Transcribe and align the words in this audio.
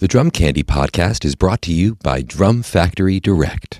The 0.00 0.08
Drum 0.08 0.30
Candy 0.30 0.62
podcast 0.62 1.26
is 1.26 1.34
brought 1.34 1.60
to 1.60 1.74
you 1.74 1.96
by 1.96 2.22
Drum 2.22 2.62
Factory 2.62 3.20
Direct. 3.20 3.79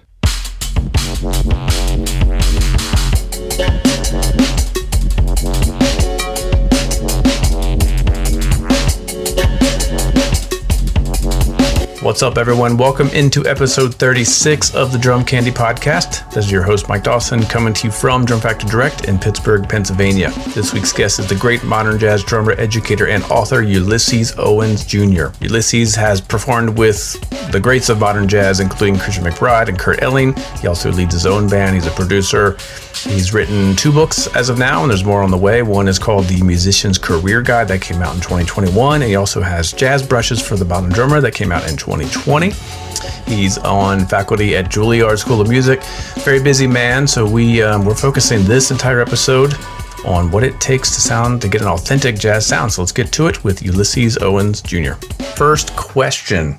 What's 12.03 12.23
up, 12.23 12.39
everyone? 12.39 12.79
Welcome 12.79 13.09
into 13.09 13.47
episode 13.47 13.95
36 13.95 14.75
of 14.75 14.91
the 14.91 14.97
Drum 14.97 15.23
Candy 15.23 15.51
Podcast. 15.51 16.27
This 16.33 16.47
is 16.47 16.51
your 16.51 16.63
host, 16.63 16.89
Mike 16.89 17.05
Dawson, 17.05 17.43
coming 17.43 17.75
to 17.75 17.89
you 17.89 17.93
from 17.93 18.25
Drum 18.25 18.41
Factory 18.41 18.71
Direct 18.71 19.05
in 19.05 19.19
Pittsburgh, 19.19 19.69
Pennsylvania. 19.69 20.31
This 20.55 20.73
week's 20.73 20.95
guest 20.95 21.19
is 21.19 21.29
the 21.29 21.35
great 21.35 21.63
modern 21.63 21.99
jazz 21.99 22.25
drummer, 22.25 22.53
educator, 22.53 23.09
and 23.09 23.23
author 23.25 23.61
Ulysses 23.61 24.33
Owens 24.39 24.87
Jr. 24.87 25.27
Ulysses 25.43 25.95
has 25.95 26.23
performed 26.23 26.79
with 26.79 27.21
the 27.53 27.61
greats 27.61 27.91
of 27.91 28.01
modern 28.01 28.27
jazz, 28.29 28.61
including 28.61 28.99
Christian 28.99 29.25
McBride 29.25 29.69
and 29.69 29.79
Kurt 29.79 30.01
Elling. 30.01 30.35
He 30.63 30.69
also 30.69 30.91
leads 30.91 31.13
his 31.13 31.27
own 31.27 31.51
band, 31.51 31.75
he's 31.75 31.87
a 31.87 31.91
producer. 31.91 32.57
He's 33.05 33.33
written 33.33 33.77
two 33.77 33.93
books 33.93 34.27
as 34.37 34.51
of 34.51 34.59
now, 34.59 34.83
and 34.83 34.91
there's 34.91 35.05
more 35.05 35.23
on 35.23 35.31
the 35.31 35.39
way. 35.39 35.63
One 35.63 35.89
is 35.89 35.99
called 35.99 36.27
The 36.27 36.43
Musician's 36.43 36.99
Career 36.99 37.41
Guide 37.41 37.67
that 37.69 37.81
came 37.81 38.03
out 38.03 38.15
in 38.15 38.21
2021, 38.21 39.01
and 39.01 39.09
he 39.09 39.17
also 39.17 39.41
has 39.41 39.73
Jazz 39.73 40.07
Brushes 40.07 40.47
for 40.47 40.57
the 40.57 40.67
Modern 40.67 40.91
Drummer 40.91 41.21
that 41.23 41.35
came 41.35 41.51
out 41.51 41.63
in 41.63 41.79
2020. 41.79 41.90
He's 43.27 43.59
on 43.59 44.07
faculty 44.07 44.57
at 44.57 44.67
Juilliard 44.67 45.19
School 45.19 45.41
of 45.41 45.49
Music. 45.49 45.83
Very 46.25 46.43
busy 46.43 46.67
man, 46.67 47.07
so 47.07 47.27
we 47.29 47.63
um, 47.63 47.85
we're 47.85 47.95
focusing 47.95 48.45
this 48.45 48.71
entire 48.71 49.01
episode 49.01 49.55
on 50.05 50.31
what 50.31 50.43
it 50.43 50.59
takes 50.61 50.95
to 50.95 51.01
sound 51.01 51.43
to 51.43 51.49
get 51.49 51.61
an 51.61 51.69
authentic 51.69 52.19
jazz 52.19 52.47
sound. 52.47 52.73
So 52.73 52.83
let's 52.83 52.93
get 52.93 53.13
to 53.13 53.27
it 53.27 53.45
with 53.45 53.63
Ulysses 53.63 54.19
Owens 54.19 54.61
Jr. 54.63 54.93
First 55.37 55.77
question, 55.77 56.59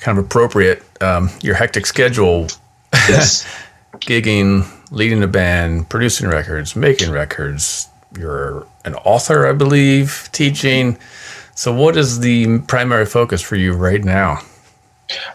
kind 0.00 0.18
of 0.18 0.24
appropriate. 0.24 0.82
Um, 1.02 1.30
your 1.42 1.54
hectic 1.54 1.86
schedule, 1.86 2.48
Yes. 2.92 3.46
gigging, 4.00 4.66
leading 4.90 5.22
a 5.22 5.26
band, 5.28 5.88
producing 5.88 6.28
records, 6.28 6.74
making 6.76 7.10
records. 7.10 7.88
You're 8.18 8.66
an 8.84 8.94
author, 8.94 9.46
I 9.46 9.52
believe, 9.52 10.28
teaching. 10.32 10.98
So, 11.58 11.72
what 11.72 11.96
is 11.96 12.20
the 12.20 12.60
primary 12.68 13.04
focus 13.04 13.42
for 13.42 13.56
you 13.56 13.72
right 13.72 14.04
now? 14.04 14.42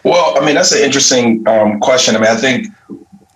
well, 0.06 0.42
I 0.42 0.46
mean, 0.46 0.56
that's 0.56 0.72
an 0.72 0.82
interesting 0.82 1.46
um, 1.50 1.82
question. 1.82 2.16
I 2.16 2.20
mean, 2.20 2.30
I 2.30 2.38
think 2.38 2.68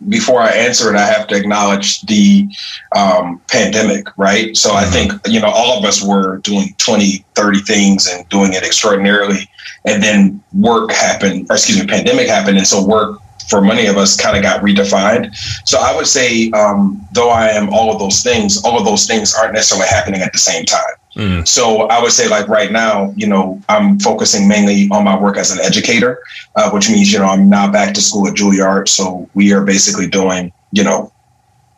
before 0.08 0.40
I 0.40 0.52
answer 0.52 0.90
it, 0.90 0.96
I 0.96 1.06
have 1.06 1.28
to 1.28 1.36
acknowledge 1.36 2.04
the 2.04 2.48
um, 2.96 3.42
pandemic, 3.52 4.08
right? 4.18 4.56
So 4.56 4.74
I 4.74 4.86
think, 4.86 5.12
you 5.28 5.42
know, 5.42 5.50
all 5.50 5.78
of 5.78 5.84
us 5.84 6.02
were 6.02 6.38
doing 6.38 6.74
20, 6.78 7.26
30 7.36 7.60
things 7.60 8.08
and 8.08 8.28
doing 8.30 8.54
it 8.54 8.64
extraordinarily. 8.64 9.50
And 9.84 10.02
then 10.02 10.42
work 10.54 10.92
happened, 10.94 11.48
or 11.50 11.58
excuse 11.58 11.82
me, 11.82 11.88
pandemic 11.88 12.30
happened. 12.30 12.58
And 12.58 12.66
so 12.66 12.86
work 12.86 13.20
for 13.50 13.60
many 13.60 13.88
of 13.88 13.98
us 13.98 14.16
kind 14.16 14.38
of 14.38 14.44
got 14.44 14.62
redefined. 14.62 15.36
So 15.68 15.78
I 15.78 15.94
would 15.94 16.08
say, 16.08 16.52
um, 16.52 17.06
though 17.12 17.32
I 17.32 17.50
am 17.50 17.68
all 17.74 17.92
of 17.92 18.00
those 18.00 18.24
things, 18.24 18.64
all 18.64 18.80
of 18.80 18.86
those 18.86 19.06
things 19.08 19.36
aren't 19.36 19.56
necessarily 19.56 19.90
happening 19.90 20.22
at 20.22 20.32
the 20.32 20.40
same 20.40 20.64
time. 20.64 20.96
Mm. 21.18 21.48
So 21.48 21.88
I 21.88 22.02
would 22.02 22.12
say, 22.12 22.28
like 22.28 22.48
right 22.48 22.72
now, 22.72 23.12
you 23.18 23.26
know, 23.26 23.60
I'm 23.68 24.00
focusing 24.00 24.48
mainly 24.48 24.88
on 24.92 25.04
my 25.04 25.20
work 25.20 25.36
as 25.38 25.50
an 25.52 25.60
educator, 25.60 26.24
uh, 26.56 26.70
which 26.70 26.90
means, 26.90 27.12
you 27.12 27.18
know, 27.18 27.26
I'm 27.26 27.50
now 27.50 27.72
back 27.72 27.96
to 27.96 28.02
school 28.02 28.28
at 28.28 28.36
Juilliard. 28.36 28.88
So 28.88 29.28
we 29.34 29.52
are 29.52 29.66
basically 29.66 30.08
doing, 30.08 30.54
you 30.72 30.84
know, 30.84 31.12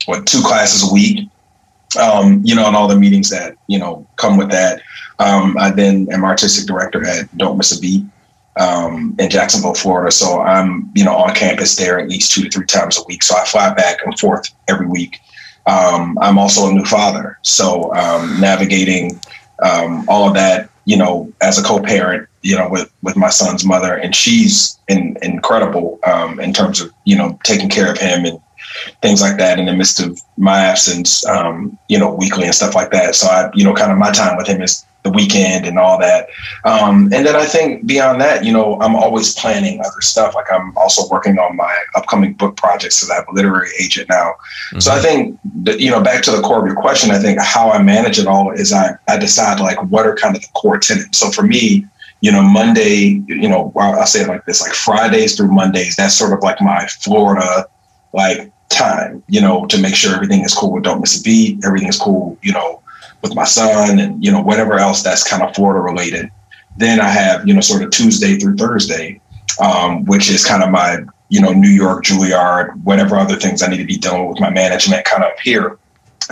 what 0.08 0.28
two 0.28 0.42
classes 0.42 0.90
a 0.90 0.94
week, 0.94 1.30
um, 2.00 2.42
you 2.44 2.54
know, 2.54 2.68
and 2.68 2.76
all 2.76 2.88
the 2.88 3.00
meetings 3.00 3.30
that 3.30 3.56
you 3.68 3.80
know 3.80 4.06
come 4.18 4.38
with 4.38 4.52
that. 4.52 4.82
Um, 5.20 5.58
I 5.58 5.72
then 5.72 6.08
am 6.12 6.26
artistic 6.26 6.68
director 6.68 7.06
at 7.06 7.36
Don't 7.38 7.58
Miss 7.58 7.78
a 7.78 7.80
Beat 7.80 8.06
um, 8.60 9.16
in 9.20 9.30
Jacksonville, 9.30 9.74
Florida. 9.74 10.12
So 10.12 10.42
I'm, 10.42 10.92
you 10.96 11.04
know, 11.04 11.16
on 11.16 11.34
campus 11.34 11.76
there 11.76 12.00
at 12.00 12.10
least 12.10 12.32
two 12.32 12.44
to 12.44 12.50
three 12.50 12.66
times 12.66 12.98
a 12.98 13.04
week. 13.08 13.24
So 13.24 13.38
I 13.38 13.46
fly 13.46 13.74
back 13.74 14.00
and 14.06 14.18
forth 14.20 14.50
every 14.68 14.88
week. 14.88 15.20
Um, 15.70 16.18
I'm 16.20 16.40
also 16.40 16.70
a 16.70 16.74
new 16.74 16.86
father, 16.86 17.38
so 17.44 17.94
um, 17.94 18.40
navigating 18.42 19.20
um, 19.62 20.04
all 20.08 20.28
of 20.28 20.34
that, 20.34 20.70
you 20.86 20.98
know, 20.98 21.32
as 21.42 21.60
a 21.60 21.64
co-parent, 21.64 22.28
you 22.42 22.56
know, 22.56 22.68
with 22.70 22.92
with 23.04 23.16
my 23.16 23.30
son's 23.30 23.64
mother, 23.64 23.96
and 23.96 24.16
she's 24.16 24.80
in, 24.88 25.18
incredible 25.22 26.00
um, 26.06 26.40
in 26.40 26.54
terms 26.54 26.82
of 26.82 26.92
you 27.06 27.16
know 27.16 27.38
taking 27.44 27.70
care 27.70 27.92
of 27.92 28.00
him 28.00 28.26
and 28.26 28.40
things 29.02 29.22
like 29.22 29.38
that 29.38 29.60
in 29.60 29.66
the 29.66 29.74
midst 29.74 30.00
of 30.00 30.20
my 30.38 30.60
absence, 30.60 31.26
um, 31.26 31.78
you 31.88 32.00
know, 32.00 32.14
weekly 32.14 32.46
and 32.46 32.56
stuff 32.56 32.76
like 32.76 32.92
that. 32.92 33.16
So 33.16 33.28
I, 33.28 33.50
you 33.54 33.64
know, 33.64 33.74
kind 33.74 33.92
of 33.92 33.98
my 33.98 34.12
time 34.12 34.38
with 34.38 34.48
him 34.48 34.62
is 34.62 34.86
the 35.04 35.10
weekend 35.12 35.66
and 35.66 35.80
all 35.80 35.98
that. 35.98 36.28
Um, 36.66 37.04
and 37.14 37.26
then 37.26 37.36
I 37.36 37.46
think 37.46 37.86
beyond 37.86 38.20
that, 38.20 38.44
you 38.44 38.52
know, 38.52 38.80
I'm 38.82 38.96
always 38.96 39.34
planning 39.34 39.80
other 39.80 40.02
stuff. 40.02 40.36
Like 40.36 40.52
I'm 40.52 40.78
also 40.78 41.08
working 41.10 41.40
on 41.40 41.56
my 41.56 41.84
upcoming 41.96 42.34
book 42.34 42.58
projects 42.58 43.00
because 43.00 43.10
I 43.10 43.16
have 43.16 43.28
a 43.30 43.34
literary 43.34 43.70
agent 43.80 44.10
now. 44.10 44.34
So 44.80 44.92
I 44.92 45.00
think 45.00 45.40
that, 45.64 45.80
you 45.80 45.90
know, 45.90 46.02
back 46.02 46.22
to 46.24 46.32
the 46.32 46.42
core 46.42 46.60
of 46.60 46.66
your 46.66 46.76
question, 46.76 47.12
I 47.12 47.20
think 47.20 47.40
how 47.40 47.72
I 47.72 47.82
manage 47.82 48.20
it 48.20 48.28
all 48.28 48.52
is 48.52 48.74
I, 48.74 48.98
I 49.08 49.18
decide 49.18 49.60
like 49.60 49.82
what 49.84 50.06
are 50.06 50.16
kind 50.16 50.36
of 50.36 50.42
the 50.42 50.50
core 50.50 50.78
tenets. 50.78 51.18
So 51.18 51.32
for 51.32 51.44
me, 51.44 51.86
you 52.22 52.32
know, 52.32 52.42
Monday, 52.42 53.24
you 53.28 53.48
know, 53.48 53.72
I'll 53.78 54.06
say 54.06 54.22
it 54.22 54.28
like 54.28 54.46
this, 54.46 54.62
like 54.62 54.74
Fridays 54.74 55.38
through 55.38 55.52
Mondays, 55.52 55.96
that's 55.96 56.14
sort 56.14 56.34
of 56.34 56.44
like 56.44 56.60
my 56.60 56.86
Florida, 56.88 57.68
like 58.14 58.52
time, 58.70 59.24
you 59.28 59.40
know, 59.40 59.66
to 59.68 59.78
make 59.80 59.96
sure 59.96 60.14
everything 60.14 60.42
is 60.42 60.54
cool 60.54 60.80
Don't 60.82 61.00
Miss 61.00 61.20
a 61.20 61.24
Beat, 61.24 61.64
everything 61.64 61.88
is 61.88 61.98
cool, 61.98 62.38
you 62.42 62.52
know, 62.52 62.82
with 63.22 63.36
my 63.36 63.44
son 63.44 64.00
and, 64.00 64.24
you 64.24 64.32
know, 64.32 64.42
whatever 64.42 64.76
else 64.76 65.04
that's 65.04 65.24
kind 65.24 65.44
of 65.44 65.54
Florida 65.56 65.82
related. 65.82 66.30
Then 66.78 67.02
I 67.02 67.10
have, 67.10 67.48
you 67.48 67.54
know, 67.54 67.62
sort 67.62 67.84
of 67.84 67.92
Tuesday 67.92 68.38
through 68.38 68.56
Thursday, 68.56 69.20
um, 69.60 70.06
which 70.06 70.30
is 70.30 70.46
kind 70.46 70.64
of 70.64 70.70
my, 70.70 71.00
you 71.30 71.42
know, 71.42 71.52
New 71.52 71.70
York, 71.70 72.06
Juilliard, 72.06 72.82
whatever 72.84 73.18
other 73.18 73.36
things 73.36 73.62
I 73.62 73.68
need 73.68 73.78
to 73.78 73.86
be 73.86 73.98
dealing 73.98 74.28
with 74.28 74.40
my 74.40 74.50
management 74.50 75.06
kind 75.06 75.24
of 75.24 75.38
here. 75.40 75.78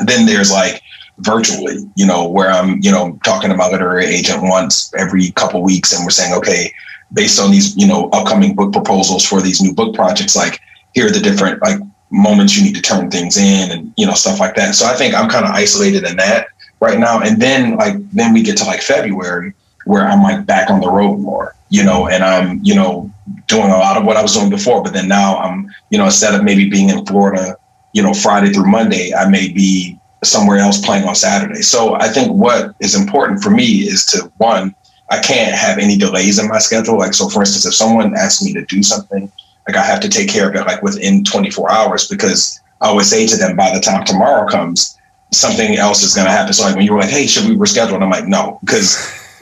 Then 0.05 0.25
there's 0.25 0.51
like 0.51 0.81
virtually, 1.19 1.89
you 1.95 2.05
know, 2.05 2.27
where 2.27 2.49
I'm, 2.49 2.79
you 2.81 2.91
know, 2.91 3.19
talking 3.23 3.49
to 3.49 3.57
my 3.57 3.69
literary 3.69 4.05
agent 4.05 4.43
once 4.43 4.93
every 4.95 5.31
couple 5.31 5.61
weeks 5.63 5.93
and 5.93 6.05
we're 6.05 6.11
saying, 6.11 6.33
okay, 6.35 6.71
based 7.13 7.39
on 7.39 7.51
these, 7.51 7.75
you 7.75 7.87
know, 7.87 8.09
upcoming 8.09 8.55
book 8.55 8.71
proposals 8.71 9.25
for 9.25 9.41
these 9.41 9.61
new 9.61 9.73
book 9.73 9.95
projects, 9.95 10.35
like 10.35 10.59
here 10.93 11.07
are 11.07 11.11
the 11.11 11.19
different 11.19 11.61
like 11.61 11.79
moments 12.11 12.57
you 12.57 12.63
need 12.63 12.75
to 12.75 12.81
turn 12.81 13.11
things 13.11 13.37
in 13.37 13.71
and, 13.71 13.93
you 13.97 14.05
know, 14.05 14.13
stuff 14.13 14.39
like 14.39 14.55
that. 14.55 14.75
So 14.75 14.85
I 14.85 14.93
think 14.93 15.13
I'm 15.13 15.29
kind 15.29 15.45
of 15.45 15.51
isolated 15.51 16.05
in 16.05 16.15
that 16.17 16.47
right 16.79 16.99
now. 16.99 17.21
And 17.21 17.41
then 17.41 17.75
like 17.75 17.95
then 18.11 18.33
we 18.33 18.43
get 18.43 18.57
to 18.57 18.65
like 18.65 18.81
February 18.81 19.53
where 19.85 20.05
I'm 20.05 20.21
like 20.21 20.45
back 20.45 20.69
on 20.69 20.81
the 20.81 20.91
road 20.91 21.17
more, 21.19 21.55
you 21.69 21.83
know, 21.83 22.07
and 22.07 22.23
I'm, 22.23 22.59
you 22.63 22.75
know, 22.75 23.09
doing 23.47 23.71
a 23.71 23.77
lot 23.77 23.97
of 23.97 24.05
what 24.05 24.17
I 24.17 24.21
was 24.21 24.33
doing 24.33 24.49
before. 24.49 24.83
But 24.83 24.93
then 24.93 25.07
now 25.07 25.37
I'm, 25.37 25.71
you 25.89 25.97
know, 25.97 26.05
instead 26.05 26.35
of 26.35 26.43
maybe 26.43 26.69
being 26.69 26.89
in 26.89 27.05
Florida, 27.05 27.55
you 27.93 28.03
know, 28.03 28.13
Friday 28.13 28.51
through 28.51 28.69
Monday, 28.69 29.13
I 29.13 29.29
may 29.29 29.51
be 29.51 29.97
somewhere 30.23 30.57
else 30.57 30.83
playing 30.85 31.07
on 31.07 31.15
Saturday. 31.15 31.61
So 31.61 31.95
I 31.95 32.09
think 32.09 32.31
what 32.33 32.75
is 32.81 32.95
important 32.95 33.41
for 33.41 33.49
me 33.49 33.87
is 33.87 34.05
to 34.07 34.31
one, 34.37 34.75
I 35.09 35.19
can't 35.19 35.55
have 35.55 35.77
any 35.77 35.97
delays 35.97 36.37
in 36.37 36.49
my 36.49 36.59
schedule. 36.59 36.97
Like 36.97 37.13
so 37.13 37.29
for 37.29 37.41
instance, 37.41 37.65
if 37.65 37.73
someone 37.73 38.15
asks 38.15 38.43
me 38.43 38.53
to 38.53 38.65
do 38.65 38.83
something, 38.83 39.31
like 39.67 39.77
I 39.77 39.83
have 39.83 40.01
to 40.01 40.09
take 40.09 40.29
care 40.29 40.49
of 40.49 40.55
it 40.55 40.65
like 40.65 40.81
within 40.81 41.23
24 41.23 41.71
hours 41.71 42.07
because 42.07 42.59
I 42.81 42.87
always 42.87 43.09
say 43.09 43.25
to 43.25 43.37
them 43.37 43.55
by 43.55 43.73
the 43.73 43.79
time 43.79 44.05
tomorrow 44.05 44.49
comes, 44.49 44.96
something 45.31 45.75
else 45.77 46.03
is 46.03 46.13
gonna 46.15 46.31
happen. 46.31 46.53
So 46.53 46.63
like 46.65 46.75
when 46.75 46.85
you 46.85 46.93
were 46.93 46.99
like, 46.99 47.09
hey, 47.09 47.27
should 47.27 47.47
we 47.47 47.55
reschedule? 47.55 47.95
And 47.95 48.03
I'm 48.03 48.09
like, 48.09 48.27
no, 48.27 48.59
because 48.63 48.97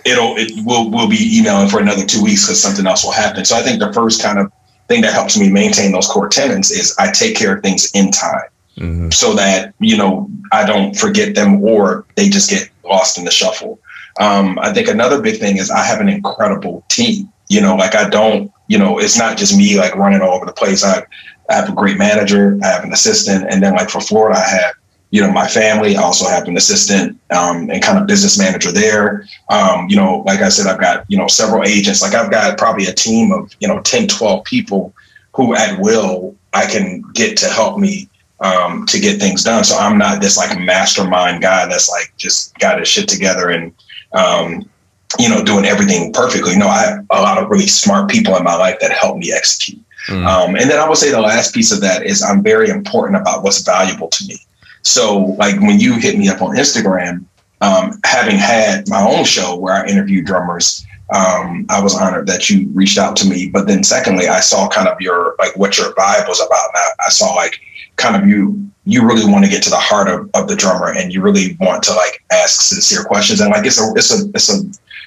it'll 0.05 0.35
it 0.37 0.51
will 0.65 0.89
we'll 0.89 1.09
be 1.09 1.37
emailing 1.37 1.67
for 1.69 1.79
another 1.79 2.05
two 2.05 2.23
weeks 2.23 2.45
because 2.45 2.61
something 2.61 2.85
else 2.85 3.03
will 3.03 3.11
happen. 3.11 3.45
So 3.45 3.55
I 3.55 3.61
think 3.61 3.79
the 3.79 3.93
first 3.93 4.21
kind 4.21 4.39
of 4.39 4.51
thing 4.87 5.01
that 5.01 5.13
helps 5.13 5.37
me 5.37 5.49
maintain 5.49 5.91
those 5.91 6.07
core 6.07 6.29
tenants 6.29 6.71
is 6.71 6.95
I 6.99 7.11
take 7.11 7.35
care 7.35 7.55
of 7.55 7.63
things 7.63 7.89
in 7.93 8.11
time 8.11 8.49
Mhm. 8.77 9.13
so 9.13 9.33
that 9.33 9.73
you 9.79 9.95
know 9.97 10.29
I 10.51 10.65
don't 10.65 10.95
forget 10.95 11.33
them 11.33 11.63
or 11.63 12.05
they 12.15 12.29
just 12.29 12.49
get 12.49 12.69
lost 12.83 13.17
in 13.17 13.25
the 13.25 13.31
shuffle. 13.31 13.79
Um, 14.19 14.59
I 14.61 14.73
think 14.73 14.87
another 14.87 15.21
big 15.21 15.39
thing 15.39 15.57
is 15.57 15.71
I 15.71 15.83
have 15.83 16.01
an 16.01 16.09
incredible 16.09 16.83
team. 16.89 17.29
You 17.47 17.61
know, 17.61 17.75
like 17.75 17.95
I 17.95 18.09
don't, 18.09 18.51
you 18.67 18.77
know, 18.77 18.97
it's 18.97 19.17
not 19.17 19.37
just 19.37 19.55
me 19.57 19.77
like 19.77 19.95
running 19.95 20.21
all 20.21 20.35
over 20.35 20.45
the 20.45 20.53
place. 20.53 20.83
I, 20.83 21.03
I 21.49 21.53
have 21.53 21.69
a 21.69 21.73
great 21.73 21.97
manager, 21.97 22.57
I 22.63 22.67
have 22.67 22.83
an 22.83 22.91
assistant, 22.91 23.45
and 23.49 23.61
then 23.61 23.73
like 23.75 23.89
for 23.89 24.01
Florida, 24.01 24.39
I 24.39 24.47
have 24.47 24.73
you 25.15 25.21
know 25.21 25.31
my 25.31 25.47
family. 25.47 25.95
I 25.95 26.01
also 26.01 26.27
have 26.27 26.45
an 26.45 26.57
assistant 26.57 27.17
um, 27.31 27.69
and 27.69 27.81
kind 27.81 27.97
of 27.97 28.05
business 28.05 28.37
manager 28.37 28.69
there. 28.69 29.25
Um, 29.49 29.87
you 29.87 29.95
know, 29.95 30.23
like 30.25 30.41
I 30.41 30.49
said, 30.49 30.67
I've 30.67 30.81
got 30.81 31.05
you 31.07 31.17
know 31.17 31.27
several 31.27 31.63
agents. 31.63 32.01
Like 32.01 32.13
I've 32.13 32.29
got 32.29 32.57
probably 32.57 32.87
a 32.87 32.93
team 32.93 33.31
of 33.31 33.49
you 33.61 33.67
know 33.69 33.79
10, 33.79 34.09
12 34.09 34.43
people 34.43 34.93
who 35.33 35.55
at 35.55 35.79
will 35.79 36.35
I 36.53 36.65
can 36.65 37.01
get 37.13 37.37
to 37.37 37.47
help 37.47 37.79
me 37.79 38.09
um, 38.41 38.85
to 38.87 38.99
get 38.99 39.21
things 39.21 39.45
done. 39.45 39.63
So 39.63 39.77
I'm 39.77 39.97
not 39.97 40.19
this 40.19 40.35
like 40.35 40.59
mastermind 40.59 41.41
guy 41.41 41.65
that's 41.65 41.89
like 41.89 42.11
just 42.17 42.53
got 42.59 42.79
his 42.79 42.89
shit 42.89 43.07
together 43.07 43.51
and 43.51 43.73
um, 44.11 44.69
you 45.17 45.29
know 45.29 45.45
doing 45.45 45.63
everything 45.63 46.11
perfectly. 46.11 46.57
No, 46.57 46.67
I 46.67 46.79
have 46.79 47.05
a 47.09 47.21
lot 47.21 47.41
of 47.41 47.49
really 47.49 47.67
smart 47.67 48.09
people 48.09 48.35
in 48.35 48.43
my 48.43 48.57
life 48.57 48.79
that 48.81 48.91
help 48.91 49.17
me 49.17 49.31
execute. 49.31 49.81
Mm. 50.09 50.25
Um, 50.25 50.55
and 50.57 50.69
then 50.69 50.77
I 50.77 50.89
would 50.89 50.97
say 50.97 51.09
the 51.09 51.21
last 51.21 51.53
piece 51.53 51.71
of 51.71 51.79
that 51.79 52.03
is 52.03 52.21
I'm 52.21 52.43
very 52.43 52.67
important 52.67 53.15
about 53.15 53.43
what's 53.43 53.61
valuable 53.61 54.09
to 54.09 54.27
me. 54.27 54.39
So 54.85 55.35
like 55.39 55.59
when 55.59 55.79
you 55.79 55.95
hit 55.99 56.17
me 56.17 56.29
up 56.29 56.41
on 56.41 56.55
Instagram, 56.55 57.25
um, 57.61 57.99
having 58.05 58.37
had 58.37 58.87
my 58.87 59.01
own 59.01 59.25
show 59.25 59.55
where 59.57 59.73
I 59.73 59.87
interview 59.87 60.23
drummers, 60.23 60.85
um, 61.13 61.65
I 61.69 61.81
was 61.81 61.95
honored 61.95 62.27
that 62.27 62.49
you 62.49 62.69
reached 62.73 62.97
out 62.97 63.15
to 63.17 63.27
me. 63.27 63.49
But 63.49 63.67
then 63.67 63.83
secondly, 63.83 64.27
I 64.27 64.39
saw 64.39 64.67
kind 64.69 64.87
of 64.87 64.99
your 65.01 65.35
like 65.39 65.55
what 65.57 65.77
your 65.77 65.93
vibe 65.93 66.27
was 66.27 66.39
about. 66.39 66.69
And 66.69 66.77
I, 66.77 67.05
I 67.07 67.09
saw 67.09 67.33
like 67.33 67.59
kind 67.97 68.15
of 68.15 68.27
you 68.27 68.61
you 68.85 69.05
really 69.05 69.29
want 69.29 69.43
to 69.43 69.49
get 69.49 69.63
to 69.63 69.69
the 69.71 69.77
heart 69.77 70.07
of, 70.07 70.29
of 70.35 70.47
the 70.47 70.55
drummer 70.55 70.91
and 70.91 71.11
you 71.11 71.19
really 71.19 71.57
want 71.59 71.81
to 71.83 71.93
like 71.93 72.23
ask 72.31 72.61
sincere 72.61 73.03
questions 73.03 73.39
and 73.39 73.49
like 73.49 73.65
it's 73.65 73.81
a 73.81 73.91
it's 73.95 74.13
a 74.13 74.29
it's 74.35 74.53
a 74.53 74.61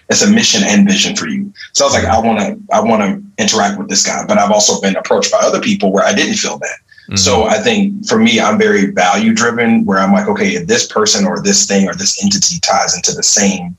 it's 0.08 0.22
a 0.22 0.30
mission 0.30 0.62
and 0.64 0.88
vision 0.88 1.14
for 1.14 1.28
you. 1.28 1.52
So 1.72 1.84
I 1.84 1.86
was 1.86 1.94
like, 1.94 2.04
I 2.04 2.18
want 2.18 2.40
to 2.40 2.74
I 2.74 2.80
want 2.80 3.02
to 3.02 3.42
interact 3.42 3.78
with 3.78 3.88
this 3.88 4.04
guy, 4.04 4.24
but 4.26 4.38
I've 4.38 4.50
also 4.50 4.80
been 4.80 4.96
approached 4.96 5.30
by 5.30 5.38
other 5.38 5.60
people 5.60 5.92
where 5.92 6.04
I 6.04 6.14
didn't 6.14 6.36
feel 6.36 6.58
that. 6.58 6.78
Mm-hmm. 7.08 7.16
So 7.16 7.44
I 7.44 7.58
think 7.58 8.06
for 8.06 8.18
me, 8.18 8.38
I'm 8.38 8.58
very 8.58 8.90
value 8.90 9.32
driven, 9.32 9.86
where 9.86 9.98
I'm 9.98 10.12
like, 10.12 10.28
okay, 10.28 10.50
if 10.50 10.66
this 10.66 10.86
person 10.86 11.26
or 11.26 11.40
this 11.40 11.66
thing 11.66 11.88
or 11.88 11.94
this 11.94 12.22
entity 12.22 12.60
ties 12.60 12.94
into 12.94 13.12
the 13.12 13.22
same 13.22 13.76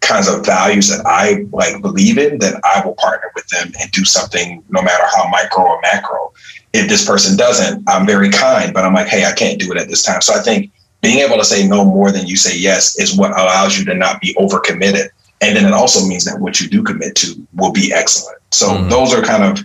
kinds 0.00 0.28
of 0.28 0.44
values 0.44 0.88
that 0.88 1.06
I 1.06 1.46
like 1.52 1.80
believe 1.80 2.18
in, 2.18 2.38
then 2.38 2.54
I 2.64 2.82
will 2.84 2.96
partner 2.96 3.30
with 3.36 3.46
them 3.48 3.72
and 3.80 3.90
do 3.92 4.04
something 4.04 4.64
no 4.68 4.82
matter 4.82 5.04
how 5.14 5.28
micro 5.28 5.62
or 5.64 5.80
macro. 5.80 6.32
If 6.72 6.88
this 6.88 7.06
person 7.06 7.36
doesn't, 7.36 7.84
I'm 7.88 8.04
very 8.04 8.30
kind, 8.30 8.74
but 8.74 8.84
I'm 8.84 8.94
like, 8.94 9.06
hey, 9.06 9.24
I 9.24 9.32
can't 9.32 9.60
do 9.60 9.70
it 9.70 9.78
at 9.78 9.88
this 9.88 10.02
time. 10.02 10.20
So 10.20 10.34
I 10.34 10.40
think 10.40 10.72
being 11.02 11.18
able 11.18 11.36
to 11.36 11.44
say 11.44 11.68
no 11.68 11.84
more 11.84 12.10
than 12.10 12.26
you 12.26 12.36
say 12.36 12.56
yes 12.56 12.98
is 12.98 13.16
what 13.16 13.30
allows 13.30 13.78
you 13.78 13.84
to 13.84 13.94
not 13.94 14.20
be 14.20 14.34
overcommitted. 14.34 15.10
And 15.40 15.56
then 15.56 15.66
it 15.66 15.72
also 15.72 16.04
means 16.06 16.24
that 16.24 16.40
what 16.40 16.60
you 16.60 16.68
do 16.68 16.82
commit 16.82 17.14
to 17.16 17.46
will 17.54 17.72
be 17.72 17.92
excellent. 17.92 18.38
So 18.50 18.68
mm-hmm. 18.70 18.88
those 18.88 19.14
are 19.14 19.22
kind 19.22 19.44
of 19.44 19.64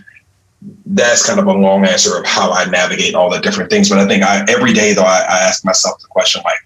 that's 0.86 1.24
kind 1.24 1.38
of 1.38 1.46
a 1.46 1.52
long 1.52 1.84
answer 1.84 2.18
of 2.18 2.26
how 2.26 2.52
I 2.52 2.64
navigate 2.64 3.14
all 3.14 3.30
the 3.30 3.38
different 3.38 3.70
things. 3.70 3.88
But 3.88 3.98
I 3.98 4.06
think 4.06 4.22
I 4.22 4.44
every 4.48 4.72
day 4.72 4.92
though 4.92 5.04
I, 5.04 5.20
I 5.20 5.38
ask 5.40 5.64
myself 5.64 6.00
the 6.00 6.08
question 6.08 6.42
like, 6.44 6.58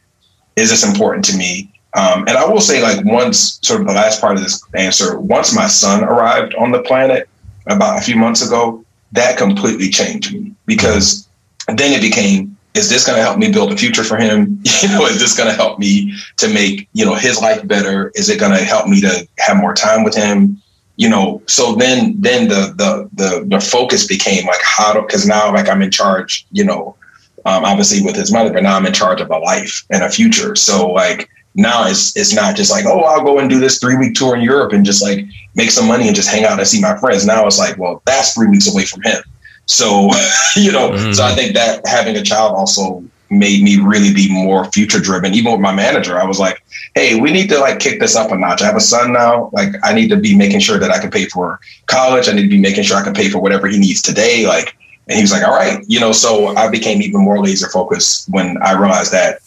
is 0.56 0.71
this 0.71 0.85
important 0.85 1.25
to 1.27 1.37
me? 1.37 1.73
Um, 1.94 2.21
and 2.27 2.31
I 2.31 2.47
will 2.47 2.61
say, 2.61 2.83
like, 2.83 3.05
once 3.05 3.59
sort 3.62 3.83
of 3.83 3.87
the 3.87 3.93
last 3.93 4.21
part 4.21 4.37
of 4.37 4.43
this 4.43 4.62
answer, 4.75 5.19
once 5.19 5.55
my 5.55 5.67
son 5.67 6.03
arrived 6.03 6.55
on 6.55 6.71
the 6.71 6.83
planet 6.83 7.29
about 7.67 7.99
a 7.99 8.00
few 8.00 8.17
months 8.17 8.47
ago, 8.47 8.85
that 9.12 9.37
completely 9.37 9.91
changed 9.91 10.33
me 10.33 10.55
because 10.65 11.29
then 11.69 11.93
it 11.93 12.00
became, 12.00 12.56
is 12.75 12.88
this 12.88 13.06
going 13.06 13.17
to 13.17 13.23
help 13.23 13.38
me 13.38 13.53
build 13.53 13.73
a 13.73 13.77
future 13.77 14.05
for 14.05 14.17
him? 14.17 14.62
You 14.83 14.88
know, 14.88 15.06
is 15.06 15.21
this 15.21 15.37
going 15.37 15.49
to 15.49 15.55
help 15.55 15.79
me 15.79 16.15
to 16.38 16.49
make, 16.49 16.88
you 16.93 17.05
know, 17.05 17.15
his 17.15 17.41
life 17.41 17.67
better? 17.69 18.11
Is 18.15 18.29
it 18.29 18.41
going 18.41 18.56
to 18.56 18.65
help 18.65 18.88
me 18.88 19.00
to 19.03 19.29
have 19.38 19.59
more 19.59 19.75
time 19.75 20.03
with 20.03 20.17
him? 20.17 20.62
You 20.97 21.09
know, 21.09 21.43
so 21.47 21.75
then, 21.75 22.15
then 22.21 22.49
the, 22.49 22.75
the, 22.77 23.09
the, 23.15 23.44
the 23.47 23.61
focus 23.61 24.06
became 24.06 24.47
like, 24.47 24.61
how 24.62 24.93
to, 24.93 25.03
cause 25.03 25.27
now 25.27 25.53
like 25.53 25.69
I'm 25.69 25.83
in 25.83 25.91
charge, 25.91 26.47
you 26.53 26.65
know, 26.65 26.97
um, 27.44 27.65
obviously 27.65 28.03
with 28.03 28.15
his 28.15 28.33
mother, 28.33 28.53
but 28.53 28.62
now 28.62 28.77
I'm 28.77 28.87
in 28.87 28.93
charge 28.93 29.21
of 29.21 29.31
a 29.31 29.39
life 29.39 29.85
and 29.91 30.05
a 30.05 30.11
future. 30.11 30.55
So 30.55 30.91
like, 30.91 31.29
now 31.55 31.87
it's 31.87 32.17
it's 32.17 32.35
not 32.35 32.56
just 32.56 32.71
like 32.71 32.87
oh 32.87 33.00
I'll 33.00 33.25
go 33.25 33.39
and 33.39 33.50
do 33.50 33.61
this 33.61 33.79
three 33.79 33.97
week 33.97 34.15
tour 34.15 34.37
in 34.37 34.43
Europe 34.43 34.73
and 34.73 34.85
just 34.85 35.03
like 35.03 35.27
make 35.55 35.71
some 35.71 35.87
money 35.87 36.06
and 36.06 36.17
just 36.17 36.31
hang 36.31 36.44
out 36.44 36.59
and 36.59 36.67
see 36.67 36.81
my 36.81 36.97
friends. 36.97 37.27
Now 37.27 37.47
it's 37.47 37.59
like 37.59 37.77
well 37.79 38.03
that's 38.06 38.35
three 38.35 38.49
weeks 38.49 38.73
away 38.73 38.85
from 38.85 39.03
him. 39.03 39.23
So 39.67 40.11
you 40.56 40.73
know, 40.73 40.91
mm-hmm. 40.91 41.12
so 41.12 41.25
I 41.25 41.35
think 41.35 41.55
that 41.55 41.87
having 41.87 42.17
a 42.17 42.23
child 42.23 42.55
also 42.56 43.05
made 43.31 43.62
me 43.62 43.79
really 43.79 44.12
be 44.12 44.33
more 44.33 44.65
future 44.73 45.00
driven. 45.00 45.35
Even 45.35 45.53
with 45.53 45.61
my 45.61 45.75
manager, 45.75 46.21
I 46.21 46.25
was 46.25 46.38
like, 46.38 46.62
hey, 46.95 47.21
we 47.21 47.33
need 47.33 47.49
to 47.51 47.59
like 47.59 47.79
kick 47.79 48.01
this 48.01 48.17
up 48.17 48.33
a 48.33 48.37
notch. 48.37 48.63
I 48.63 48.67
have 48.67 48.77
a 48.77 48.81
son 48.81 49.13
now. 49.13 49.51
Like 49.53 49.75
I 49.83 49.93
need 49.93 50.09
to 50.09 50.17
be 50.17 50.37
making 50.37 50.61
sure 50.61 50.79
that 50.79 50.91
I 50.91 50.99
can 50.99 51.11
pay 51.11 51.27
for 51.27 51.61
college. 51.87 52.29
I 52.29 52.33
need 52.33 52.43
to 52.43 52.49
be 52.49 52.61
making 52.61 52.85
sure 52.85 52.97
I 52.97 53.05
can 53.05 53.15
pay 53.15 53.29
for 53.29 53.41
whatever 53.41 53.67
he 53.67 53.79
needs 53.79 54.03
today. 54.03 54.47
Like, 54.47 54.77
and 55.09 55.17
he 55.17 55.23
was 55.23 55.33
like, 55.33 55.47
all 55.47 55.55
right, 55.55 55.85
you 55.89 55.99
know. 55.99 56.13
So 56.13 56.49
I 56.57 56.71
became 56.71 57.03
even 57.03 57.21
more 57.21 57.43
laser 57.43 57.69
focused 57.69 58.29
when 58.29 58.61
I 58.63 58.73
realized 58.73 59.13
that 59.13 59.41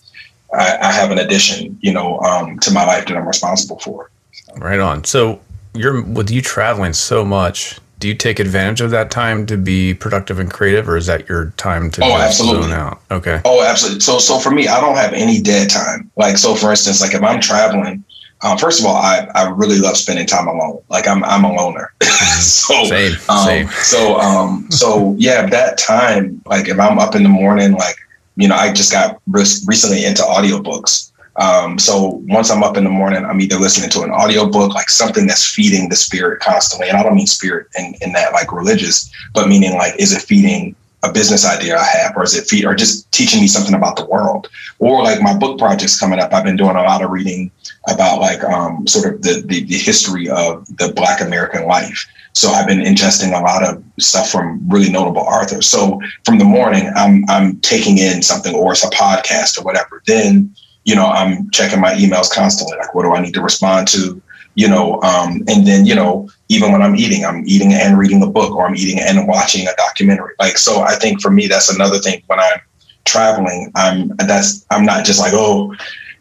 I, 0.54 0.78
I 0.78 0.92
have 0.92 1.12
an 1.12 1.20
addition, 1.20 1.78
you 1.82 1.94
know, 1.94 2.20
um, 2.20 2.60
to 2.60 2.72
my 2.72 2.86
life 2.86 3.06
that 3.08 3.16
I'm 3.18 3.28
responsible 3.28 3.80
for. 3.80 4.10
Right 4.58 4.80
on. 4.80 5.04
So 5.04 5.40
you're 5.74 6.02
with 6.02 6.30
you 6.30 6.42
traveling 6.42 6.94
so 6.94 7.24
much. 7.26 7.80
Do 8.00 8.08
you 8.08 8.16
take 8.16 8.40
advantage 8.40 8.82
of 8.82 8.92
that 8.92 9.10
time 9.10 9.46
to 9.46 9.58
be 9.58 9.94
productive 9.94 10.40
and 10.40 10.52
creative, 10.52 10.90
or 10.90 10.98
is 10.98 11.06
that 11.06 11.30
your 11.30 11.52
time 11.58 11.90
to 11.92 12.04
oh, 12.04 12.18
absolutely. 12.18 12.64
zone 12.64 12.72
out? 12.74 13.02
Okay. 13.10 13.42
Oh, 13.46 13.64
absolutely. 13.64 14.02
So, 14.02 14.20
so 14.20 14.38
for 14.38 14.52
me, 14.52 14.68
I 14.68 14.82
don't 14.82 14.96
have 14.96 15.14
any 15.14 15.42
dead 15.42 15.70
time. 15.70 16.12
Like, 16.18 16.38
so 16.38 16.56
for 16.56 16.72
instance, 16.72 17.02
like 17.02 17.14
if 17.14 17.24
I'm 17.24 17.40
traveling, 17.40 18.04
um, 18.42 18.58
first 18.58 18.80
of 18.80 18.86
all, 18.86 18.96
I, 18.96 19.28
I 19.34 19.50
really 19.50 19.80
love 19.80 19.98
spending 19.98 20.28
time 20.28 20.48
alone. 20.48 20.82
Like 20.90 21.08
I'm 21.08 21.24
I'm 21.24 21.44
a 21.44 21.54
loner. 21.54 21.94
Mm-hmm. 22.16 22.42
so 22.42 22.86
same, 22.86 23.14
um, 23.30 23.46
same. 23.46 23.68
so 23.70 24.20
um 24.20 24.68
so 24.72 25.16
yeah, 25.18 25.46
that 25.48 25.78
time, 25.78 26.42
like 26.46 26.68
if 26.68 26.80
I'm 26.80 26.98
up 26.98 27.16
in 27.16 27.24
the 27.24 27.30
morning, 27.30 27.74
like 27.74 27.96
you 28.36 28.48
know, 28.48 28.56
I 28.56 28.74
just 28.74 28.92
got 28.92 29.22
re- 29.28 29.44
recently 29.66 30.06
into 30.06 30.22
audiobooks. 30.24 31.12
Um, 31.38 31.78
so 31.78 32.22
once 32.28 32.50
I'm 32.50 32.64
up 32.64 32.78
in 32.78 32.86
the 32.86 32.90
morning, 32.90 33.26
I'm 33.26 33.42
either 33.42 33.58
listening 33.58 33.90
to 33.92 34.04
an 34.04 34.12
audiobook, 34.12 34.74
like 34.74 34.90
something 34.90 35.28
that's 35.28 35.46
feeding 35.46 35.90
the 35.90 35.96
spirit 35.96 36.42
constantly. 36.42 36.88
And 36.88 36.98
I 36.98 37.04
don't 37.04 37.16
mean 37.16 37.28
spirit 37.28 37.68
in, 37.78 37.94
in 38.02 38.14
that 38.14 38.32
like 38.34 38.52
religious, 38.52 39.12
but 39.34 39.48
meaning 39.48 39.74
like, 39.74 39.96
is 40.00 40.14
it 40.14 40.22
feeding 40.22 40.76
a 41.04 41.12
business 41.12 41.46
idea 41.46 41.78
I 41.78 41.84
have, 41.84 42.14
or 42.16 42.24
is 42.24 42.36
it 42.36 42.48
feed, 42.48 42.66
or 42.66 42.74
just 42.74 43.12
teaching 43.12 43.42
me 43.42 43.48
something 43.48 43.76
about 43.76 43.96
the 43.96 44.06
world? 44.06 44.48
Or 44.80 45.04
like 45.04 45.22
my 45.22 45.38
book 45.38 45.60
projects 45.60 46.00
coming 46.00 46.20
up, 46.20 46.34
I've 46.34 46.44
been 46.44 46.56
doing 46.56 46.76
a 46.76 46.82
lot 46.82 47.04
of 47.04 47.12
reading 47.12 47.52
about 47.88 48.20
like 48.20 48.44
um, 48.44 48.88
sort 48.88 49.14
of 49.14 49.22
the, 49.22 49.44
the, 49.46 49.64
the 49.66 49.78
history 49.78 50.30
of 50.30 50.66
the 50.78 50.94
Black 50.96 51.22
American 51.22 51.68
life. 51.68 52.08
So 52.34 52.50
I've 52.50 52.68
been 52.68 52.80
ingesting 52.80 53.38
a 53.38 53.42
lot 53.44 53.64
of 53.64 53.84
stuff 54.00 54.30
from 54.30 54.68
really 54.68 54.92
notable 54.92 55.22
authors. 55.22 55.68
So 55.68 56.02
from 56.26 56.38
the 56.38 56.44
morning, 56.44 56.92
I'm 56.96 57.24
I'm 57.30 57.60
taking 57.62 57.98
in 57.98 58.22
something, 58.22 58.54
or 58.56 58.74
it's 58.74 58.84
a 58.84 58.90
podcast 58.90 59.60
or 59.60 59.64
whatever. 59.64 60.02
Then 60.06 60.54
you 60.86 60.96
know 60.96 61.06
I'm 61.06 61.50
checking 61.52 61.82
my 61.82 61.94
emails 61.94 62.32
constantly. 62.32 62.78
Like, 62.78 62.96
what 62.96 63.04
do 63.04 63.14
I 63.14 63.22
need 63.22 63.34
to 63.34 63.42
respond 63.42 63.88
to? 63.90 64.22
You 64.56 64.70
know, 64.70 65.02
um, 65.02 65.44
and 65.48 65.68
then 65.68 65.86
you 65.86 65.96
know, 65.96 66.30
even 66.48 66.72
when 66.72 66.82
I'm 66.82 66.96
eating, 66.96 67.26
I'm 67.26 67.44
eating 67.46 67.74
and 67.74 67.98
reading 67.98 68.24
a 68.24 68.28
book, 68.28 68.56
or 68.56 68.66
I'm 68.66 68.76
eating 68.76 69.00
and 69.00 69.28
watching 69.28 69.68
a 69.68 69.76
documentary. 69.76 70.34
Like, 70.40 70.58
so 70.58 70.82
I 70.82 70.96
think 70.96 71.22
for 71.22 71.30
me, 71.30 71.48
that's 71.48 71.70
another 71.70 72.00
thing 72.00 72.24
when 72.28 72.40
I'm 72.40 72.60
traveling. 73.04 73.72
I'm 73.76 74.08
that's 74.18 74.66
I'm 74.72 74.86
not 74.86 75.06
just 75.06 75.20
like 75.20 75.34
oh 75.34 75.76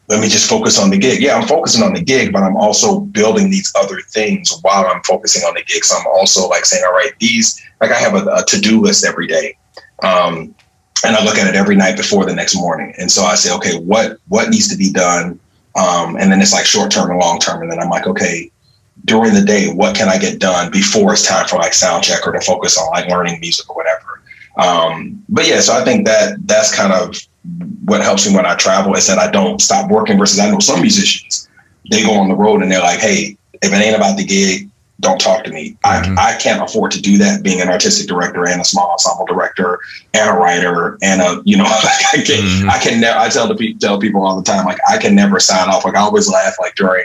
let 0.09 0.21
me 0.21 0.29
just 0.29 0.49
focus 0.49 0.79
on 0.79 0.91
the 0.91 0.99
gig. 0.99 1.23
Yeah, 1.23 1.37
I'm 1.37 1.49
focusing 1.49 1.83
on 1.83 1.95
the 1.95 2.03
gig, 2.03 2.33
but 2.33 2.43
I'm 2.43 2.57
also 2.57 3.01
building 3.01 3.51
these 3.51 3.73
other 3.75 4.01
things 4.01 4.59
while 4.61 4.87
I'm 4.87 5.03
focusing 5.03 5.43
on 5.45 5.55
the 5.55 5.63
gig. 5.63 5.85
So 5.85 5.97
I'm 5.97 6.07
also 6.07 6.47
like 6.47 6.67
saying, 6.67 6.85
all 6.87 6.93
right, 6.93 7.13
these 7.21 7.61
like 7.81 7.91
I 7.91 7.99
have 7.99 8.15
a, 8.15 8.27
a 8.27 8.45
to-do 8.45 8.81
list 8.81 9.07
every 9.07 9.27
day. 9.27 9.57
Um, 10.03 10.55
and 11.05 11.17
I 11.17 11.25
look 11.25 11.37
at 11.37 11.47
it 11.47 11.57
every 11.57 11.77
night 11.77 11.97
before 11.97 12.25
the 12.25 12.35
next 12.35 12.55
morning. 12.55 12.95
And 12.99 13.11
so 13.11 13.25
I 13.25 13.35
say, 13.35 13.53
okay, 13.55 13.79
what 13.79 14.19
what 14.29 14.51
needs 14.51 14.69
to 14.69 14.77
be 14.77 14.93
done? 14.93 15.39
Um, 15.77 16.17
and 16.17 16.31
then 16.31 16.41
it's 16.41 16.53
like 16.53 16.67
short 16.67 16.91
term 16.91 17.11
and 17.11 17.19
long 17.19 17.39
term. 17.39 17.63
And 17.63 17.71
then 17.71 17.81
I'm 17.81 17.91
like, 17.91 18.07
okay, 18.07 18.51
during 19.05 19.35
the 19.35 19.43
day, 19.43 19.73
what 19.73 19.97
can 19.97 20.09
I 20.09 20.19
get 20.19 20.39
done 20.39 20.71
before 20.71 21.13
it's 21.13 21.27
time 21.27 21.47
for 21.47 21.57
like 21.57 21.75
sound 21.75 22.05
check 22.05 22.27
or 22.27 22.33
to 22.33 22.41
focus 22.41 22.79
on 22.79 22.89
like 22.91 23.09
learning 23.09 23.41
music 23.41 23.69
or 23.69 23.77
whatever. 23.77 24.23
Um, 24.57 25.23
but 25.29 25.49
yeah, 25.49 25.61
so 25.61 25.75
I 25.75 25.85
think 25.85 26.07
that 26.07 26.39
that's 26.47 26.75
kind 26.75 26.93
of 26.93 27.17
what 27.85 28.01
helps 28.01 28.27
me 28.27 28.35
when 28.35 28.47
I 28.47 28.55
travel 28.55 28.95
is 28.95 29.07
that 29.09 29.19
I 29.19 29.31
don't 29.31 29.61
stop 29.61 29.91
working. 29.91 30.17
Versus 30.17 30.39
I 30.39 30.51
know 30.51 30.61
some 30.61 30.81
musicians, 30.81 31.49
they 31.91 32.03
go 32.03 32.15
on 32.15 32.29
the 32.29 32.37
road 32.37 32.63
and 32.63 32.71
they're 32.71 32.81
like, 32.81 33.01
"Hey, 33.01 33.37
if 33.63 33.73
it 33.73 33.77
ain't 33.77 33.97
about 33.97 34.17
the 34.17 34.25
gig, 34.25 34.71
don't 35.01 35.21
talk 35.21 35.45
to 35.45 35.51
me." 35.51 35.77
Mm-hmm. 35.85 36.19
I 36.19 36.35
I 36.35 36.39
can't 36.39 36.63
afford 36.63 36.93
to 36.93 37.01
do 37.01 37.19
that. 37.19 37.43
Being 37.43 37.61
an 37.61 37.69
artistic 37.69 38.07
director 38.09 38.47
and 38.47 38.61
a 38.61 38.65
small 38.65 38.93
ensemble 38.93 39.27
director 39.27 39.79
and 40.13 40.31
a 40.31 40.33
writer 40.33 40.99
and 41.03 41.21
a 41.21 41.43
you 41.45 41.57
know, 41.57 41.65
like 41.85 42.05
I 42.13 42.23
can 42.25 42.43
mm-hmm. 42.43 42.71
I 42.71 42.79
can 42.79 43.01
never. 43.01 43.19
I 43.19 43.29
tell 43.29 43.49
the 43.49 43.55
pe- 43.55 43.75
tell 43.75 43.99
people 43.99 44.25
all 44.25 44.37
the 44.37 44.45
time 44.45 44.65
like 44.65 44.79
I 44.89 44.99
can 44.99 45.15
never 45.15 45.41
sign 45.41 45.69
off. 45.69 45.85
Like 45.85 45.97
I 45.97 46.01
always 46.01 46.29
laugh 46.29 46.55
like 46.61 46.75
during 46.75 47.05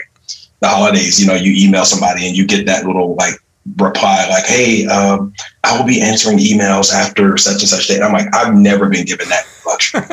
the 0.60 0.68
holidays. 0.68 1.20
You 1.20 1.26
know, 1.26 1.34
you 1.34 1.52
email 1.66 1.84
somebody 1.84 2.26
and 2.26 2.36
you 2.36 2.46
get 2.46 2.66
that 2.66 2.86
little 2.86 3.14
like 3.14 3.34
reply 3.76 4.26
like, 4.28 4.46
"Hey, 4.46 4.86
um, 4.86 5.32
I 5.64 5.78
will 5.78 5.86
be 5.86 6.00
answering 6.00 6.38
emails 6.38 6.92
after 6.92 7.36
such 7.36 7.60
and 7.60 7.68
such 7.68 7.88
date." 7.88 8.02
I'm 8.02 8.12
like, 8.12 8.34
I've 8.34 8.54
never 8.54 8.88
been 8.88 9.04
given 9.04 9.28
that 9.28 9.44
luxury. 9.66 10.00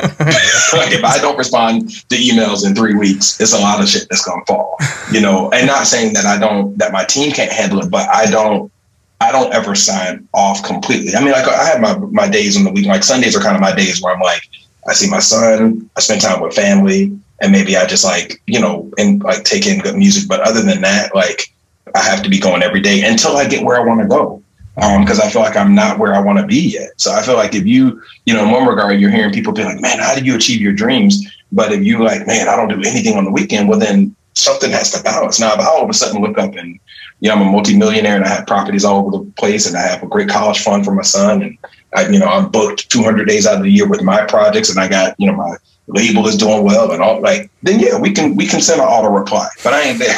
like, 0.78 0.92
if 0.92 1.04
I 1.04 1.18
don't 1.20 1.38
respond 1.38 1.90
to 2.10 2.16
emails 2.16 2.66
in 2.66 2.76
three 2.76 2.96
weeks, 2.96 3.40
it's 3.40 3.54
a 3.54 3.60
lot 3.60 3.82
of 3.82 3.88
shit 3.88 4.08
that's 4.10 4.24
gonna 4.26 4.46
fall. 4.46 4.78
You 5.12 5.22
know, 5.22 5.50
and 5.52 5.68
not 5.68 5.88
saying 5.88 6.14
that 6.14 6.26
I 6.26 6.38
don't 6.38 6.78
that 6.78 6.92
my 6.92 7.06
team 7.06 7.32
can't 7.32 7.52
handle 7.52 7.80
it, 7.80 7.92
but 7.92 8.10
I 8.10 8.30
don't. 8.30 8.72
I 9.20 9.32
don't 9.32 9.52
ever 9.52 9.74
sign 9.74 10.28
off 10.36 10.62
completely. 10.64 11.16
I 11.16 11.22
mean, 11.22 11.32
like 11.32 11.48
I 11.48 11.66
have 11.66 11.82
my 11.82 11.98
my 11.98 12.30
days 12.30 12.56
on 12.56 12.64
the 12.64 12.72
week. 12.72 12.86
Like 12.86 13.04
Sundays 13.04 13.36
are 13.36 13.40
kind 13.40 13.56
of 13.56 13.62
my 13.62 13.74
days 13.74 14.00
where 14.00 14.14
I'm 14.14 14.22
like, 14.22 14.44
I 14.88 14.94
see 14.94 15.10
my 15.10 15.20
son, 15.20 15.90
I 15.98 16.02
spend 16.02 16.22
time 16.22 16.40
with 16.40 16.54
family, 16.54 17.18
and 17.42 17.52
maybe 17.52 17.76
I 17.76 17.88
just 17.88 18.06
like 18.06 18.42
you 18.46 18.60
know 18.60 18.92
and 18.98 19.24
like 19.24 19.44
take 19.44 19.66
in 19.66 19.80
good 19.80 19.96
music. 19.96 20.28
But 20.28 20.42
other 20.42 20.62
than 20.62 20.82
that, 20.82 21.16
like 21.16 21.52
I 21.96 22.02
have 22.02 22.24
to 22.24 22.30
be 22.30 22.40
going 22.40 22.64
every 22.64 22.82
day 22.82 23.04
until 23.04 23.38
I 23.38 23.48
get 23.48 23.64
where 23.64 23.80
I 23.80 23.84
want 23.84 24.02
to 24.02 24.08
go. 24.08 24.44
Because 24.76 25.20
um, 25.20 25.26
I 25.26 25.30
feel 25.32 25.42
like 25.42 25.56
I'm 25.56 25.74
not 25.74 25.98
where 25.98 26.14
I 26.14 26.20
want 26.20 26.38
to 26.38 26.46
be 26.46 26.74
yet. 26.74 26.90
So 26.98 27.12
I 27.12 27.24
feel 27.24 27.34
like 27.34 27.56
if 27.56 27.66
you, 27.66 28.00
you 28.26 28.34
know, 28.36 28.44
in 28.44 28.52
one 28.52 28.68
regard, 28.68 29.00
you're 29.00 29.10
hearing 29.10 29.34
people 29.34 29.52
be 29.52 29.64
like, 29.64 29.82
man, 29.82 29.98
how 29.98 30.14
do 30.14 30.24
you 30.24 30.36
achieve 30.36 30.62
your 30.62 30.74
dreams? 30.74 31.26
But 31.52 31.72
if 31.72 31.84
you 31.84 32.04
like, 32.04 32.28
man, 32.28 32.48
I 32.48 32.56
don't 32.56 32.68
do 32.68 32.88
anything 32.88 33.18
on 33.18 33.26
the 33.26 33.32
weekend, 33.32 33.70
well, 33.70 33.80
then 33.80 34.16
something 34.36 34.70
has 34.70 34.92
to 34.92 35.02
balance. 35.02 35.40
Now, 35.40 35.54
if 35.54 35.60
I 35.60 35.66
all 35.66 35.84
of 35.84 35.90
a 35.90 35.94
sudden 35.94 36.22
look 36.22 36.38
up 36.38 36.56
and, 36.56 36.80
you 37.22 37.30
know, 37.30 37.36
I'm 37.36 37.42
a 37.42 37.52
multimillionaire 37.52 38.18
and 38.18 38.26
I 38.26 38.30
have 38.30 38.46
properties 38.46 38.86
all 38.86 39.00
over 39.00 39.18
the 39.18 39.32
place 39.32 39.66
and 39.66 39.76
I 39.76 39.82
have 39.82 40.04
a 40.04 40.08
great 40.08 40.30
college 40.30 40.60
fund 40.60 40.86
for 40.86 40.94
my 40.94 41.02
son 41.02 41.42
and 41.42 41.58
I, 41.96 42.08
you 42.10 42.20
know, 42.20 42.28
I'm 42.28 42.52
booked 42.52 42.92
200 42.92 43.28
days 43.28 43.48
out 43.48 43.58
of 43.58 43.64
the 43.64 43.72
year 43.72 43.88
with 43.88 44.04
my 44.04 44.26
projects 44.26 44.70
and 44.70 44.80
I 44.80 44.88
got, 44.88 45.16
you 45.18 45.26
know, 45.26 45.36
my 45.36 45.56
label 45.88 46.28
is 46.28 46.36
doing 46.36 46.64
well 46.64 46.92
and 46.92 47.02
all 47.02 47.22
like 47.22 47.50
then 47.64 47.80
yeah 47.80 47.98
we 47.98 48.12
can 48.12 48.36
we 48.36 48.46
can 48.46 48.62
send 48.62 48.82
an 48.82 48.88
auto 48.88 49.10
reply 49.10 49.48
but 49.64 49.74
i 49.74 49.82
ain't 49.82 50.00
there. 50.00 50.18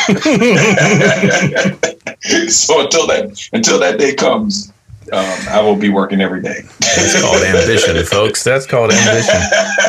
So 2.49 2.81
until 2.81 3.07
that 3.07 3.49
until 3.53 3.79
that 3.79 3.97
day 3.97 4.13
comes 4.13 4.73
um, 5.13 5.39
i 5.49 5.61
will 5.61 5.75
be 5.75 5.89
working 5.89 6.21
every 6.21 6.41
day. 6.41 6.61
That's 6.79 7.21
called 7.21 7.41
ambition 7.43 8.03
folks. 8.05 8.43
That's 8.43 8.65
called 8.65 8.91
ambition. 8.91 9.41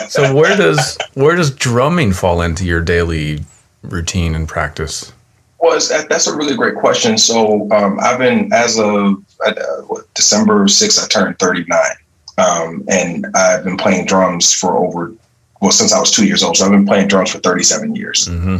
So 0.09 0.35
where 0.35 0.57
does 0.57 0.97
where 1.15 1.35
does 1.37 1.51
drumming 1.51 2.13
fall 2.13 2.41
into 2.41 2.65
your 2.65 2.81
daily 2.81 3.41
routine 3.83 4.35
and 4.35 4.49
practice? 4.49 5.13
Well, 5.59 5.79
that's 6.09 6.27
a 6.27 6.35
really 6.35 6.57
great 6.57 6.77
question. 6.77 7.19
So 7.19 7.71
um, 7.71 7.99
I've 8.01 8.19
been 8.19 8.51
as 8.53 8.79
of 8.79 9.23
uh, 9.45 9.53
what, 9.89 10.13
December 10.15 10.65
6th, 10.65 11.05
I 11.05 11.07
turned 11.09 11.39
39. 11.39 11.79
Um, 12.39 12.85
and 12.89 13.27
I've 13.35 13.65
been 13.65 13.77
playing 13.77 14.07
drums 14.07 14.55
for 14.55 14.75
over, 14.79 15.13
well, 15.61 15.71
since 15.71 15.93
I 15.93 16.00
was 16.00 16.11
two 16.11 16.26
years 16.26 16.43
old. 16.43 16.57
So 16.57 16.64
I've 16.64 16.71
been 16.71 16.87
playing 16.87 17.09
drums 17.09 17.31
for 17.31 17.38
37 17.38 17.95
years. 17.95 18.29
Mm-hmm. 18.29 18.59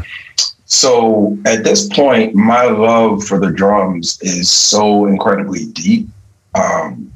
So 0.67 1.37
at 1.47 1.65
this 1.65 1.89
point, 1.89 2.35
my 2.35 2.65
love 2.65 3.25
for 3.25 3.41
the 3.41 3.51
drums 3.51 4.19
is 4.23 4.51
so 4.51 5.07
incredibly 5.07 5.67
deep. 5.67 6.09
Um, 6.55 7.13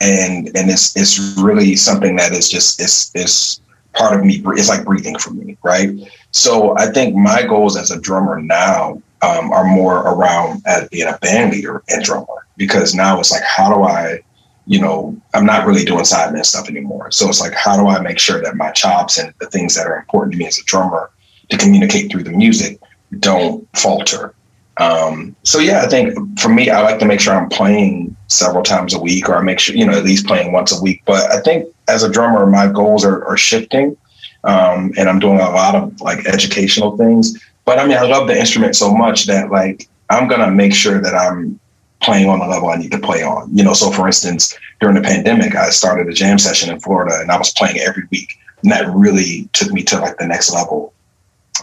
and 0.00 0.48
and 0.56 0.70
it's 0.70 0.96
it's 0.96 1.36
really 1.38 1.76
something 1.76 2.16
that 2.16 2.32
is 2.32 2.48
just 2.48 2.80
it's 2.80 3.12
it's 3.14 3.60
part 3.94 4.18
of 4.18 4.24
me. 4.24 4.42
It's 4.44 4.68
like 4.68 4.84
breathing 4.84 5.18
for 5.18 5.30
me, 5.30 5.56
right? 5.62 5.90
So 6.32 6.76
I 6.76 6.90
think 6.90 7.14
my 7.14 7.42
goals 7.42 7.76
as 7.76 7.90
a 7.90 8.00
drummer 8.00 8.42
now 8.42 9.00
um, 9.22 9.52
are 9.52 9.64
more 9.64 9.98
around 9.98 10.62
as 10.66 10.88
being 10.88 11.08
a 11.08 11.16
band 11.18 11.52
leader 11.52 11.82
and 11.88 12.02
drummer 12.02 12.46
because 12.56 12.94
now 12.94 13.20
it's 13.20 13.30
like 13.30 13.44
how 13.44 13.72
do 13.72 13.84
I 13.84 14.20
you 14.66 14.80
know, 14.80 15.16
I'm 15.34 15.44
not 15.44 15.66
really 15.66 15.84
doing 15.84 16.04
sideman 16.04 16.44
stuff 16.44 16.68
anymore. 16.68 17.10
So 17.10 17.28
it's 17.28 17.40
like, 17.40 17.52
how 17.52 17.76
do 17.76 17.88
I 17.88 18.00
make 18.00 18.18
sure 18.18 18.40
that 18.40 18.56
my 18.56 18.70
chops 18.70 19.18
and 19.18 19.34
the 19.40 19.46
things 19.46 19.74
that 19.74 19.86
are 19.86 19.96
important 19.96 20.32
to 20.32 20.38
me 20.38 20.46
as 20.46 20.58
a 20.58 20.64
drummer 20.64 21.10
to 21.50 21.58
communicate 21.58 22.10
through 22.10 22.24
the 22.24 22.32
music 22.32 22.80
don't 23.20 23.68
falter? 23.76 24.34
Um, 24.78 25.36
so 25.44 25.58
yeah, 25.58 25.82
I 25.82 25.86
think 25.86 26.16
for 26.40 26.48
me, 26.48 26.70
I 26.70 26.82
like 26.82 26.98
to 26.98 27.04
make 27.04 27.20
sure 27.20 27.34
I'm 27.34 27.48
playing 27.48 28.16
several 28.28 28.62
times 28.62 28.94
a 28.94 29.00
week, 29.00 29.28
or 29.28 29.36
I 29.36 29.42
make 29.42 29.60
sure 29.60 29.76
you 29.76 29.86
know 29.86 29.96
at 29.96 30.04
least 30.04 30.26
playing 30.26 30.52
once 30.52 30.76
a 30.76 30.82
week. 30.82 31.02
But 31.06 31.30
I 31.30 31.40
think 31.40 31.72
as 31.88 32.02
a 32.02 32.10
drummer, 32.10 32.46
my 32.46 32.66
goals 32.66 33.04
are, 33.04 33.24
are 33.24 33.36
shifting, 33.36 33.96
um, 34.42 34.92
and 34.96 35.08
I'm 35.08 35.20
doing 35.20 35.38
a 35.38 35.50
lot 35.50 35.76
of 35.76 36.00
like 36.00 36.26
educational 36.26 36.96
things. 36.96 37.40
But 37.64 37.78
I 37.78 37.86
mean, 37.86 37.96
I 37.96 38.02
love 38.02 38.26
the 38.26 38.38
instrument 38.38 38.74
so 38.74 38.92
much 38.92 39.26
that 39.26 39.50
like 39.50 39.88
I'm 40.10 40.26
gonna 40.26 40.50
make 40.50 40.74
sure 40.74 41.00
that 41.00 41.14
I'm 41.14 41.60
playing 42.04 42.28
on 42.28 42.38
the 42.38 42.46
level 42.46 42.68
I 42.68 42.76
need 42.76 42.92
to 42.92 42.98
play 42.98 43.22
on. 43.22 43.56
You 43.56 43.64
know, 43.64 43.72
so 43.72 43.90
for 43.90 44.06
instance, 44.06 44.54
during 44.80 44.94
the 44.94 45.02
pandemic, 45.02 45.56
I 45.56 45.70
started 45.70 46.08
a 46.08 46.12
jam 46.12 46.38
session 46.38 46.70
in 46.70 46.80
Florida 46.80 47.18
and 47.20 47.30
I 47.30 47.38
was 47.38 47.52
playing 47.52 47.78
every 47.80 48.04
week. 48.10 48.38
And 48.62 48.70
that 48.70 48.88
really 48.88 49.48
took 49.52 49.72
me 49.72 49.82
to 49.84 49.98
like 49.98 50.18
the 50.18 50.26
next 50.26 50.52
level 50.52 50.92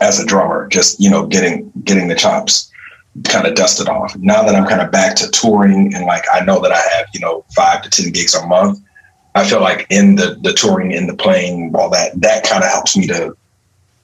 as 0.02 0.20
a 0.20 0.26
drummer, 0.26 0.68
just, 0.68 1.00
you 1.00 1.10
know, 1.10 1.26
getting 1.28 1.72
getting 1.84 2.08
the 2.08 2.16
chops 2.16 2.72
kind 3.26 3.46
of 3.46 3.56
dusted 3.56 3.90
off. 3.90 4.16
Now 4.18 4.44
that 4.44 4.56
I'm 4.56 4.68
kind 4.68 4.82
of 4.82 4.92
back 4.92 5.16
to 5.18 5.30
touring 5.30 5.94
and 5.94 6.06
like 6.06 6.24
I 6.34 6.42
know 6.42 6.60
that 6.62 6.72
I 6.72 6.82
have, 6.96 7.08
you 7.14 7.20
know, 7.20 7.46
five 7.56 7.82
to 7.84 7.90
ten 7.90 8.12
gigs 8.12 8.36
a 8.36 8.46
month, 8.48 8.80
I 9.36 9.46
feel 9.48 9.62
like 9.62 9.86
in 9.90 10.16
the 10.16 10.38
the 10.42 10.54
touring, 10.54 10.92
in 10.92 11.08
the 11.08 11.16
playing, 11.16 11.76
all 11.76 11.90
that, 11.92 12.20
that 12.22 12.44
kind 12.44 12.64
of 12.64 12.70
helps 12.70 12.98
me 12.98 13.08
to 13.08 13.36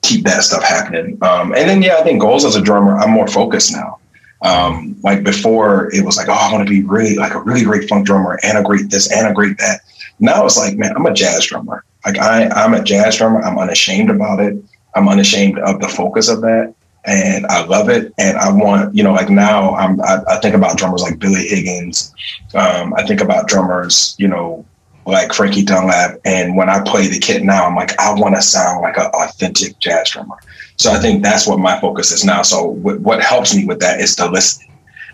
keep 0.02 0.24
that 0.24 0.42
stuff 0.42 0.62
happening. 0.62 1.18
Um, 1.22 1.52
and 1.54 1.68
then 1.68 1.82
yeah, 1.82 1.96
I 1.96 2.02
think 2.02 2.20
goals 2.20 2.44
as 2.44 2.56
a 2.56 2.62
drummer, 2.62 2.98
I'm 2.98 3.10
more 3.10 3.28
focused 3.28 3.72
now. 3.72 3.98
Um, 4.42 4.96
like 5.02 5.24
before, 5.24 5.92
it 5.92 6.04
was 6.04 6.16
like, 6.16 6.28
oh, 6.28 6.32
I 6.32 6.52
want 6.52 6.66
to 6.66 6.70
be 6.70 6.82
really 6.82 7.16
like 7.16 7.34
a 7.34 7.40
really 7.40 7.64
great 7.64 7.88
funk 7.88 8.06
drummer 8.06 8.38
and 8.42 8.56
a 8.56 8.62
great 8.62 8.90
this 8.90 9.10
and 9.12 9.26
a 9.26 9.32
great 9.32 9.58
that. 9.58 9.80
Now 10.20 10.44
it's 10.44 10.56
like, 10.56 10.76
man, 10.76 10.94
I'm 10.96 11.06
a 11.06 11.12
jazz 11.12 11.46
drummer. 11.46 11.84
Like 12.04 12.18
I, 12.18 12.48
I'm 12.48 12.74
a 12.74 12.82
jazz 12.82 13.16
drummer. 13.16 13.42
I'm 13.42 13.58
unashamed 13.58 14.10
about 14.10 14.40
it. 14.40 14.56
I'm 14.94 15.08
unashamed 15.08 15.58
of 15.58 15.80
the 15.80 15.88
focus 15.88 16.28
of 16.28 16.40
that, 16.42 16.74
and 17.04 17.46
I 17.46 17.64
love 17.64 17.88
it. 17.88 18.12
And 18.18 18.36
I 18.38 18.50
want, 18.52 18.94
you 18.94 19.02
know, 19.02 19.12
like 19.12 19.28
now 19.28 19.74
I'm, 19.74 20.00
I, 20.00 20.20
I 20.28 20.36
think 20.40 20.54
about 20.54 20.78
drummers 20.78 21.02
like 21.02 21.18
Billy 21.18 21.46
Higgins. 21.46 22.12
Um, 22.54 22.94
I 22.94 23.06
think 23.06 23.20
about 23.20 23.48
drummers, 23.48 24.16
you 24.18 24.28
know, 24.28 24.64
like 25.06 25.32
Frankie 25.32 25.64
Dunlop. 25.64 26.20
And 26.24 26.56
when 26.56 26.68
I 26.68 26.82
play 26.84 27.06
the 27.06 27.18
kit 27.18 27.42
now, 27.42 27.66
I'm 27.66 27.74
like, 27.74 27.98
I 27.98 28.12
want 28.14 28.34
to 28.34 28.42
sound 28.42 28.82
like 28.82 28.96
an 28.96 29.06
authentic 29.06 29.78
jazz 29.78 30.10
drummer. 30.10 30.36
So 30.78 30.92
I 30.92 30.98
think 30.98 31.22
that's 31.22 31.46
what 31.46 31.58
my 31.58 31.80
focus 31.80 32.12
is 32.12 32.24
now. 32.24 32.42
So 32.42 32.74
w- 32.76 33.00
what 33.00 33.20
helps 33.22 33.54
me 33.54 33.64
with 33.64 33.80
that 33.80 34.00
is 34.00 34.14
to 34.16 34.30
listen. 34.30 34.66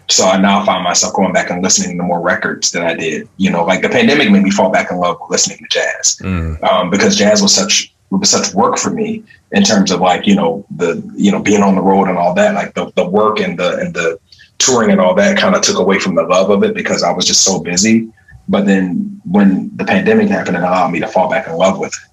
So 0.09 0.27
I 0.27 0.37
now 0.37 0.65
find 0.65 0.85
myself 0.85 1.15
going 1.15 1.33
back 1.33 1.51
and 1.51 1.63
listening 1.63 1.97
to 1.97 2.03
more 2.03 2.21
records 2.21 2.71
than 2.71 2.83
I 2.83 2.95
did. 2.95 3.29
You 3.39 3.51
know, 3.51 3.65
like 3.65 3.81
the 3.81 3.89
pandemic 3.89 4.31
made 4.31 4.43
me 4.43 4.51
fall 4.51 4.71
back 4.71 4.91
in 4.91 4.99
love 4.99 5.19
with 5.21 5.31
listening 5.31 5.59
to 5.59 5.67
jazz 5.71 6.19
mm. 6.21 6.63
um, 6.63 6.91
because 6.91 7.17
jazz 7.17 7.41
was 7.41 7.55
such 7.55 7.95
was 8.11 8.31
such 8.31 8.55
work 8.55 8.77
for 8.77 8.91
me 8.91 9.25
in 9.53 9.63
terms 9.63 9.91
of 9.91 10.01
like 10.01 10.27
you 10.27 10.35
know 10.37 10.65
the 10.77 11.03
you 11.17 11.33
know 11.33 11.43
being 11.43 11.63
on 11.63 11.75
the 11.75 11.81
road 11.81 12.09
and 12.09 12.19
all 12.19 12.35
that. 12.35 12.55
Like 12.55 12.75
the 12.75 12.93
the 12.97 13.09
work 13.09 13.41
and 13.41 13.59
the 13.59 13.79
and 13.79 13.95
the 13.95 14.19
touring 14.59 14.91
and 14.91 15.01
all 15.01 15.15
that 15.15 15.39
kind 15.39 15.55
of 15.55 15.63
took 15.63 15.79
away 15.79 15.99
from 15.99 16.15
the 16.15 16.23
love 16.23 16.51
of 16.51 16.63
it 16.63 16.75
because 16.75 17.03
I 17.03 17.13
was 17.13 17.25
just 17.25 17.43
so 17.43 17.61
busy. 17.61 18.11
But 18.49 18.67
then 18.67 19.21
when 19.25 19.75
the 19.77 19.85
pandemic 19.85 20.29
happened, 20.29 20.59
it 20.59 20.63
allowed 20.63 20.93
me 20.93 21.01
to 21.01 21.09
fall 21.09 21.31
back 21.31 21.47
in 21.47 21.55
love 21.55 21.79
with 21.79 21.95
it. 21.95 22.11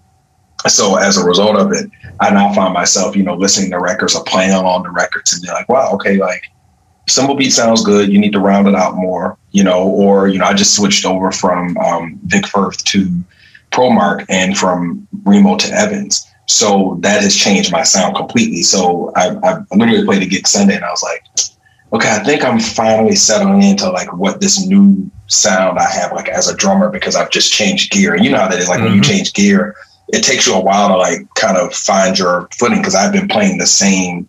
So 0.68 0.96
as 0.96 1.18
a 1.18 1.26
result 1.26 1.58
of 1.58 1.72
it, 1.72 1.90
I 2.20 2.30
now 2.30 2.54
find 2.54 2.74
myself, 2.74 3.16
you 3.16 3.24
know, 3.24 3.36
listening 3.36 3.72
to 3.72 3.80
records 3.80 4.16
or 4.16 4.24
playing 4.24 4.52
along 4.52 4.84
the 4.84 4.92
records 4.92 5.34
and 5.34 5.42
be 5.42 5.48
like, 5.50 5.68
wow, 5.70 5.92
okay, 5.94 6.18
like 6.18 6.44
cymbal 7.08 7.36
beat 7.36 7.52
sounds 7.52 7.84
good. 7.84 8.12
You 8.12 8.20
need 8.20 8.34
to 8.34 8.40
round 8.40 8.68
it 8.68 8.76
out 8.76 8.96
more, 8.96 9.38
you 9.52 9.64
know, 9.64 9.88
or, 9.88 10.28
you 10.28 10.38
know, 10.38 10.46
I 10.46 10.54
just 10.54 10.76
switched 10.76 11.06
over 11.06 11.32
from 11.32 11.78
um, 11.78 12.20
Vic 12.26 12.48
Firth 12.48 12.84
to 12.86 13.24
ProMark 13.72 14.26
and 14.30 14.58
from 14.58 15.08
Remo 15.24 15.58
to 15.58 15.74
Evans. 15.74 16.28
So 16.48 16.98
that 17.02 17.22
has 17.22 17.36
changed 17.36 17.72
my 17.72 17.84
sound 17.84 18.16
completely. 18.16 18.62
So 18.62 19.12
I, 19.16 19.36
I 19.44 19.64
literally 19.76 20.06
played 20.06 20.22
a 20.22 20.26
gig 20.26 20.48
Sunday 20.48 20.76
and 20.76 20.86
I 20.86 20.92
was 20.92 21.04
like, 21.04 21.24
okay, 21.94 22.12
I 22.12 22.24
think 22.24 22.44
I'm 22.44 22.60
finally 22.60 23.16
settling 23.16 23.64
into 23.64 23.90
like 23.90 24.12
what 24.14 24.42
this 24.42 24.66
new 24.66 25.10
sound 25.28 25.80
I 25.80 25.90
have 25.90 26.12
like 26.12 26.28
as 26.28 26.50
a 26.50 26.56
drummer 26.56 26.90
because 26.90 27.16
I've 27.16 27.32
just 27.32 27.52
changed 27.52 27.92
gear. 27.92 28.14
And 28.14 28.24
you 28.24 28.32
know 28.32 28.38
how 28.38 28.48
that 28.48 28.60
is 28.60 28.68
like 28.68 28.78
mm-hmm. 28.78 28.86
when 28.86 28.96
you 28.96 29.02
mm-hmm. 29.02 29.12
change 29.12 29.34
gear, 29.34 29.76
it 30.12 30.24
takes 30.24 30.48
you 30.48 30.54
a 30.54 30.60
while 30.60 30.90
to 30.90 30.98
like 30.98 31.34
kind 31.36 31.58
of 31.58 31.74
find 31.74 32.18
your 32.18 32.48
footing 32.58 32.80
because 32.80 32.96
I've 32.96 33.14
been 33.14 33.28
playing 33.28 33.58
the 33.58 33.66
same 33.66 34.28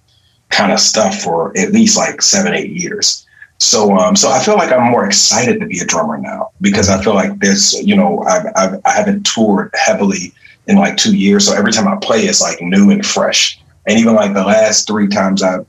kind 0.50 0.72
of 0.72 0.78
stuff 0.78 1.20
for 1.20 1.56
at 1.58 1.72
least 1.72 1.96
like 1.96 2.22
seven, 2.22 2.54
eight 2.54 2.70
years. 2.70 3.26
So, 3.58 3.96
um, 3.96 4.16
so 4.16 4.30
I 4.30 4.40
feel 4.40 4.56
like 4.56 4.72
I'm 4.72 4.90
more 4.90 5.06
excited 5.06 5.60
to 5.60 5.66
be 5.66 5.78
a 5.78 5.84
drummer 5.84 6.18
now 6.18 6.50
because 6.60 6.88
I 6.88 7.02
feel 7.02 7.14
like 7.14 7.38
there's, 7.38 7.74
you 7.74 7.96
know, 7.96 8.20
I've, 8.22 8.46
I've 8.56 8.80
I 8.84 8.90
haven't 8.90 9.24
toured 9.24 9.70
heavily 9.74 10.32
in 10.66 10.76
like 10.76 10.96
two 10.96 11.16
years. 11.16 11.46
So 11.46 11.54
every 11.54 11.72
time 11.72 11.88
I 11.88 11.96
play, 11.96 12.22
it's 12.22 12.40
like 12.40 12.60
new 12.60 12.90
and 12.90 13.04
fresh. 13.04 13.60
And 13.86 13.98
even 13.98 14.14
like 14.14 14.34
the 14.34 14.44
last 14.44 14.86
three 14.86 15.08
times 15.08 15.42
I 15.42 15.64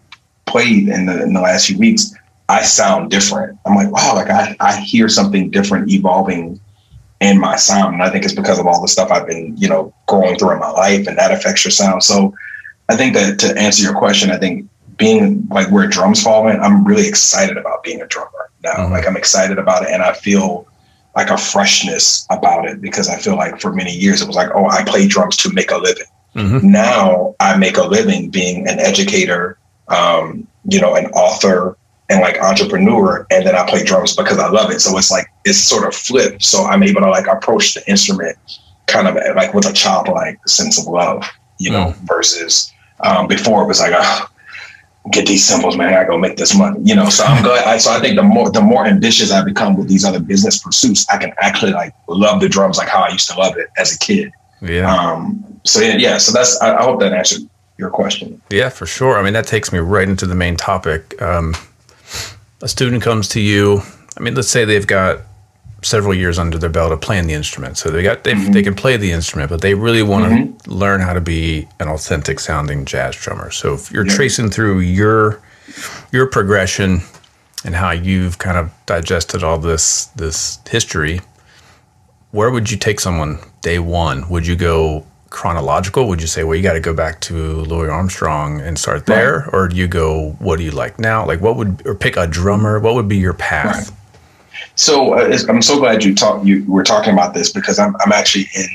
played 0.45 0.89
in 0.89 1.05
the 1.05 1.23
in 1.23 1.33
the 1.33 1.41
last 1.41 1.67
few 1.67 1.77
weeks, 1.77 2.13
I 2.49 2.63
sound 2.63 3.09
different. 3.09 3.57
I'm 3.65 3.75
like, 3.75 3.91
wow, 3.91 4.13
like 4.15 4.29
I, 4.29 4.55
I 4.59 4.79
hear 4.79 5.07
something 5.07 5.49
different 5.49 5.91
evolving 5.91 6.59
in 7.23 7.39
my 7.39 7.55
sound. 7.55 7.93
And 7.93 8.03
I 8.03 8.09
think 8.09 8.25
it's 8.25 8.33
because 8.33 8.59
of 8.59 8.67
all 8.67 8.81
the 8.81 8.87
stuff 8.87 9.11
I've 9.11 9.25
been, 9.25 9.55
you 9.57 9.69
know, 9.69 9.93
going 10.07 10.37
through 10.37 10.51
in 10.51 10.59
my 10.59 10.69
life 10.69 11.07
and 11.07 11.17
that 11.17 11.31
affects 11.31 11.63
your 11.63 11.71
sound. 11.71 12.03
So 12.03 12.35
I 12.89 12.97
think 12.97 13.13
that 13.13 13.39
to 13.39 13.57
answer 13.57 13.81
your 13.81 13.95
question, 13.95 14.29
I 14.29 14.37
think 14.37 14.69
being 14.97 15.47
like 15.49 15.71
where 15.71 15.87
drums 15.87 16.21
fall 16.21 16.47
in, 16.49 16.59
I'm 16.59 16.83
really 16.83 17.07
excited 17.07 17.57
about 17.57 17.81
being 17.83 18.01
a 18.01 18.07
drummer 18.07 18.51
now. 18.61 18.73
Mm-hmm. 18.73 18.91
Like 18.91 19.07
I'm 19.07 19.15
excited 19.15 19.57
about 19.57 19.83
it 19.83 19.89
and 19.89 20.03
I 20.03 20.13
feel 20.13 20.67
like 21.15 21.29
a 21.29 21.37
freshness 21.37 22.27
about 22.29 22.65
it 22.65 22.81
because 22.81 23.07
I 23.07 23.17
feel 23.17 23.35
like 23.35 23.61
for 23.61 23.71
many 23.71 23.95
years 23.95 24.21
it 24.21 24.27
was 24.27 24.35
like, 24.35 24.49
oh, 24.53 24.67
I 24.67 24.83
play 24.83 25.07
drums 25.07 25.37
to 25.37 25.53
make 25.53 25.71
a 25.71 25.77
living. 25.77 26.07
Mm-hmm. 26.35 26.71
Now 26.71 27.35
I 27.39 27.55
make 27.55 27.77
a 27.77 27.83
living 27.83 28.31
being 28.31 28.67
an 28.67 28.79
educator, 28.79 29.57
um, 29.87 30.45
you 30.65 30.81
know, 30.81 30.95
an 30.95 31.05
author, 31.07 31.77
and 32.13 32.21
like 32.21 32.39
entrepreneur 32.39 33.25
and 33.31 33.45
then 33.45 33.55
I 33.55 33.67
play 33.67 33.83
drums 33.83 34.15
because 34.15 34.37
I 34.37 34.47
love 34.49 34.69
it. 34.71 34.79
So 34.79 34.95
it's 34.97 35.09
like 35.09 35.25
it's 35.45 35.57
sort 35.57 35.87
of 35.87 35.95
flipped. 35.95 36.43
So 36.43 36.63
I'm 36.63 36.83
able 36.83 37.01
to 37.01 37.09
like 37.09 37.25
approach 37.25 37.73
the 37.73 37.89
instrument 37.89 38.37
kind 38.85 39.07
of 39.07 39.15
like 39.35 39.53
with 39.53 39.65
a 39.65 39.73
childlike 39.73 40.39
sense 40.47 40.79
of 40.79 40.85
love, 40.85 41.25
you 41.57 41.71
know, 41.71 41.87
mm. 41.87 41.95
versus 42.07 42.71
um, 42.99 43.27
before 43.27 43.63
it 43.63 43.67
was 43.67 43.79
like, 43.79 43.93
oh, 43.95 44.27
get 45.11 45.25
these 45.25 45.43
symbols 45.43 45.75
man. 45.75 45.93
I 45.93 46.03
go 46.03 46.17
make 46.19 46.37
this 46.37 46.55
money, 46.55 46.79
you 46.83 46.95
know. 46.95 47.09
So 47.09 47.23
I'm 47.23 47.43
glad. 47.43 47.65
I, 47.65 47.77
so 47.79 47.91
I 47.91 47.99
think 47.99 48.15
the 48.15 48.23
more 48.23 48.51
the 48.51 48.61
more 48.61 48.85
ambitious 48.85 49.31
I 49.31 49.43
become 49.43 49.75
with 49.75 49.87
these 49.89 50.05
other 50.05 50.19
business 50.19 50.59
pursuits, 50.59 51.07
I 51.09 51.17
can 51.17 51.33
actually 51.39 51.73
like 51.73 51.95
love 52.07 52.41
the 52.41 52.49
drums 52.49 52.77
like 52.77 52.89
how 52.89 53.01
I 53.01 53.09
used 53.09 53.29
to 53.31 53.37
love 53.37 53.57
it 53.57 53.69
as 53.77 53.95
a 53.95 53.97
kid. 53.97 54.31
Yeah. 54.61 54.95
Um. 54.95 55.43
So 55.63 55.81
yeah, 55.81 55.97
yeah. 55.97 56.17
So 56.19 56.31
that's. 56.31 56.61
I, 56.61 56.77
I 56.77 56.83
hope 56.83 56.99
that 56.99 57.11
answered 57.11 57.41
your 57.79 57.89
question. 57.89 58.39
Yeah, 58.51 58.69
for 58.69 58.85
sure. 58.85 59.17
I 59.17 59.23
mean, 59.23 59.33
that 59.33 59.47
takes 59.47 59.73
me 59.73 59.79
right 59.79 60.07
into 60.07 60.27
the 60.27 60.35
main 60.35 60.55
topic. 60.55 61.19
Um, 61.19 61.55
a 62.63 62.67
student 62.67 63.03
comes 63.03 63.27
to 63.29 63.41
you. 63.41 63.81
I 64.17 64.21
mean, 64.21 64.35
let's 64.35 64.47
say 64.47 64.63
they've 64.65 64.87
got 64.87 65.19
several 65.81 66.13
years 66.13 66.39
under 66.39 66.57
their 66.57 66.69
belt 66.69 66.93
of 66.93 67.01
playing 67.01 67.27
the 67.27 67.33
instrument, 67.33 67.77
so 67.77 67.89
they 67.89 68.01
got 68.01 68.23
they, 68.23 68.33
mm-hmm. 68.33 68.53
they 68.53 68.63
can 68.63 68.73
play 68.73 68.95
the 68.95 69.11
instrument, 69.11 69.49
but 69.49 69.61
they 69.61 69.73
really 69.73 70.01
want 70.01 70.25
to 70.25 70.31
mm-hmm. 70.31 70.71
learn 70.71 71.01
how 71.01 71.13
to 71.13 71.21
be 71.21 71.67
an 71.79 71.89
authentic 71.89 72.39
sounding 72.39 72.85
jazz 72.85 73.15
drummer. 73.17 73.51
So 73.51 73.73
if 73.73 73.91
you're 73.91 74.07
yeah. 74.07 74.15
tracing 74.15 74.49
through 74.49 74.79
your 74.79 75.41
your 76.11 76.25
progression 76.27 77.01
and 77.65 77.75
how 77.75 77.91
you've 77.91 78.37
kind 78.37 78.57
of 78.57 78.71
digested 78.85 79.43
all 79.43 79.57
this 79.57 80.05
this 80.15 80.59
history, 80.69 81.19
where 82.31 82.49
would 82.49 82.71
you 82.71 82.77
take 82.77 83.01
someone 83.01 83.39
day 83.61 83.79
one? 83.79 84.29
Would 84.29 84.47
you 84.47 84.55
go 84.55 85.05
chronological? 85.33 86.07
Would 86.07 86.21
you 86.21 86.27
say, 86.27 86.45
well, 86.45 86.55
you 86.55 86.63
got 86.63 86.73
to 86.73 86.79
go 86.79 86.93
back 86.93 87.19
to 87.21 87.33
Louis 87.35 87.89
Armstrong 87.89 88.61
and 88.61 88.79
start 88.79 89.05
there, 89.05 89.39
right. 89.39 89.53
or 89.53 89.67
do 89.67 89.75
you 89.75 89.87
go, 89.87 90.31
what 90.39 90.57
do 90.57 90.63
you 90.63 90.71
like 90.71 90.99
now? 90.99 91.25
Like, 91.25 91.41
what 91.41 91.57
would 91.57 91.85
or 91.85 91.95
pick 91.95 92.15
a 92.15 92.25
drummer? 92.25 92.79
What 92.79 92.93
would 92.95 93.09
be 93.09 93.17
your 93.17 93.33
path? 93.33 93.89
Right. 93.89 93.99
So 94.75 95.13
uh, 95.13 95.37
I'm 95.49 95.61
so 95.61 95.77
glad 95.79 96.03
you 96.03 96.15
talk. 96.15 96.45
You 96.45 96.63
were 96.71 96.83
talking 96.83 97.13
about 97.13 97.33
this 97.33 97.51
because 97.51 97.79
I'm 97.79 97.95
I'm 97.99 98.11
actually 98.11 98.47
in 98.55 98.67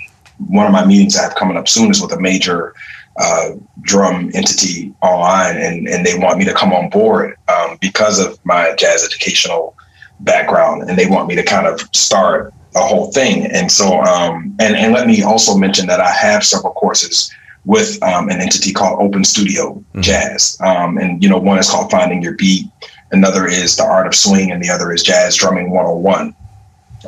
one 0.48 0.66
of 0.66 0.72
my 0.72 0.84
meetings 0.84 1.16
I 1.16 1.22
have 1.22 1.34
coming 1.34 1.56
up 1.56 1.68
soon 1.68 1.90
is 1.90 2.00
with 2.00 2.12
a 2.12 2.20
major 2.20 2.74
uh, 3.16 3.50
drum 3.80 4.30
entity 4.34 4.92
online, 5.02 5.56
and 5.56 5.88
and 5.88 6.04
they 6.04 6.18
want 6.18 6.38
me 6.38 6.44
to 6.44 6.54
come 6.54 6.72
on 6.72 6.90
board 6.90 7.36
um, 7.48 7.78
because 7.80 8.20
of 8.20 8.38
my 8.44 8.74
jazz 8.76 9.04
educational 9.04 9.74
background, 10.20 10.88
and 10.88 10.98
they 10.98 11.06
want 11.06 11.28
me 11.28 11.34
to 11.34 11.42
kind 11.42 11.66
of 11.66 11.80
start 11.94 12.52
a 12.74 12.80
whole 12.80 13.10
thing. 13.12 13.46
And 13.46 13.70
so, 13.70 14.00
um, 14.02 14.54
and 14.60 14.76
and 14.76 14.92
let 14.92 15.06
me 15.06 15.22
also 15.22 15.56
mention 15.56 15.86
that 15.86 16.00
I 16.00 16.10
have 16.10 16.44
several 16.44 16.72
courses 16.74 17.30
with 17.64 18.02
um, 18.02 18.28
an 18.28 18.40
entity 18.40 18.72
called 18.72 19.00
Open 19.00 19.24
Studio 19.24 19.74
mm-hmm. 19.74 20.00
Jazz, 20.00 20.56
um, 20.60 20.98
and 20.98 21.22
you 21.22 21.28
know, 21.28 21.38
one 21.38 21.58
is 21.58 21.68
called 21.68 21.90
Finding 21.90 22.22
Your 22.22 22.34
Beat, 22.34 22.66
another 23.12 23.46
is 23.46 23.76
The 23.76 23.84
Art 23.84 24.06
of 24.06 24.14
Swing, 24.14 24.50
and 24.50 24.62
the 24.62 24.70
other 24.70 24.92
is 24.92 25.02
Jazz 25.02 25.36
Drumming 25.36 25.70
101. 25.70 26.34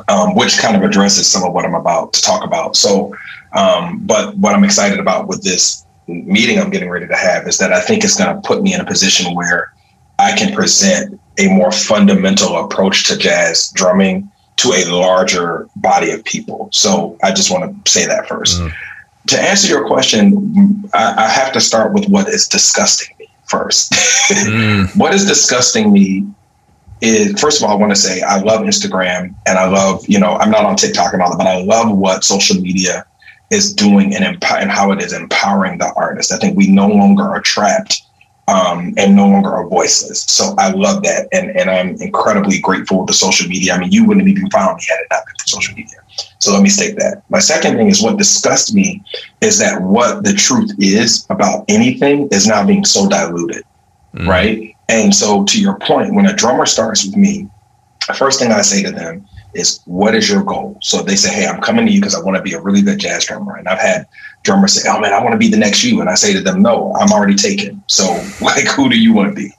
Um, 0.07 0.35
which 0.35 0.57
kind 0.57 0.77
of 0.77 0.83
addresses 0.83 1.29
some 1.29 1.43
of 1.43 1.51
what 1.51 1.65
I'm 1.65 1.75
about 1.75 2.13
to 2.13 2.21
talk 2.21 2.45
about. 2.45 2.77
So, 2.77 3.13
um, 3.51 3.99
but 4.05 4.37
what 4.37 4.55
I'm 4.55 4.63
excited 4.63 4.99
about 4.99 5.27
with 5.27 5.43
this 5.43 5.85
meeting 6.07 6.59
I'm 6.59 6.69
getting 6.69 6.89
ready 6.89 7.07
to 7.07 7.15
have 7.15 7.45
is 7.45 7.57
that 7.57 7.73
I 7.73 7.81
think 7.81 8.05
it's 8.05 8.17
going 8.17 8.33
to 8.33 8.41
put 8.47 8.63
me 8.63 8.73
in 8.73 8.79
a 8.79 8.85
position 8.85 9.35
where 9.35 9.73
I 10.17 10.35
can 10.37 10.55
present 10.55 11.19
a 11.37 11.47
more 11.49 11.73
fundamental 11.73 12.63
approach 12.63 13.05
to 13.07 13.17
jazz 13.17 13.69
drumming 13.75 14.30
to 14.57 14.69
a 14.73 14.85
larger 14.85 15.67
body 15.75 16.11
of 16.11 16.23
people. 16.23 16.69
So 16.71 17.17
I 17.23 17.31
just 17.31 17.51
want 17.51 17.85
to 17.85 17.91
say 17.91 18.05
that 18.05 18.27
first. 18.27 18.59
Mm. 18.61 18.71
To 19.27 19.41
answer 19.41 19.67
your 19.67 19.87
question, 19.87 20.89
I, 20.93 21.25
I, 21.25 21.29
have 21.29 21.53
to 21.53 21.61
start 21.61 21.93
with 21.93 22.07
what 22.09 22.27
is 22.27 22.47
disgusting 22.47 23.15
me 23.19 23.29
first. 23.45 23.91
mm. 23.91 24.95
What 24.97 25.13
is 25.13 25.25
disgusting 25.25 25.91
me 25.91 26.27
is 27.01 27.39
first 27.39 27.61
of 27.61 27.67
all, 27.67 27.75
I 27.75 27.79
want 27.79 27.91
to 27.91 27.99
say 27.99 28.21
I 28.21 28.39
love 28.39 28.61
Instagram 28.61 29.33
and 29.47 29.57
I 29.57 29.67
love, 29.67 30.07
you 30.07 30.19
know, 30.19 30.33
I'm 30.35 30.51
not 30.51 30.65
on 30.65 30.75
TikTok 30.75 31.13
and 31.13 31.21
all 31.21 31.31
that, 31.31 31.37
but 31.37 31.47
I 31.47 31.63
love 31.63 31.95
what 31.95 32.23
social 32.23 32.59
media 32.61 33.05
is 33.51 33.73
doing 33.73 34.15
and, 34.15 34.23
emp- 34.23 34.51
and 34.51 34.71
how 34.71 34.91
it 34.91 35.01
is 35.01 35.13
empowering 35.13 35.77
the 35.77 35.91
artist. 35.95 36.31
I 36.31 36.37
think 36.37 36.55
we 36.55 36.67
no 36.67 36.87
longer 36.87 37.23
are 37.23 37.41
trapped 37.41 38.01
um, 38.47 38.93
and 38.97 39.15
no 39.15 39.27
longer 39.27 39.51
are 39.51 39.67
voiceless. 39.67 40.23
So 40.23 40.55
I 40.57 40.71
love 40.71 41.03
that. 41.03 41.27
And, 41.31 41.51
and 41.51 41.69
I'm 41.69 41.95
incredibly 42.01 42.59
grateful 42.59 43.05
to 43.05 43.13
social 43.13 43.47
media. 43.47 43.73
I 43.73 43.79
mean, 43.79 43.91
you 43.91 44.05
wouldn't 44.05 44.27
have 44.27 44.37
even 44.37 44.49
found 44.49 44.77
me 44.77 44.83
had 44.89 44.99
it 44.99 45.07
not 45.11 45.25
been 45.25 45.35
for 45.39 45.47
social 45.47 45.75
media. 45.75 45.97
So 46.39 46.51
let 46.51 46.63
me 46.63 46.69
state 46.69 46.97
that. 46.97 47.23
My 47.29 47.39
second 47.39 47.77
thing 47.77 47.87
is 47.87 48.01
what 48.01 48.17
disgusts 48.17 48.73
me 48.73 49.03
is 49.41 49.59
that 49.59 49.81
what 49.81 50.23
the 50.23 50.33
truth 50.33 50.71
is 50.79 51.25
about 51.29 51.65
anything 51.67 52.27
is 52.31 52.47
now 52.47 52.65
being 52.65 52.83
so 52.83 53.07
diluted. 53.07 53.63
Mm. 54.15 54.27
Right. 54.27 54.75
And 54.89 55.15
so 55.15 55.45
to 55.45 55.61
your 55.61 55.77
point, 55.79 56.13
when 56.13 56.25
a 56.25 56.35
drummer 56.35 56.65
starts 56.65 57.05
with 57.05 57.15
me, 57.15 57.47
the 58.07 58.13
first 58.13 58.39
thing 58.39 58.51
I 58.51 58.61
say 58.61 58.83
to 58.83 58.91
them 58.91 59.25
is 59.53 59.81
what 59.85 60.15
is 60.15 60.29
your 60.29 60.43
goal? 60.43 60.77
So 60.81 61.01
they 61.01 61.15
say, 61.15 61.33
Hey, 61.33 61.47
I'm 61.47 61.61
coming 61.61 61.85
to 61.85 61.91
you 61.91 61.99
because 61.99 62.15
I 62.15 62.21
want 62.21 62.37
to 62.37 62.43
be 62.43 62.53
a 62.53 62.61
really 62.61 62.81
good 62.81 62.99
jazz 62.99 63.25
drummer. 63.25 63.55
And 63.55 63.67
I've 63.67 63.79
had 63.79 64.07
drummers 64.43 64.81
say, 64.81 64.89
Oh 64.89 64.99
man, 64.99 65.13
I 65.13 65.21
want 65.23 65.33
to 65.33 65.37
be 65.37 65.49
the 65.49 65.57
next 65.57 65.83
you. 65.83 66.01
And 66.01 66.09
I 66.09 66.15
say 66.15 66.33
to 66.33 66.41
them, 66.41 66.61
No, 66.61 66.93
I'm 66.95 67.11
already 67.11 67.35
taken. 67.35 67.83
So 67.87 68.05
like 68.41 68.67
who 68.67 68.89
do 68.89 68.99
you 68.99 69.13
want 69.13 69.29
to 69.29 69.35
be? 69.35 69.51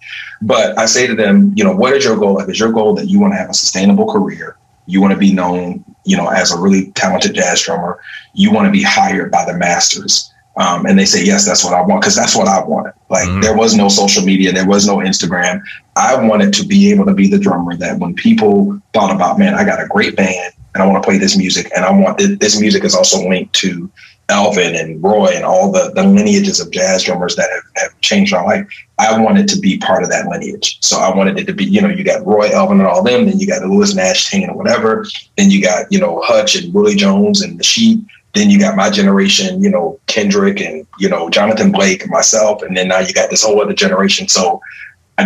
But 0.43 0.77
I 0.79 0.87
say 0.87 1.07
to 1.07 1.15
them, 1.15 1.53
you 1.55 1.63
know, 1.63 1.75
what 1.75 1.93
is 1.93 2.05
your 2.05 2.17
goal? 2.17 2.41
If 2.41 2.49
it's 2.49 2.59
your 2.59 2.73
goal 2.73 2.95
that 2.95 3.07
you 3.07 3.21
want 3.21 3.33
to 3.33 3.39
have 3.39 3.51
a 3.51 3.55
sustainable 3.55 4.13
career, 4.13 4.57
you 4.87 5.01
want 5.01 5.13
to 5.13 5.19
be 5.19 5.33
known, 5.33 5.85
you 6.05 6.17
know, 6.17 6.29
as 6.29 6.53
a 6.53 6.61
really 6.61 6.91
talented 6.93 7.35
jazz 7.35 7.63
drummer, 7.63 8.01
you 8.35 8.53
want 8.53 8.67
to 8.67 8.73
be 8.73 8.83
hired 8.83 9.31
by 9.31 9.45
the 9.45 9.55
masters. 9.55 10.33
Um, 10.57 10.85
and 10.85 10.99
they 10.99 11.05
say, 11.05 11.25
yes, 11.25 11.47
that's 11.47 11.65
what 11.65 11.73
I 11.73 11.81
want, 11.81 12.03
because 12.03 12.17
that's 12.17 12.37
what 12.37 12.49
I 12.49 12.63
wanted. 12.63 12.93
Like 13.09 13.29
mm-hmm. 13.29 13.41
there 13.41 13.57
was 13.57 13.75
no 13.75 13.89
social 13.89 14.25
media, 14.25 14.53
there 14.53 14.67
was 14.67 14.87
no 14.87 14.97
Instagram. 14.97 15.63
I 15.97 16.21
wanted 16.27 16.53
to 16.55 16.67
be 16.67 16.91
able 16.91 17.07
to 17.07 17.15
be 17.15 17.29
the 17.29 17.39
drummer 17.39 17.77
that 17.77 18.01
when 18.01 18.15
people 18.15 18.81
thought 18.93 19.15
about, 19.15 19.39
man, 19.39 19.55
I 19.55 19.65
got 19.65 19.83
a 19.83 19.87
great 19.87 20.17
band 20.17 20.53
and 20.75 20.83
I 20.83 20.87
want 20.87 21.03
to 21.03 21.07
play 21.07 21.19
this 21.19 21.37
music, 21.37 21.71
and 21.75 21.85
I 21.85 21.93
want 21.93 22.19
th- 22.19 22.39
this 22.39 22.61
music 22.61 22.85
is 22.85 22.95
also 22.95 23.29
linked 23.29 23.53
to 23.55 23.91
Elvin 24.29 24.75
and 24.75 25.03
Roy 25.03 25.33
and 25.35 25.45
all 25.45 25.71
the, 25.71 25.93
the 25.95 26.05
lineages 26.05 26.61
of 26.61 26.71
jazz 26.71 27.03
drummers 27.03 27.37
that 27.37 27.51
have, 27.51 27.63
have 27.77 28.01
changed 28.01 28.33
my 28.33 28.43
life. 28.43 28.67
I 28.99 29.21
wanted 29.21 29.49
to 29.49 29.59
be 29.59 29.79
part 29.79 30.03
of 30.03 30.11
that 30.11 30.27
lineage. 30.29 30.79
So 30.81 30.99
I 30.99 31.15
wanted 31.15 31.39
it 31.39 31.47
to 31.47 31.53
be, 31.53 31.65
you 31.65 31.81
know, 31.83 31.89
you 31.89 32.05
got 32.05 32.25
Roy, 32.25 32.49
Elvin, 32.51 32.79
and 32.79 32.87
all 32.87 33.03
them, 33.03 33.27
then 33.27 33.39
you 33.39 33.47
got 33.47 33.63
Lewis 33.63 33.95
Nash, 33.95 34.31
Tain, 34.31 34.45
and 34.45 34.57
whatever. 34.57 35.05
Then 35.37 35.51
you 35.51 35.63
got, 35.63 35.91
you 35.91 35.99
know, 35.99 36.23
Hutch 36.23 36.55
and 36.55 36.73
Willie 36.73 36.95
Jones 36.95 37.43
and 37.43 37.59
the 37.59 37.65
Sheep 37.65 38.07
then 38.35 38.49
you 38.49 38.59
got 38.59 38.77
my 38.77 38.89
generation, 38.89 39.63
you 39.63 39.69
know, 39.69 39.99
Kendrick 40.07 40.61
and, 40.61 40.87
you 40.99 41.09
know, 41.09 41.29
Jonathan 41.29 41.71
Blake 41.71 42.03
and 42.03 42.11
myself. 42.11 42.63
And 42.63 42.77
then 42.77 42.89
now 42.89 43.01
you 43.01 43.13
got 43.13 43.31
this 43.31 43.45
whole 43.45 43.61
other 43.61 43.75
generation. 43.75 44.29
So 44.29 44.61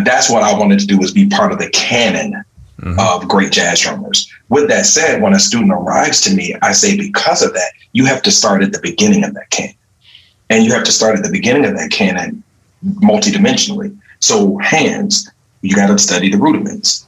that's 0.05 0.29
what 0.29 0.43
I 0.43 0.59
wanted 0.59 0.81
to 0.81 0.87
do 0.87 0.99
was 0.99 1.13
be 1.13 1.29
part 1.29 1.53
of 1.53 1.59
the 1.59 1.71
canon 1.71 2.45
mm-hmm. 2.81 2.99
of 2.99 3.29
great 3.29 3.53
jazz 3.53 3.81
drummers. 3.81 4.31
With 4.49 4.69
that 4.69 4.87
said, 4.87 5.23
when 5.23 5.35
a 5.35 5.39
student 5.39 5.73
arrives 5.73 6.21
to 6.23 6.35
me, 6.35 6.55
I 6.63 6.73
say, 6.73 6.97
because 6.97 7.43
of 7.43 7.53
that, 7.55 7.73
you 7.93 8.05
have 8.07 8.23
to 8.23 8.31
start 8.31 8.63
at 8.63 8.73
the 8.73 8.81
beginning 8.81 9.25
of 9.25 9.35
that 9.35 9.51
canon. 9.51 9.75
And 10.51 10.65
you 10.65 10.73
have 10.73 10.85
to 10.85 10.93
start 10.93 11.17
at 11.17 11.25
the 11.25 11.31
beginning 11.31 11.65
of 11.65 11.77
that 11.77 11.91
canon 11.91 12.43
multidimensionally. 12.85 13.97
So 14.21 14.59
hands, 14.59 15.31
you 15.63 15.75
got 15.75 15.89
to 15.89 15.99
study 15.99 16.31
the 16.31 16.39
rudiments. 16.39 17.07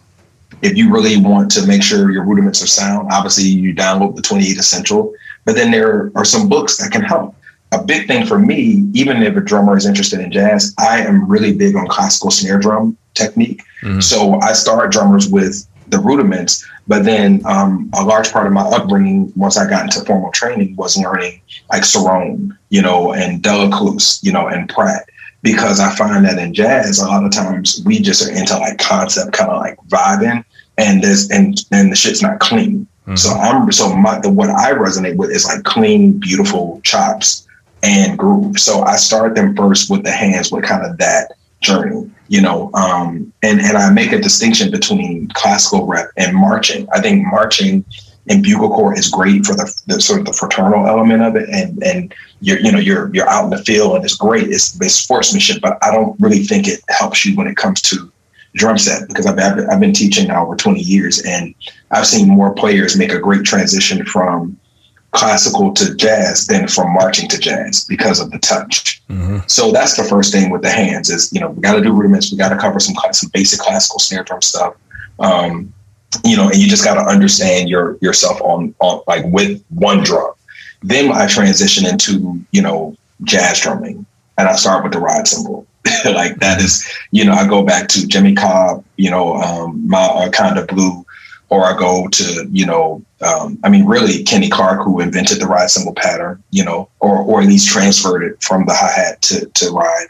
If 0.60 0.76
you 0.76 0.92
really 0.92 1.16
want 1.20 1.50
to 1.52 1.66
make 1.66 1.82
sure 1.82 2.10
your 2.10 2.24
rudiments 2.24 2.62
are 2.62 2.66
sound, 2.66 3.08
obviously 3.12 3.44
you 3.44 3.74
download 3.74 4.16
the 4.16 4.22
28 4.22 4.58
Essential 4.58 5.14
but 5.48 5.54
then 5.54 5.70
there 5.70 6.12
are 6.14 6.26
some 6.26 6.46
books 6.46 6.76
that 6.76 6.92
can 6.92 7.00
help. 7.00 7.34
A 7.72 7.82
big 7.82 8.06
thing 8.06 8.26
for 8.26 8.38
me, 8.38 8.88
even 8.94 9.22
if 9.22 9.36
a 9.36 9.40
drummer 9.40 9.76
is 9.76 9.86
interested 9.86 10.20
in 10.20 10.32
jazz, 10.32 10.74
I 10.78 11.00
am 11.00 11.28
really 11.28 11.54
big 11.54 11.76
on 11.76 11.86
classical 11.86 12.30
snare 12.30 12.58
drum 12.58 12.96
technique. 13.14 13.62
Mm-hmm. 13.82 14.00
So 14.00 14.40
I 14.40 14.52
start 14.54 14.90
drummers 14.90 15.28
with 15.28 15.66
the 15.88 15.98
rudiments, 15.98 16.66
but 16.86 17.04
then 17.04 17.42
um, 17.46 17.90
a 17.94 18.04
large 18.04 18.32
part 18.32 18.46
of 18.46 18.52
my 18.52 18.62
upbringing, 18.62 19.32
once 19.36 19.56
I 19.56 19.68
got 19.68 19.84
into 19.84 20.04
formal 20.04 20.30
training, 20.32 20.76
was 20.76 20.96
learning 20.96 21.40
like 21.70 21.82
Cirone, 21.82 22.56
you 22.70 22.82
know, 22.82 23.12
and 23.12 23.42
Delécluse, 23.42 24.22
you 24.22 24.32
know, 24.32 24.48
and 24.48 24.68
Pratt 24.68 25.08
because 25.42 25.80
I 25.80 25.94
find 25.94 26.24
that 26.24 26.38
in 26.38 26.52
jazz, 26.52 26.98
a 26.98 27.06
lot 27.06 27.24
of 27.24 27.32
times 27.32 27.82
we 27.84 28.00
just 28.00 28.26
are 28.26 28.32
into 28.32 28.56
like 28.58 28.78
concept, 28.78 29.32
kind 29.32 29.50
of 29.50 29.58
like 29.58 29.76
vibing, 29.88 30.44
and 30.76 31.02
there's 31.02 31.30
and 31.30 31.58
and 31.70 31.92
the 31.92 31.96
shit's 31.96 32.22
not 32.22 32.40
clean. 32.40 32.86
Mm-hmm. 33.02 33.16
So 33.16 33.30
I'm 33.30 33.70
so 33.72 33.94
my 33.96 34.18
the, 34.20 34.30
what 34.30 34.50
I 34.50 34.72
resonate 34.72 35.16
with 35.16 35.30
is 35.30 35.46
like 35.46 35.64
clean, 35.64 36.18
beautiful 36.18 36.80
chops 36.84 37.46
and 37.82 38.18
groove. 38.18 38.58
So 38.58 38.82
I 38.82 38.96
start 38.96 39.34
them 39.34 39.54
first 39.56 39.90
with 39.90 40.02
the 40.04 40.10
hands 40.10 40.50
with 40.50 40.64
kind 40.64 40.84
of 40.84 40.98
that 40.98 41.32
journey, 41.60 42.10
you 42.28 42.40
know. 42.40 42.70
Um, 42.74 43.32
and 43.42 43.60
and 43.60 43.76
I 43.76 43.90
make 43.90 44.12
a 44.12 44.20
distinction 44.20 44.70
between 44.70 45.28
classical 45.34 45.86
rep 45.86 46.10
and 46.16 46.36
marching. 46.36 46.88
I 46.92 47.00
think 47.00 47.26
marching 47.26 47.84
and 48.30 48.42
bugle 48.42 48.68
corps 48.68 48.96
is 48.98 49.08
great 49.08 49.46
for 49.46 49.54
the, 49.54 49.72
the, 49.86 50.00
sort 50.00 50.20
of 50.20 50.26
the 50.26 50.32
fraternal 50.32 50.86
element 50.86 51.22
of 51.22 51.36
it, 51.36 51.48
and 51.48 51.82
and 51.82 52.14
you're 52.40 52.60
you 52.60 52.72
know 52.72 52.78
you're 52.78 53.14
you're 53.14 53.28
out 53.28 53.44
in 53.44 53.50
the 53.50 53.64
field 53.64 53.96
and 53.96 54.04
it's 54.04 54.16
great. 54.16 54.48
It's, 54.48 54.78
it's 54.80 54.94
sportsmanship, 54.94 55.60
but 55.62 55.78
I 55.82 55.92
don't 55.92 56.18
really 56.20 56.42
think 56.42 56.68
it 56.68 56.80
helps 56.88 57.24
you 57.24 57.36
when 57.36 57.46
it 57.46 57.56
comes 57.56 57.80
to 57.82 58.10
drum 58.54 58.78
set 58.78 59.06
because 59.08 59.26
I've, 59.26 59.38
I've 59.70 59.80
been 59.80 59.92
teaching 59.92 60.28
now 60.28 60.44
over 60.44 60.56
20 60.56 60.80
years 60.80 61.22
and 61.22 61.54
I've 61.90 62.06
seen 62.06 62.28
more 62.28 62.54
players 62.54 62.96
make 62.96 63.12
a 63.12 63.20
great 63.20 63.44
transition 63.44 64.04
from 64.04 64.58
classical 65.12 65.72
to 65.74 65.94
jazz 65.94 66.46
than 66.46 66.68
from 66.68 66.92
marching 66.92 67.28
to 67.28 67.38
jazz 67.38 67.84
because 67.84 68.20
of 68.20 68.30
the 68.30 68.38
touch. 68.38 69.02
Mm-hmm. 69.08 69.38
So 69.46 69.72
that's 69.72 69.96
the 69.96 70.04
first 70.04 70.32
thing 70.32 70.50
with 70.50 70.62
the 70.62 70.70
hands 70.70 71.10
is, 71.10 71.32
you 71.32 71.40
know, 71.40 71.50
we 71.50 71.62
got 71.62 71.74
to 71.74 71.80
do 71.80 71.92
rudiments. 71.92 72.30
We 72.30 72.38
got 72.38 72.50
to 72.50 72.58
cover 72.58 72.78
some, 72.78 72.94
some 73.12 73.30
basic 73.32 73.58
classical 73.60 73.98
snare 73.98 74.24
drum 74.24 74.42
stuff. 74.42 74.74
Um, 75.18 75.72
you 76.24 76.36
know, 76.36 76.48
and 76.48 76.56
you 76.56 76.68
just 76.68 76.84
got 76.84 76.94
to 76.94 77.00
understand 77.00 77.68
your 77.68 77.98
yourself 78.00 78.40
on, 78.40 78.74
on 78.80 79.02
like 79.06 79.24
with 79.26 79.62
one 79.70 80.02
drum. 80.02 80.32
Then 80.82 81.10
I 81.10 81.26
transition 81.26 81.86
into, 81.86 82.42
you 82.52 82.62
know, 82.62 82.96
jazz 83.24 83.60
drumming 83.60 84.06
and 84.36 84.48
I 84.48 84.54
start 84.56 84.84
with 84.84 84.92
the 84.92 85.00
ride 85.00 85.26
cymbal. 85.26 85.66
like 86.04 86.36
that 86.36 86.60
is, 86.60 86.88
you 87.10 87.24
know, 87.24 87.32
I 87.32 87.46
go 87.48 87.62
back 87.62 87.88
to 87.88 88.06
Jimmy 88.06 88.34
Cobb, 88.34 88.84
you 88.96 89.10
know, 89.10 89.34
um, 89.34 89.88
my 89.88 89.98
uh, 89.98 90.30
kind 90.30 90.58
of 90.58 90.66
blue, 90.66 91.04
or 91.50 91.64
I 91.64 91.76
go 91.78 92.08
to, 92.08 92.48
you 92.50 92.66
know, 92.66 93.02
um, 93.20 93.58
I 93.64 93.68
mean, 93.68 93.86
really 93.86 94.22
Kenny 94.22 94.48
Clarke, 94.48 94.84
who 94.84 95.00
invented 95.00 95.40
the 95.40 95.46
ride 95.46 95.70
cymbal 95.70 95.94
pattern, 95.94 96.42
you 96.50 96.64
know, 96.64 96.88
or 97.00 97.18
or 97.18 97.40
at 97.40 97.48
least 97.48 97.68
transferred 97.68 98.22
it 98.22 98.42
from 98.42 98.66
the 98.66 98.74
hi 98.74 98.90
hat 98.90 99.22
to 99.22 99.46
to 99.46 99.70
ride. 99.70 100.06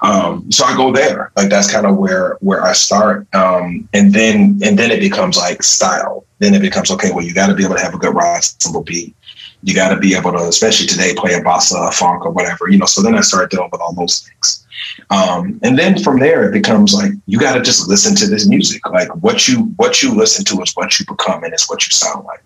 Um, 0.00 0.50
so 0.52 0.64
I 0.64 0.76
go 0.76 0.92
there, 0.92 1.32
like 1.36 1.50
that's 1.50 1.70
kind 1.70 1.86
of 1.86 1.96
where 1.96 2.36
where 2.40 2.62
I 2.62 2.72
start, 2.72 3.26
um, 3.34 3.88
and 3.92 4.12
then 4.14 4.60
and 4.62 4.78
then 4.78 4.90
it 4.90 5.00
becomes 5.00 5.36
like 5.36 5.62
style. 5.62 6.24
Then 6.38 6.54
it 6.54 6.62
becomes 6.62 6.90
okay. 6.92 7.10
Well, 7.10 7.24
you 7.24 7.34
got 7.34 7.48
to 7.48 7.54
be 7.54 7.64
able 7.64 7.74
to 7.74 7.82
have 7.82 7.94
a 7.94 7.98
good 7.98 8.14
ride 8.14 8.44
cymbal 8.44 8.82
beat. 8.82 9.14
You 9.62 9.74
got 9.74 9.92
to 9.92 9.98
be 9.98 10.14
able 10.14 10.32
to, 10.32 10.38
especially 10.38 10.86
today, 10.86 11.14
play 11.16 11.34
a 11.34 11.40
bossa, 11.40 11.88
a 11.88 11.90
funk, 11.90 12.24
or 12.24 12.30
whatever. 12.30 12.68
You 12.68 12.78
know. 12.78 12.86
So 12.86 13.02
then 13.02 13.14
I 13.14 13.20
started 13.20 13.50
dealing 13.50 13.70
with 13.72 13.80
all 13.80 13.92
those 13.92 14.20
things. 14.20 14.66
Um, 15.10 15.58
and 15.62 15.78
then 15.78 16.02
from 16.02 16.20
there, 16.20 16.48
it 16.48 16.52
becomes 16.52 16.94
like 16.94 17.12
you 17.26 17.38
got 17.38 17.54
to 17.54 17.62
just 17.62 17.88
listen 17.88 18.14
to 18.16 18.26
this 18.26 18.46
music. 18.46 18.88
Like 18.88 19.08
what 19.16 19.48
you 19.48 19.64
what 19.76 20.02
you 20.02 20.14
listen 20.14 20.44
to 20.46 20.62
is 20.62 20.72
what 20.74 20.98
you 20.98 21.06
become, 21.06 21.44
and 21.44 21.52
it's 21.52 21.68
what 21.68 21.86
you 21.86 21.90
sound 21.90 22.24
like. 22.26 22.42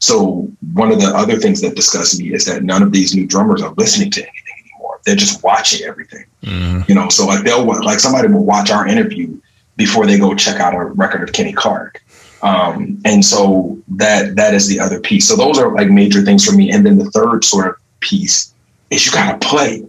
So 0.00 0.48
one 0.74 0.92
of 0.92 1.00
the 1.00 1.08
other 1.08 1.36
things 1.36 1.60
that 1.62 1.74
disgusts 1.74 2.18
me 2.18 2.32
is 2.32 2.44
that 2.46 2.62
none 2.62 2.82
of 2.82 2.92
these 2.92 3.14
new 3.14 3.26
drummers 3.26 3.62
are 3.62 3.74
listening 3.76 4.10
to 4.12 4.20
anything 4.20 4.54
anymore. 4.64 5.00
They're 5.04 5.16
just 5.16 5.42
watching 5.42 5.86
everything. 5.86 6.24
Mm-hmm. 6.42 6.82
You 6.88 6.94
know, 6.94 7.08
so 7.08 7.26
like 7.26 7.44
they'll 7.44 7.64
like 7.64 8.00
somebody 8.00 8.28
will 8.28 8.44
watch 8.44 8.70
our 8.70 8.86
interview 8.86 9.40
before 9.76 10.06
they 10.06 10.18
go 10.18 10.34
check 10.34 10.60
out 10.60 10.74
a 10.74 10.84
record 10.84 11.22
of 11.22 11.32
Kenny 11.32 11.52
Clarke. 11.52 12.02
Um, 12.42 13.00
and 13.04 13.24
so 13.24 13.78
that 13.88 14.36
that 14.36 14.54
is 14.54 14.68
the 14.68 14.80
other 14.80 15.00
piece. 15.00 15.26
So 15.26 15.36
those 15.36 15.58
are 15.58 15.74
like 15.74 15.88
major 15.88 16.22
things 16.22 16.44
for 16.44 16.54
me. 16.54 16.70
And 16.70 16.86
then 16.86 16.98
the 16.98 17.10
third 17.10 17.44
sort 17.44 17.68
of 17.68 17.76
piece 18.00 18.52
is 18.90 19.06
you 19.06 19.12
gotta 19.12 19.38
play. 19.38 19.84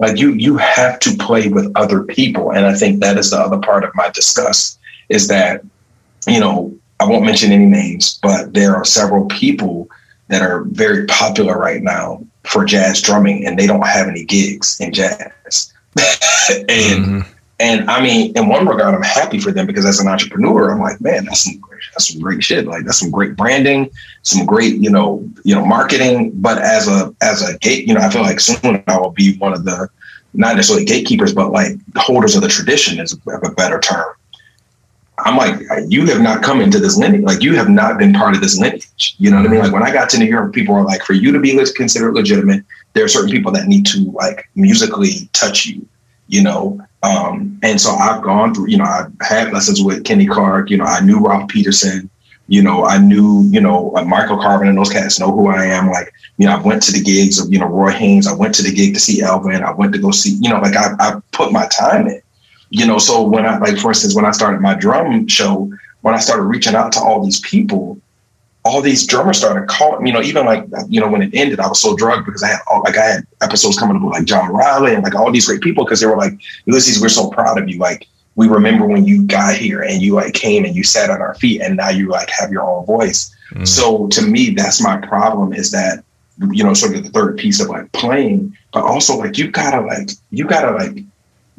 Like 0.00 0.18
you 0.18 0.32
you 0.32 0.56
have 0.56 0.98
to 1.00 1.16
play 1.16 1.48
with 1.48 1.70
other 1.76 2.02
people. 2.02 2.52
And 2.52 2.66
I 2.66 2.74
think 2.74 3.00
that 3.00 3.16
is 3.16 3.30
the 3.30 3.38
other 3.38 3.58
part 3.58 3.84
of 3.84 3.94
my 3.94 4.10
disgust 4.10 4.78
is 5.08 5.28
that, 5.28 5.62
you 6.26 6.40
know, 6.40 6.76
I 6.98 7.06
won't 7.06 7.24
mention 7.24 7.52
any 7.52 7.66
names, 7.66 8.18
but 8.22 8.54
there 8.54 8.74
are 8.74 8.84
several 8.84 9.26
people 9.26 9.88
that 10.28 10.42
are 10.42 10.64
very 10.64 11.06
popular 11.06 11.58
right 11.58 11.82
now 11.82 12.24
for 12.44 12.64
jazz 12.64 13.00
drumming 13.00 13.46
and 13.46 13.58
they 13.58 13.66
don't 13.66 13.86
have 13.86 14.08
any 14.08 14.24
gigs 14.24 14.80
in 14.80 14.92
jazz. 14.92 15.72
and 16.48 16.66
mm-hmm. 16.68 17.20
And 17.60 17.88
I 17.88 18.02
mean, 18.02 18.36
in 18.36 18.48
one 18.48 18.66
regard, 18.66 18.94
I'm 18.94 19.02
happy 19.02 19.38
for 19.38 19.52
them 19.52 19.66
because 19.66 19.84
as 19.84 20.00
an 20.00 20.08
entrepreneur, 20.08 20.72
I'm 20.72 20.80
like, 20.80 21.00
man, 21.00 21.24
that's 21.24 21.44
some 21.44 21.58
great, 21.60 21.82
that's 21.92 22.12
some 22.12 22.20
great 22.20 22.42
shit. 22.42 22.66
Like 22.66 22.84
that's 22.84 23.00
some 23.00 23.10
great 23.10 23.36
branding, 23.36 23.90
some 24.22 24.44
great, 24.44 24.76
you 24.76 24.90
know, 24.90 25.28
you 25.44 25.54
know, 25.54 25.64
marketing. 25.64 26.32
But 26.34 26.58
as 26.58 26.88
a 26.88 27.14
as 27.22 27.48
a 27.48 27.56
gate, 27.58 27.86
you 27.86 27.94
know, 27.94 28.00
I 28.00 28.10
feel 28.10 28.22
like 28.22 28.40
soon 28.40 28.82
I 28.88 28.98
will 28.98 29.10
be 29.10 29.36
one 29.38 29.52
of 29.52 29.64
the 29.64 29.88
not 30.34 30.56
necessarily 30.56 30.84
gatekeepers, 30.84 31.32
but 31.32 31.52
like 31.52 31.72
holders 31.96 32.34
of 32.34 32.42
the 32.42 32.48
tradition 32.48 32.98
is 32.98 33.12
a 33.12 33.50
better 33.50 33.78
term. 33.78 34.14
I'm 35.18 35.36
like, 35.36 35.60
you 35.88 36.06
have 36.06 36.20
not 36.20 36.42
come 36.42 36.60
into 36.60 36.80
this 36.80 36.96
lineage. 36.96 37.22
Like, 37.22 37.40
you 37.40 37.54
have 37.54 37.68
not 37.68 37.98
been 37.98 38.12
part 38.12 38.34
of 38.34 38.40
this 38.40 38.58
lineage. 38.58 39.14
You 39.18 39.30
know 39.30 39.36
what 39.36 39.46
I 39.46 39.48
mean? 39.48 39.60
Mm-hmm. 39.60 39.64
Like, 39.66 39.72
when 39.72 39.82
I 39.84 39.92
got 39.92 40.10
to 40.10 40.18
New 40.18 40.24
York, 40.24 40.52
people 40.52 40.74
are 40.74 40.82
like, 40.82 41.02
for 41.02 41.12
you 41.12 41.30
to 41.30 41.38
be 41.38 41.56
considered 41.76 42.14
legitimate, 42.14 42.64
there 42.94 43.04
are 43.04 43.08
certain 43.08 43.30
people 43.30 43.52
that 43.52 43.68
need 43.68 43.86
to 43.86 44.10
like 44.10 44.48
musically 44.56 45.28
touch 45.32 45.66
you, 45.66 45.86
you 46.26 46.42
know? 46.42 46.84
Um, 47.04 47.58
and 47.62 47.80
so 47.80 47.90
I've 47.90 48.22
gone 48.22 48.54
through, 48.54 48.68
you 48.68 48.78
know, 48.78 48.84
I 48.84 49.06
had 49.20 49.52
lessons 49.52 49.82
with 49.82 50.04
Kenny 50.04 50.26
Clark, 50.26 50.70
you 50.70 50.76
know, 50.76 50.84
I 50.84 51.00
knew 51.00 51.20
Ralph 51.20 51.48
Peterson, 51.48 52.08
you 52.48 52.62
know, 52.62 52.84
I 52.84 52.98
knew, 52.98 53.44
you 53.50 53.60
know, 53.60 53.84
like 53.94 54.06
Michael 54.06 54.38
Carvin 54.38 54.68
and 54.68 54.78
those 54.78 54.90
cats 54.90 55.20
know 55.20 55.30
who 55.30 55.48
I 55.48 55.64
am. 55.66 55.90
Like, 55.90 56.12
you 56.38 56.46
know, 56.46 56.56
I 56.56 56.60
went 56.60 56.82
to 56.84 56.92
the 56.92 57.02
gigs 57.02 57.38
of, 57.38 57.52
you 57.52 57.58
know, 57.58 57.66
Roy 57.66 57.90
Haynes. 57.90 58.26
I 58.26 58.34
went 58.34 58.54
to 58.56 58.62
the 58.62 58.72
gig 58.72 58.94
to 58.94 59.00
see 59.00 59.22
Elvin. 59.22 59.62
I 59.62 59.72
went 59.72 59.92
to 59.92 59.98
go 59.98 60.10
see, 60.10 60.38
you 60.40 60.50
know, 60.50 60.60
like 60.60 60.76
I, 60.76 60.94
I 60.98 61.20
put 61.32 61.52
my 61.52 61.66
time 61.68 62.08
in 62.08 62.20
you 62.74 62.86
know, 62.86 62.98
so 62.98 63.22
when 63.22 63.46
I 63.46 63.56
like, 63.58 63.78
for 63.78 63.90
instance, 63.90 64.16
when 64.16 64.24
I 64.24 64.32
started 64.32 64.60
my 64.60 64.74
drum 64.74 65.28
show, 65.28 65.72
when 66.00 66.12
I 66.12 66.18
started 66.18 66.42
reaching 66.42 66.74
out 66.74 66.90
to 66.92 67.00
all 67.00 67.22
these 67.22 67.38
people, 67.40 68.00
all 68.64 68.80
these 68.80 69.06
drummers 69.06 69.36
started 69.36 69.68
calling, 69.68 70.06
you 70.06 70.12
know, 70.12 70.22
even 70.22 70.46
like, 70.46 70.64
you 70.88 71.00
know, 71.00 71.08
when 71.08 71.20
it 71.20 71.34
ended, 71.34 71.60
I 71.60 71.68
was 71.68 71.80
so 71.80 71.94
drugged 71.96 72.24
because 72.24 72.42
I 72.42 72.48
had 72.48 72.60
all, 72.70 72.82
like, 72.82 72.96
I 72.96 73.04
had 73.04 73.26
episodes 73.42 73.78
coming 73.78 73.96
up 73.96 74.02
with 74.02 74.12
like 74.12 74.24
John 74.24 74.50
Riley 74.50 74.94
and 74.94 75.02
like 75.02 75.14
all 75.14 75.30
these 75.30 75.46
great 75.46 75.60
people 75.60 75.84
because 75.84 76.00
they 76.00 76.06
were 76.06 76.16
like, 76.16 76.32
Ulysses, 76.64 77.00
we're 77.00 77.10
so 77.10 77.28
proud 77.28 77.60
of 77.60 77.68
you. 77.68 77.78
Like, 77.78 78.08
we 78.36 78.48
remember 78.48 78.86
when 78.86 79.04
you 79.04 79.22
got 79.22 79.54
here 79.54 79.82
and 79.82 80.00
you 80.00 80.14
like 80.14 80.32
came 80.34 80.64
and 80.64 80.74
you 80.74 80.82
sat 80.82 81.10
on 81.10 81.20
our 81.20 81.34
feet 81.34 81.60
and 81.60 81.76
now 81.76 81.90
you 81.90 82.08
like 82.08 82.30
have 82.30 82.50
your 82.50 82.62
own 82.62 82.86
voice. 82.86 83.34
Mm. 83.52 83.68
So 83.68 84.08
to 84.08 84.22
me, 84.22 84.50
that's 84.50 84.82
my 84.82 84.96
problem 84.96 85.52
is 85.52 85.70
that, 85.70 86.02
you 86.50 86.64
know, 86.64 86.74
sort 86.74 86.96
of 86.96 87.04
the 87.04 87.10
third 87.10 87.36
piece 87.36 87.60
of 87.60 87.68
like 87.68 87.92
playing, 87.92 88.56
but 88.72 88.82
also 88.82 89.16
like 89.16 89.38
you 89.38 89.50
gotta 89.50 89.82
like, 89.86 90.10
you 90.30 90.46
gotta 90.46 90.72
like 90.72 91.04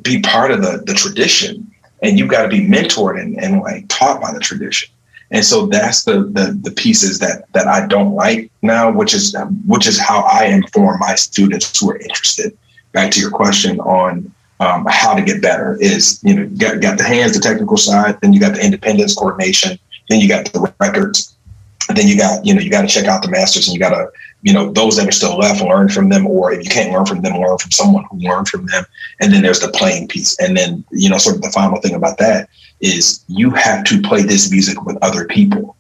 be 0.02 0.22
part 0.22 0.52
of 0.52 0.62
the 0.62 0.84
the 0.86 0.94
tradition 0.94 1.72
and 2.02 2.20
you've 2.20 2.30
got 2.30 2.44
to 2.44 2.50
be 2.50 2.62
mentored 2.62 3.20
and, 3.20 3.40
and 3.42 3.62
like 3.62 3.86
taught 3.88 4.22
by 4.22 4.34
the 4.34 4.40
tradition 4.40 4.90
and 5.32 5.44
so 5.44 5.66
that's 5.66 6.04
the, 6.04 6.24
the 6.24 6.58
the 6.62 6.72
pieces 6.72 7.20
that 7.20 7.52
that 7.54 7.68
i 7.68 7.86
don't 7.88 8.14
like 8.14 8.52
now 8.62 8.92
which 8.92 9.14
is 9.14 9.36
which 9.66 9.88
is 9.88 10.00
how 10.00 10.22
i 10.22 10.46
inform 10.46 11.00
my 11.00 11.16
students 11.16 11.80
who 11.80 11.92
are 11.92 11.98
interested. 11.98 12.58
Back 12.92 13.12
to 13.12 13.20
your 13.20 13.32
question 13.32 13.80
on 13.82 14.34
um, 14.62 14.86
how 14.90 15.14
to 15.14 15.22
get 15.22 15.42
better 15.42 15.78
is 15.82 16.22
you 16.24 16.34
know 16.34 16.48
got, 16.58 16.80
got 16.80 16.98
the 16.98 17.04
hands 17.04 17.34
the 17.34 17.42
technical 17.42 17.76
side 17.76 18.18
then 18.22 18.32
you 18.32 18.40
got 18.40 18.56
the 18.56 18.64
independence 18.64 19.14
coordination 19.14 19.78
then 20.10 20.22
you 20.22 20.30
got 20.30 20.46
the 20.54 20.74
records 20.80 21.35
then 21.94 22.08
you 22.08 22.18
got 22.18 22.46
you 22.46 22.54
know 22.54 22.62
you 22.62 22.70
got 22.70 22.82
to 22.82 22.88
check 22.88 23.06
out 23.06 23.22
the 23.22 23.30
masters 23.30 23.68
and 23.68 23.74
you 23.74 23.80
got 23.80 23.90
to 23.90 24.10
you 24.42 24.54
know 24.54 24.72
those 24.72 24.98
that 24.98 25.08
are 25.08 25.12
still 25.12 25.38
left 25.38 25.62
learn 25.62 25.90
from 25.90 26.10
them 26.10 26.26
or 26.26 26.52
if 26.52 26.64
you 26.64 26.70
can't 26.70 26.92
learn 26.92 27.06
from 27.06 27.22
them 27.22 27.38
learn 27.38 27.58
from 27.58 27.72
someone 27.72 28.06
who 28.10 28.18
learned 28.20 28.48
from 28.48 28.66
them. 28.68 28.86
And 29.20 29.34
then 29.34 29.42
there's 29.42 29.60
the 29.60 29.70
playing 29.70 30.08
piece. 30.08 30.38
And 30.40 30.58
then 30.58 30.84
you 30.92 31.10
know 31.10 31.18
sort 31.18 31.36
of 31.36 31.42
the 31.42 31.52
final 31.52 31.80
thing 31.82 31.96
about 31.96 32.18
that 32.18 32.50
is 32.82 33.24
you 33.28 33.52
have 33.52 33.84
to 33.86 34.02
play 34.02 34.24
this 34.24 34.52
music 34.52 34.84
with 34.84 34.98
other 35.02 35.26
people. 35.26 35.76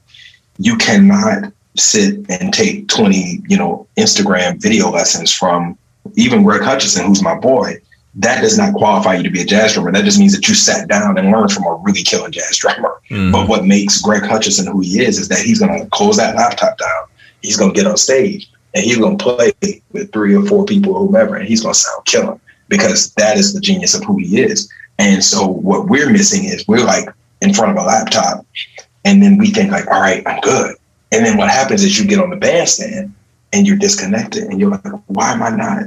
You 0.57 0.77
cannot 0.77 1.51
sit 1.77 2.25
and 2.29 2.53
take 2.53 2.87
20 2.87 3.43
you 3.47 3.57
know 3.57 3.85
instagram 3.97 4.61
video 4.61 4.89
lessons 4.89 5.31
from 5.31 5.77
even 6.15 6.43
greg 6.43 6.61
hutchinson 6.61 7.05
who's 7.05 7.21
my 7.21 7.35
boy 7.35 7.75
that 8.15 8.41
does 8.41 8.58
not 8.58 8.73
qualify 8.73 9.15
you 9.15 9.23
to 9.23 9.30
be 9.30 9.41
a 9.41 9.45
jazz 9.45 9.73
drummer. 9.73 9.91
That 9.91 10.06
just 10.06 10.19
means 10.19 10.34
that 10.36 10.47
you 10.47 10.56
sat 10.56 10.88
down 10.88 11.17
and 11.17 11.32
learned 11.32 11.51
from 11.51 11.65
a 11.65 11.75
really 11.75 12.01
killing 12.01 12.32
jazz 12.32 12.58
drummer. 12.62 13.01
Mm-hmm. 13.10 13.32
But 13.32 13.49
what 13.49 13.65
makes 13.65 14.01
Greg 14.01 14.23
Hutchinson 14.23 14.67
who 14.67 14.80
he 14.80 15.01
is 15.01 15.19
is 15.19 15.28
that 15.28 15.39
he's 15.39 15.60
going 15.60 15.84
to 15.84 15.89
close 15.89 16.17
that 16.17 16.36
laptop 16.36 16.78
down. 16.78 17.08
He's 17.41 17.58
going 17.58 17.73
to 17.73 17.75
get 17.80 17.88
on 17.88 17.97
stage 17.97 18.49
and 18.75 18.84
he's 18.84 18.97
going 18.97 19.17
to 19.17 19.23
play 19.23 19.54
with 19.93 20.12
three 20.12 20.36
or 20.36 20.45
four 20.45 20.65
people, 20.65 20.93
or 20.93 21.06
whomever, 21.06 21.36
and 21.36 21.47
he's 21.47 21.62
going 21.62 21.73
to 21.73 21.80
sound 21.80 22.06
killing 22.06 22.39
because 22.67 23.13
that 23.13 23.38
is 23.38 23.54
the 23.54 23.62
genius 23.62 23.95
of 23.95 24.04
who 24.04 24.17
he 24.17 24.41
is. 24.41 24.69
And 24.99 25.23
so 25.23 25.47
what 25.47 25.88
we're 25.88 26.10
missing 26.10 26.43
is 26.45 26.67
we're 26.67 26.86
like 26.86 27.08
in 27.41 27.54
front 27.54 27.71
of 27.71 27.84
a 27.84 27.88
laptop, 27.88 28.45
and 29.06 29.23
then 29.23 29.38
we 29.38 29.51
think 29.51 29.71
like, 29.71 29.88
all 29.88 30.01
right, 30.01 30.23
I'm 30.25 30.41
good. 30.41 30.75
And 31.12 31.25
then 31.25 31.38
what 31.38 31.49
happens 31.49 31.84
is 31.84 31.97
you 31.97 32.06
get 32.06 32.19
on 32.19 32.30
the 32.30 32.36
bandstand 32.36 33.13
and 33.54 33.65
you're 33.65 33.78
disconnected, 33.78 34.43
and 34.43 34.60
you're 34.60 34.71
like, 34.71 34.84
why 35.08 35.32
am 35.32 35.43
I 35.43 35.49
not? 35.51 35.84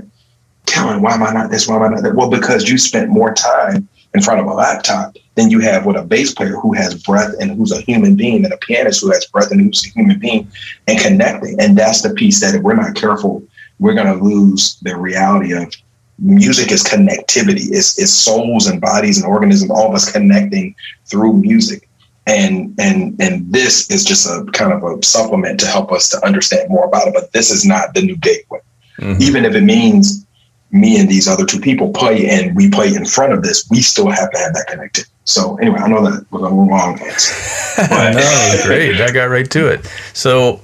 Kellen, 0.68 1.02
why 1.02 1.14
am 1.14 1.22
I 1.22 1.32
not 1.32 1.50
this? 1.50 1.66
Why 1.66 1.76
am 1.76 1.82
I 1.82 1.88
not 1.88 2.02
that? 2.02 2.14
Well, 2.14 2.30
because 2.30 2.68
you 2.68 2.78
spent 2.78 3.08
more 3.08 3.34
time 3.34 3.88
in 4.14 4.22
front 4.22 4.40
of 4.40 4.46
a 4.46 4.54
laptop 4.54 5.16
than 5.34 5.50
you 5.50 5.60
have 5.60 5.86
with 5.86 5.96
a 5.96 6.02
bass 6.02 6.32
player 6.34 6.56
who 6.56 6.72
has 6.72 7.02
breath 7.02 7.34
and 7.40 7.52
who's 7.52 7.72
a 7.72 7.80
human 7.82 8.16
being, 8.16 8.44
and 8.44 8.52
a 8.52 8.56
pianist 8.58 9.00
who 9.00 9.10
has 9.12 9.26
breath 9.26 9.50
and 9.50 9.60
who's 9.60 9.86
a 9.86 9.90
human 9.90 10.18
being, 10.18 10.50
and 10.86 10.98
connecting. 10.98 11.60
And 11.60 11.76
that's 11.76 12.02
the 12.02 12.10
piece 12.14 12.40
that 12.40 12.54
if 12.54 12.62
we're 12.62 12.74
not 12.74 12.94
careful, 12.94 13.42
we're 13.78 13.94
going 13.94 14.18
to 14.18 14.24
lose 14.24 14.78
the 14.82 14.96
reality 14.96 15.52
of 15.52 15.72
music 16.18 16.72
is 16.72 16.82
connectivity. 16.82 17.70
It's, 17.70 17.98
it's 17.98 18.12
souls 18.12 18.66
and 18.66 18.80
bodies 18.80 19.18
and 19.18 19.26
organisms, 19.26 19.70
all 19.70 19.88
of 19.88 19.94
us 19.94 20.10
connecting 20.10 20.74
through 21.06 21.34
music. 21.34 21.88
And 22.26 22.74
and 22.78 23.16
and 23.22 23.50
this 23.50 23.90
is 23.90 24.04
just 24.04 24.26
a 24.26 24.44
kind 24.52 24.72
of 24.72 24.82
a 24.82 25.02
supplement 25.02 25.58
to 25.60 25.66
help 25.66 25.92
us 25.92 26.10
to 26.10 26.22
understand 26.26 26.68
more 26.68 26.84
about 26.84 27.08
it. 27.08 27.14
But 27.14 27.32
this 27.32 27.50
is 27.50 27.64
not 27.64 27.94
the 27.94 28.02
new 28.02 28.16
gateway. 28.16 28.58
Mm-hmm. 28.98 29.22
Even 29.22 29.44
if 29.46 29.54
it 29.54 29.62
means 29.62 30.26
me 30.70 30.98
and 30.98 31.08
these 31.08 31.28
other 31.28 31.46
two 31.46 31.60
people 31.60 31.92
play 31.92 32.28
and 32.28 32.54
we 32.54 32.70
play 32.70 32.94
in 32.94 33.04
front 33.04 33.32
of 33.32 33.42
this, 33.42 33.68
we 33.70 33.80
still 33.80 34.10
have 34.10 34.30
to 34.32 34.38
have 34.38 34.52
that 34.54 34.66
connected. 34.68 35.06
So 35.24 35.56
anyway, 35.56 35.78
I 35.78 35.88
know 35.88 36.02
that 36.10 36.26
was 36.30 36.42
a 36.42 36.48
long 36.48 37.00
answer. 37.00 37.34
no, 37.90 38.62
great. 38.64 39.00
I 39.00 39.10
got 39.10 39.24
right 39.24 39.50
to 39.50 39.68
it. 39.68 39.86
So 40.14 40.60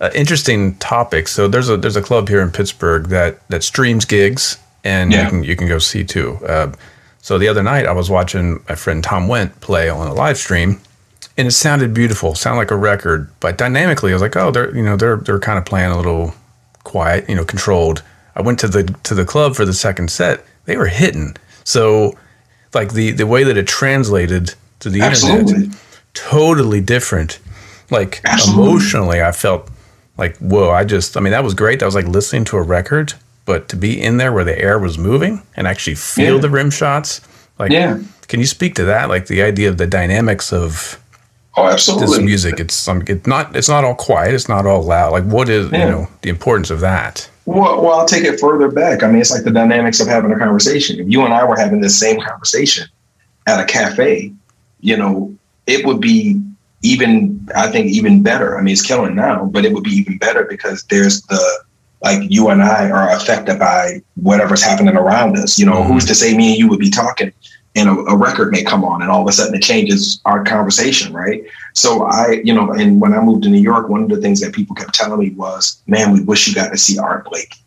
uh, 0.00 0.10
interesting 0.14 0.76
topic. 0.76 1.28
So 1.28 1.48
there's 1.48 1.68
a 1.68 1.76
there's 1.76 1.96
a 1.96 2.02
club 2.02 2.28
here 2.28 2.42
in 2.42 2.50
Pittsburgh 2.50 3.06
that 3.06 3.46
that 3.48 3.62
streams 3.62 4.04
gigs 4.04 4.58
and 4.84 5.12
yeah. 5.12 5.24
you 5.24 5.30
can 5.30 5.44
you 5.44 5.56
can 5.56 5.68
go 5.68 5.78
see 5.78 6.04
too. 6.04 6.36
Uh, 6.46 6.72
so 7.20 7.38
the 7.38 7.48
other 7.48 7.62
night 7.62 7.86
I 7.86 7.92
was 7.92 8.10
watching 8.10 8.62
my 8.68 8.74
friend 8.74 9.02
Tom 9.02 9.28
Went 9.28 9.60
play 9.60 9.88
on 9.88 10.06
a 10.06 10.14
live 10.14 10.36
stream 10.36 10.80
and 11.38 11.48
it 11.48 11.52
sounded 11.52 11.92
beautiful, 11.92 12.34
sounded 12.34 12.58
like 12.58 12.70
a 12.70 12.76
record, 12.76 13.30
but 13.40 13.58
dynamically 13.58 14.12
I 14.12 14.14
was 14.14 14.22
like, 14.22 14.36
oh, 14.36 14.50
they're 14.50 14.74
you 14.76 14.82
know 14.82 14.96
they're 14.96 15.16
they're 15.16 15.40
kind 15.40 15.58
of 15.58 15.64
playing 15.64 15.90
a 15.90 15.96
little 15.96 16.34
quiet, 16.84 17.28
you 17.28 17.34
know, 17.34 17.44
controlled 17.44 18.02
I 18.36 18.42
went 18.42 18.58
to 18.60 18.68
the 18.68 18.84
to 19.04 19.14
the 19.14 19.24
club 19.24 19.56
for 19.56 19.64
the 19.64 19.72
second 19.72 20.10
set. 20.10 20.44
They 20.66 20.76
were 20.76 20.86
hitting. 20.86 21.36
So 21.64 22.16
like 22.74 22.92
the 22.92 23.10
the 23.12 23.26
way 23.26 23.42
that 23.44 23.56
it 23.56 23.66
translated 23.66 24.54
to 24.80 24.90
the 24.90 25.00
Absolutely. 25.00 25.54
internet 25.54 25.78
totally 26.14 26.80
different. 26.80 27.38
Like 27.90 28.20
Absolutely. 28.24 28.70
emotionally 28.70 29.22
I 29.22 29.32
felt 29.32 29.68
like 30.18 30.36
whoa, 30.38 30.70
I 30.70 30.84
just 30.84 31.16
I 31.16 31.20
mean 31.20 31.32
that 31.32 31.44
was 31.44 31.54
great. 31.54 31.80
That 31.80 31.86
was 31.86 31.94
like 31.94 32.06
listening 32.06 32.44
to 32.46 32.56
a 32.56 32.62
record, 32.62 33.14
but 33.44 33.68
to 33.70 33.76
be 33.76 34.00
in 34.00 34.18
there 34.18 34.32
where 34.32 34.44
the 34.44 34.58
air 34.58 34.78
was 34.78 34.98
moving 34.98 35.42
and 35.56 35.66
actually 35.66 35.96
feel 35.96 36.36
yeah. 36.36 36.40
the 36.40 36.50
rim 36.50 36.70
shots, 36.70 37.20
like 37.58 37.72
yeah. 37.72 38.00
can 38.28 38.40
you 38.40 38.46
speak 38.46 38.74
to 38.74 38.84
that? 38.84 39.08
Like 39.08 39.26
the 39.26 39.42
idea 39.42 39.68
of 39.68 39.78
the 39.78 39.86
dynamics 39.86 40.52
of 40.52 41.00
Oh, 41.58 41.66
absolutely. 41.66 42.06
This 42.08 42.18
music, 42.18 42.60
it's 42.60 42.86
um, 42.86 43.02
it's 43.06 43.26
not 43.26 43.56
it's 43.56 43.68
not 43.68 43.82
all 43.82 43.94
quiet, 43.94 44.34
it's 44.34 44.48
not 44.48 44.66
all 44.66 44.82
loud. 44.82 45.12
Like 45.12 45.24
what 45.24 45.48
is 45.48 45.70
yeah. 45.72 45.86
you 45.86 45.90
know 45.90 46.08
the 46.20 46.28
importance 46.28 46.70
of 46.70 46.80
that? 46.80 47.30
Well, 47.46 47.80
well, 47.80 48.00
I'll 48.00 48.06
take 48.06 48.24
it 48.24 48.40
further 48.40 48.68
back. 48.68 49.02
I 49.02 49.06
mean, 49.06 49.20
it's 49.20 49.30
like 49.30 49.44
the 49.44 49.52
dynamics 49.52 50.00
of 50.00 50.08
having 50.08 50.32
a 50.32 50.38
conversation. 50.38 50.98
If 50.98 51.08
you 51.08 51.24
and 51.24 51.32
I 51.32 51.44
were 51.44 51.56
having 51.56 51.80
this 51.80 51.98
same 51.98 52.20
conversation 52.20 52.88
at 53.46 53.60
a 53.60 53.64
cafe, 53.64 54.32
you 54.80 54.96
know, 54.96 55.34
it 55.66 55.86
would 55.86 56.00
be 56.00 56.42
even, 56.82 57.48
I 57.54 57.70
think, 57.70 57.86
even 57.88 58.22
better. 58.22 58.58
I 58.58 58.62
mean, 58.62 58.72
it's 58.72 58.82
killing 58.82 59.14
now, 59.14 59.44
but 59.44 59.64
it 59.64 59.72
would 59.72 59.84
be 59.84 59.92
even 59.92 60.18
better 60.18 60.44
because 60.44 60.82
there's 60.84 61.22
the, 61.22 61.64
like, 62.02 62.20
you 62.30 62.48
and 62.48 62.62
I 62.62 62.90
are 62.90 63.10
affected 63.10 63.58
by 63.60 64.02
whatever's 64.16 64.62
happening 64.62 64.96
around 64.96 65.36
us. 65.36 65.58
You 65.58 65.66
know, 65.66 65.74
mm-hmm. 65.74 65.92
who's 65.92 66.04
to 66.06 66.14
say 66.16 66.36
me 66.36 66.50
and 66.50 66.58
you 66.58 66.68
would 66.68 66.80
be 66.80 66.90
talking 66.90 67.32
and 67.76 67.88
a, 67.88 67.92
a, 67.92 68.16
record 68.16 68.50
may 68.50 68.64
come 68.64 68.84
on 68.84 69.02
and 69.02 69.10
all 69.10 69.22
of 69.22 69.28
a 69.28 69.32
sudden 69.32 69.54
it 69.54 69.62
changes 69.62 70.20
our 70.24 70.42
conversation 70.42 71.12
right? 71.12 71.44
So 71.74 72.04
i 72.04 72.40
you 72.42 72.54
know 72.54 72.72
and 72.72 73.00
when 73.00 73.12
i 73.12 73.20
moved 73.20 73.42
to 73.44 73.50
new 73.50 73.60
york 73.60 73.88
one 73.88 74.02
of 74.02 74.08
the 74.08 74.16
things 74.16 74.40
that 74.40 74.54
people 74.54 74.74
kept 74.74 74.94
telling 74.94 75.20
me 75.20 75.30
was 75.30 75.82
man 75.86 76.12
we 76.12 76.22
wish 76.22 76.48
you 76.48 76.54
got 76.54 76.70
to 76.70 76.78
see 76.78 76.98
art 76.98 77.26
blakey. 77.26 77.60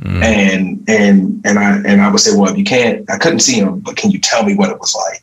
Mm. 0.00 0.22
and 0.22 0.84
and 0.88 1.42
and 1.44 1.58
i 1.58 1.76
and 1.78 2.00
i 2.00 2.10
would 2.10 2.20
say 2.20 2.34
well 2.34 2.50
if 2.50 2.56
you 2.56 2.64
can't 2.64 3.10
i 3.10 3.18
couldn't 3.18 3.40
see 3.40 3.56
him 3.56 3.80
but 3.80 3.96
can 3.96 4.10
you 4.10 4.18
tell 4.18 4.44
me 4.44 4.54
what 4.56 4.70
it 4.70 4.78
was 4.78 4.94
like? 4.94 5.22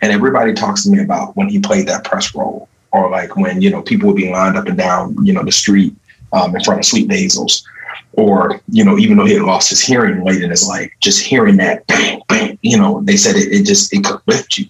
And 0.00 0.12
everybody 0.12 0.52
talks 0.52 0.84
to 0.84 0.90
me 0.90 1.00
about 1.00 1.36
when 1.36 1.48
he 1.48 1.58
played 1.58 1.88
that 1.88 2.04
press 2.04 2.34
roll 2.34 2.68
or 2.92 3.10
like 3.10 3.36
when 3.36 3.60
you 3.60 3.70
know 3.70 3.82
people 3.82 4.08
would 4.08 4.16
be 4.16 4.30
lined 4.30 4.56
up 4.56 4.66
and 4.66 4.78
down 4.78 5.16
you 5.24 5.32
know 5.32 5.42
the 5.42 5.52
street 5.52 5.94
um, 6.32 6.54
in 6.54 6.62
front 6.62 6.80
of 6.80 6.86
sweet 6.86 7.08
basil's 7.08 7.66
or 8.16 8.60
you 8.68 8.84
know 8.84 8.98
even 8.98 9.16
though 9.16 9.24
he 9.24 9.34
had 9.34 9.42
lost 9.42 9.70
his 9.70 9.80
hearing 9.80 10.22
late 10.24 10.42
in 10.42 10.50
his 10.50 10.66
life 10.68 10.90
just 11.00 11.24
hearing 11.24 11.56
that 11.56 11.86
bang, 11.86 12.20
bang, 12.28 12.58
you 12.62 12.76
know 12.76 13.00
they 13.02 13.16
said 13.16 13.36
it, 13.36 13.52
it 13.52 13.64
just 13.64 13.92
it 13.92 14.04
could 14.04 14.20
lift 14.26 14.58
you. 14.58 14.66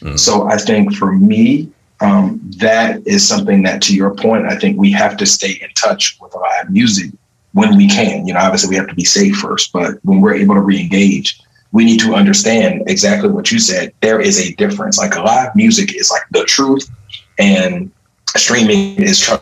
Mm. 0.00 0.18
so 0.18 0.48
i 0.48 0.56
think 0.56 0.94
for 0.94 1.12
me 1.12 1.70
um, 2.00 2.40
that 2.58 3.04
is 3.08 3.26
something 3.26 3.64
that 3.64 3.82
to 3.82 3.94
your 3.94 4.14
point 4.14 4.46
i 4.46 4.56
think 4.56 4.78
we 4.78 4.92
have 4.92 5.16
to 5.16 5.26
stay 5.26 5.58
in 5.60 5.68
touch 5.74 6.16
with 6.20 6.34
live 6.34 6.70
music 6.70 7.10
when 7.54 7.76
we 7.76 7.88
can. 7.88 8.26
You 8.26 8.34
know 8.34 8.40
obviously 8.40 8.70
we 8.70 8.76
have 8.76 8.88
to 8.88 8.94
be 8.94 9.04
safe 9.04 9.34
first 9.36 9.72
but 9.72 9.94
when 10.04 10.20
we're 10.20 10.34
able 10.34 10.54
to 10.54 10.60
re-engage 10.60 11.40
we 11.72 11.84
need 11.84 12.00
to 12.00 12.14
understand 12.14 12.82
exactly 12.86 13.28
what 13.28 13.52
you 13.52 13.58
said. 13.58 13.92
There 14.00 14.20
is 14.20 14.40
a 14.40 14.54
difference. 14.54 14.98
Like 14.98 15.16
live 15.16 15.54
music 15.54 15.94
is 15.94 16.10
like 16.10 16.22
the 16.30 16.44
truth 16.44 16.90
and 17.38 17.90
streaming 18.36 18.96
is 19.02 19.20
trying 19.20 19.40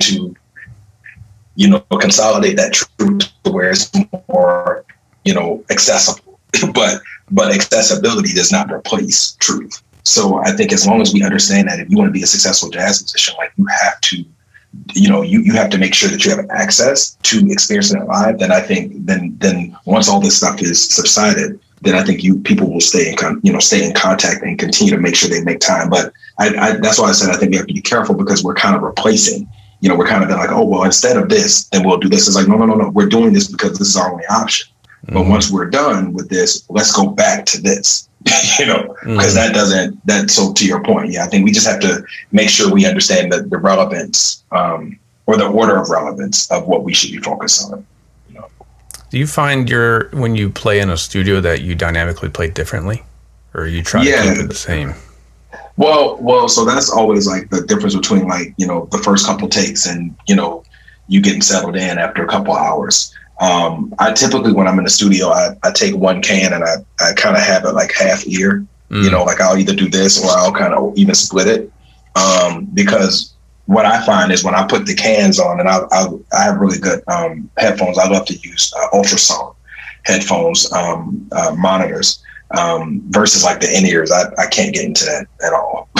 to 0.00 0.34
you 1.56 1.68
know, 1.68 1.80
consolidate 2.00 2.56
that 2.56 2.72
truth 2.72 3.32
to 3.42 3.50
where 3.50 3.70
it's 3.70 3.90
more, 4.28 4.84
you 5.24 5.34
know, 5.34 5.64
accessible. 5.70 6.38
but 6.72 7.00
but 7.30 7.52
accessibility 7.52 8.32
does 8.32 8.52
not 8.52 8.70
replace 8.70 9.32
truth. 9.40 9.82
So 10.04 10.36
I 10.44 10.52
think 10.52 10.72
as 10.72 10.86
long 10.86 11.00
as 11.00 11.12
we 11.12 11.24
understand 11.24 11.68
that 11.68 11.80
if 11.80 11.90
you 11.90 11.98
want 11.98 12.08
to 12.08 12.12
be 12.12 12.22
a 12.22 12.26
successful 12.26 12.70
jazz 12.70 13.02
musician, 13.02 13.34
like 13.38 13.52
you 13.56 13.66
have 13.82 14.00
to, 14.02 14.24
you 14.94 15.08
know, 15.08 15.22
you, 15.22 15.40
you 15.40 15.52
have 15.54 15.68
to 15.70 15.78
make 15.78 15.94
sure 15.94 16.08
that 16.08 16.24
you 16.24 16.30
have 16.30 16.46
access 16.50 17.16
to 17.24 17.44
experiencing 17.50 18.00
it 18.00 18.06
live, 18.06 18.38
then 18.38 18.52
I 18.52 18.60
think 18.60 18.92
then 19.06 19.36
then 19.38 19.76
once 19.84 20.08
all 20.08 20.20
this 20.20 20.36
stuff 20.36 20.62
is 20.62 20.88
subsided, 20.88 21.58
then 21.82 21.96
I 21.96 22.04
think 22.04 22.22
you 22.22 22.38
people 22.40 22.70
will 22.70 22.80
stay 22.80 23.10
in 23.10 23.16
con, 23.16 23.40
you 23.42 23.52
know 23.52 23.58
stay 23.58 23.84
in 23.84 23.94
contact 23.94 24.42
and 24.42 24.58
continue 24.58 24.94
to 24.94 25.00
make 25.00 25.16
sure 25.16 25.28
they 25.28 25.42
make 25.42 25.60
time. 25.60 25.90
But 25.90 26.12
I, 26.38 26.54
I, 26.56 26.76
that's 26.76 27.00
why 27.00 27.08
I 27.08 27.12
said 27.12 27.34
I 27.34 27.38
think 27.38 27.50
we 27.50 27.56
have 27.56 27.66
to 27.66 27.74
be 27.74 27.82
careful 27.82 28.14
because 28.14 28.44
we're 28.44 28.54
kind 28.54 28.76
of 28.76 28.82
replacing 28.82 29.48
you 29.86 29.92
know, 29.92 29.96
we're 29.96 30.08
kind 30.08 30.24
of 30.24 30.28
been 30.28 30.36
like, 30.36 30.50
oh, 30.50 30.64
well, 30.64 30.82
instead 30.82 31.16
of 31.16 31.28
this, 31.28 31.66
then 31.68 31.86
we'll 31.86 31.96
do 31.96 32.08
this. 32.08 32.26
It's 32.26 32.34
like, 32.34 32.48
no, 32.48 32.56
no, 32.56 32.66
no, 32.66 32.74
no. 32.74 32.88
We're 32.88 33.06
doing 33.06 33.32
this 33.32 33.46
because 33.46 33.78
this 33.78 33.86
is 33.86 33.96
our 33.96 34.10
only 34.10 34.26
option. 34.26 34.66
Mm-hmm. 35.04 35.14
But 35.14 35.26
once 35.28 35.48
we're 35.48 35.70
done 35.70 36.12
with 36.12 36.28
this, 36.28 36.68
let's 36.68 36.90
go 36.90 37.06
back 37.06 37.46
to 37.46 37.60
this, 37.60 38.08
you 38.58 38.66
know, 38.66 38.82
because 39.04 39.06
mm-hmm. 39.06 39.34
that 39.36 39.54
doesn't, 39.54 40.04
that, 40.04 40.28
so 40.28 40.52
to 40.54 40.66
your 40.66 40.82
point, 40.82 41.12
yeah, 41.12 41.24
I 41.24 41.28
think 41.28 41.44
we 41.44 41.52
just 41.52 41.68
have 41.68 41.78
to 41.82 42.04
make 42.32 42.48
sure 42.48 42.68
we 42.68 42.84
understand 42.84 43.30
the, 43.30 43.42
the 43.42 43.58
relevance 43.58 44.42
um, 44.50 44.98
or 45.26 45.36
the 45.36 45.46
order 45.46 45.76
of 45.76 45.88
relevance 45.88 46.50
of 46.50 46.66
what 46.66 46.82
we 46.82 46.92
should 46.92 47.12
be 47.12 47.18
focused 47.18 47.70
on. 47.70 47.86
You 48.28 48.40
know? 48.40 48.48
Do 49.10 49.18
you 49.18 49.28
find 49.28 49.70
your, 49.70 50.08
when 50.08 50.34
you 50.34 50.50
play 50.50 50.80
in 50.80 50.90
a 50.90 50.96
studio 50.96 51.40
that 51.42 51.60
you 51.60 51.76
dynamically 51.76 52.28
play 52.28 52.50
differently 52.50 53.04
or 53.54 53.68
you 53.68 53.84
try 53.84 54.02
yeah. 54.02 54.24
to 54.24 54.34
keep 54.34 54.44
it 54.46 54.48
the 54.48 54.54
same? 54.56 54.94
Well, 55.76 56.16
well, 56.20 56.48
so 56.48 56.64
that's 56.64 56.90
always 56.90 57.26
like 57.26 57.50
the 57.50 57.62
difference 57.62 57.94
between 57.94 58.26
like 58.26 58.54
you 58.56 58.66
know 58.66 58.88
the 58.92 58.98
first 58.98 59.26
couple 59.26 59.48
takes 59.48 59.86
and 59.86 60.14
you 60.26 60.34
know 60.34 60.64
you 61.08 61.20
getting 61.20 61.42
settled 61.42 61.76
in 61.76 61.98
after 61.98 62.24
a 62.24 62.28
couple 62.28 62.54
hours. 62.54 63.14
Um, 63.40 63.94
I 63.98 64.12
typically 64.12 64.52
when 64.52 64.66
I'm 64.66 64.78
in 64.78 64.84
the 64.84 64.90
studio, 64.90 65.28
I, 65.28 65.50
I 65.62 65.70
take 65.70 65.94
one 65.94 66.22
can 66.22 66.54
and 66.54 66.64
I, 66.64 66.76
I 67.00 67.12
kind 67.12 67.36
of 67.36 67.42
have 67.42 67.64
it 67.64 67.72
like 67.72 67.92
half 67.92 68.26
ear. 68.26 68.66
Mm. 68.90 69.04
You 69.04 69.10
know, 69.10 69.24
like 69.24 69.40
I'll 69.40 69.58
either 69.58 69.74
do 69.74 69.88
this 69.88 70.22
or 70.24 70.30
I'll 70.30 70.52
kind 70.52 70.72
of 70.72 70.96
even 70.96 71.14
split 71.14 71.48
it 71.48 71.72
um, 72.14 72.66
because 72.72 73.34
what 73.66 73.84
I 73.84 74.04
find 74.06 74.32
is 74.32 74.44
when 74.44 74.54
I 74.54 74.66
put 74.66 74.86
the 74.86 74.94
cans 74.94 75.38
on 75.38 75.60
and 75.60 75.68
I 75.68 75.80
I, 75.90 76.06
I 76.32 76.44
have 76.44 76.58
really 76.58 76.78
good 76.78 77.02
um, 77.08 77.50
headphones. 77.58 77.98
I 77.98 78.08
love 78.08 78.24
to 78.26 78.34
use 78.34 78.72
uh, 78.74 78.96
Ultrasone 78.96 79.54
headphones 80.04 80.72
um, 80.72 81.28
uh, 81.32 81.54
monitors 81.58 82.22
um, 82.52 83.02
versus 83.08 83.44
like 83.44 83.60
the 83.60 83.76
in 83.76 83.86
ears. 83.86 84.12
I, 84.12 84.24
I 84.38 84.46
can't 84.46 84.74
get 84.74 84.84
into 84.84 85.04
that 85.04 85.26
at 85.44 85.52
all. 85.52 85.88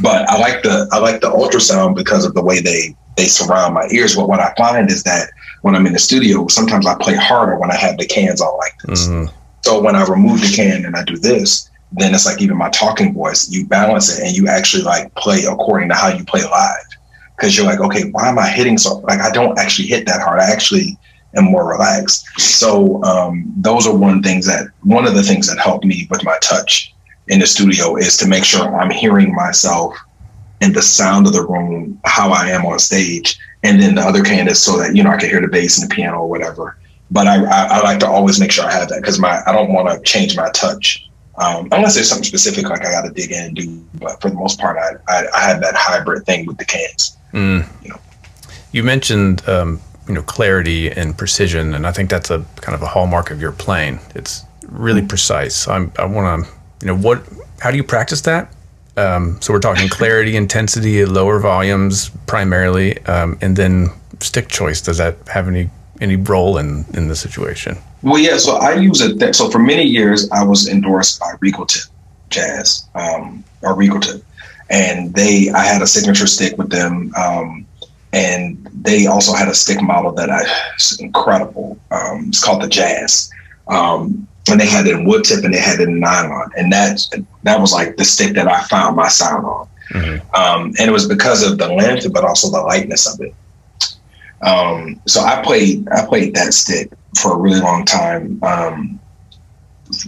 but 0.00 0.28
I 0.28 0.38
like 0.38 0.62
the 0.62 0.88
I 0.92 0.98
like 0.98 1.20
the 1.20 1.30
Ultrasone 1.30 1.94
because 1.94 2.24
of 2.24 2.34
the 2.34 2.42
way 2.42 2.60
they 2.60 2.96
they 3.16 3.26
surround 3.26 3.74
my 3.74 3.86
ears. 3.92 4.16
But 4.16 4.28
what 4.28 4.40
I 4.40 4.52
find 4.56 4.90
is 4.90 5.02
that 5.04 5.28
when 5.62 5.74
I'm 5.74 5.86
in 5.86 5.92
the 5.92 5.98
studio, 5.98 6.48
sometimes 6.48 6.86
I 6.86 6.94
play 7.00 7.14
harder 7.14 7.58
when 7.58 7.70
I 7.70 7.76
have 7.76 7.98
the 7.98 8.06
cans 8.06 8.40
on 8.40 8.56
like 8.58 8.76
this. 8.84 9.06
Mm-hmm. 9.06 9.34
So 9.62 9.80
when 9.80 9.94
I 9.94 10.04
remove 10.04 10.40
the 10.40 10.52
can 10.54 10.84
and 10.84 10.96
I 10.96 11.04
do 11.04 11.16
this, 11.16 11.70
then 11.92 12.14
it's 12.14 12.26
like 12.26 12.40
even 12.40 12.56
my 12.56 12.70
talking 12.70 13.14
voice, 13.14 13.50
you 13.50 13.66
balance 13.66 14.18
it 14.18 14.26
and 14.26 14.36
you 14.36 14.48
actually 14.48 14.82
like 14.82 15.14
play 15.14 15.44
according 15.44 15.88
to 15.90 15.94
how 15.94 16.08
you 16.08 16.24
play 16.24 16.42
live. 16.42 16.86
Cause 17.40 17.56
you're 17.56 17.66
like, 17.66 17.80
okay, 17.80 18.08
why 18.10 18.28
am 18.28 18.38
I 18.38 18.48
hitting 18.48 18.78
so 18.78 18.98
like 18.98 19.20
I 19.20 19.30
don't 19.30 19.58
actually 19.58 19.88
hit 19.88 20.06
that 20.06 20.22
hard. 20.22 20.38
I 20.38 20.50
actually 20.50 20.96
and 21.34 21.46
more 21.46 21.68
relaxed. 21.68 22.26
So 22.38 23.02
um, 23.04 23.52
those 23.56 23.86
are 23.86 23.96
one 23.96 24.22
things 24.22 24.46
that 24.46 24.68
one 24.82 25.06
of 25.06 25.14
the 25.14 25.22
things 25.22 25.48
that 25.48 25.58
helped 25.58 25.84
me 25.84 26.06
with 26.10 26.24
my 26.24 26.36
touch 26.42 26.94
in 27.28 27.40
the 27.40 27.46
studio 27.46 27.96
is 27.96 28.16
to 28.18 28.28
make 28.28 28.44
sure 28.44 28.76
I'm 28.76 28.90
hearing 28.90 29.34
myself 29.34 29.96
and 30.60 30.74
the 30.74 30.82
sound 30.82 31.26
of 31.26 31.32
the 31.32 31.44
room, 31.44 32.00
how 32.04 32.30
I 32.30 32.48
am 32.48 32.64
on 32.66 32.78
stage, 32.78 33.38
and 33.62 33.80
then 33.80 33.94
the 33.94 34.02
other 34.02 34.22
can 34.22 34.48
is 34.48 34.62
so 34.62 34.78
that 34.78 34.94
you 34.94 35.02
know 35.02 35.10
I 35.10 35.16
can 35.16 35.28
hear 35.28 35.40
the 35.40 35.48
bass 35.48 35.80
and 35.80 35.90
the 35.90 35.94
piano 35.94 36.18
or 36.18 36.28
whatever. 36.28 36.76
But 37.10 37.26
I, 37.26 37.44
I, 37.44 37.78
I 37.78 37.82
like 37.82 37.98
to 38.00 38.06
always 38.06 38.40
make 38.40 38.52
sure 38.52 38.64
I 38.64 38.72
have 38.72 38.88
that 38.88 39.00
because 39.00 39.18
my 39.18 39.42
I 39.46 39.52
don't 39.52 39.72
want 39.72 39.88
to 39.88 40.00
change 40.10 40.36
my 40.36 40.50
touch 40.50 41.08
um, 41.36 41.68
unless 41.72 41.94
there's 41.94 42.08
something 42.08 42.24
specific 42.24 42.68
like 42.68 42.84
I 42.84 42.90
got 42.90 43.02
to 43.02 43.10
dig 43.10 43.32
in 43.32 43.44
and 43.44 43.56
do. 43.56 43.84
But 43.94 44.20
for 44.20 44.28
the 44.28 44.36
most 44.36 44.58
part, 44.58 44.78
I, 44.78 44.94
I, 45.12 45.26
I 45.34 45.40
have 45.40 45.60
that 45.60 45.74
hybrid 45.74 46.24
thing 46.26 46.46
with 46.46 46.58
the 46.58 46.64
cans. 46.64 47.16
Mm. 47.32 47.66
You 47.82 47.90
know, 47.90 48.00
you 48.72 48.82
mentioned 48.82 49.46
um, 49.48 49.80
you 50.08 50.14
know 50.14 50.22
clarity 50.22 50.90
and 50.90 51.16
precision, 51.16 51.74
and 51.74 51.86
I 51.86 51.92
think 51.92 52.10
that's 52.10 52.30
a 52.30 52.44
kind 52.56 52.74
of 52.74 52.82
a 52.82 52.86
hallmark 52.86 53.30
of 53.30 53.40
your 53.40 53.52
playing. 53.52 54.00
It's 54.14 54.44
really 54.68 55.00
mm-hmm. 55.00 55.08
precise. 55.08 55.68
I'm, 55.68 55.92
I 55.98 56.04
want 56.04 56.44
to 56.44 56.52
you 56.82 56.88
know 56.88 56.96
what? 56.96 57.22
How 57.60 57.70
do 57.70 57.76
you 57.76 57.84
practice 57.84 58.22
that? 58.22 58.52
Um, 58.96 59.40
so 59.40 59.52
we're 59.52 59.60
talking 59.60 59.88
clarity, 60.00 60.36
intensity 60.36 61.04
lower 61.04 61.38
volumes 61.38 62.10
primarily, 62.26 62.98
um, 63.06 63.38
and 63.40 63.56
then 63.56 63.88
stick 64.20 64.48
choice. 64.48 64.80
Does 64.80 64.98
that 64.98 65.16
have 65.28 65.48
any 65.48 65.70
any 66.00 66.16
role 66.16 66.58
in 66.58 66.84
in 66.94 67.08
the 67.08 67.16
situation? 67.16 67.78
Well, 68.02 68.18
yeah. 68.18 68.36
So 68.38 68.56
I 68.56 68.74
use 68.74 69.00
it. 69.00 69.18
Th- 69.18 69.34
so 69.34 69.48
for 69.48 69.60
many 69.60 69.84
years, 69.84 70.28
I 70.30 70.44
was 70.44 70.68
endorsed 70.68 71.20
by 71.20 71.32
Regal 71.40 71.66
Tip 71.66 71.84
Jazz 72.30 72.86
um, 72.94 73.44
or 73.62 73.74
Regal 73.76 74.00
Tip, 74.00 74.24
and 74.68 75.14
they 75.14 75.50
I 75.50 75.64
had 75.64 75.82
a 75.82 75.86
signature 75.86 76.26
stick 76.26 76.58
with 76.58 76.70
them. 76.70 77.12
Um, 77.16 77.66
and 78.12 78.68
they 78.82 79.06
also 79.06 79.32
had 79.32 79.48
a 79.48 79.54
stick 79.54 79.80
model 79.80 80.12
that 80.12 80.28
I 80.28 80.42
was 80.74 80.98
incredible. 81.00 81.78
Um, 81.90 82.26
it's 82.28 82.42
called 82.42 82.62
the 82.62 82.68
Jazz, 82.68 83.30
um, 83.68 84.26
and 84.50 84.60
they 84.60 84.66
had 84.66 84.86
it 84.86 84.96
in 84.96 85.04
wood 85.04 85.24
tip 85.24 85.44
and 85.44 85.54
they 85.54 85.60
had 85.60 85.80
it 85.80 85.88
in 85.88 86.00
nylon, 86.00 86.50
and 86.56 86.72
that 86.72 87.00
that 87.44 87.60
was 87.60 87.72
like 87.72 87.96
the 87.96 88.04
stick 88.04 88.34
that 88.34 88.48
I 88.48 88.62
found 88.64 88.96
my 88.96 89.08
sound 89.08 89.46
on. 89.46 89.68
Mm-hmm. 89.90 90.34
Um, 90.34 90.74
and 90.78 90.88
it 90.88 90.92
was 90.92 91.06
because 91.06 91.42
of 91.42 91.58
the 91.58 91.68
length, 91.68 92.12
but 92.12 92.24
also 92.24 92.50
the 92.50 92.60
lightness 92.60 93.12
of 93.12 93.20
it. 93.20 93.34
Um, 94.42 95.00
so 95.06 95.20
I 95.20 95.42
played 95.42 95.88
I 95.90 96.04
played 96.06 96.34
that 96.34 96.52
stick 96.52 96.90
for 97.20 97.34
a 97.34 97.36
really 97.36 97.60
long 97.60 97.84
time, 97.84 98.42
um, 98.42 99.00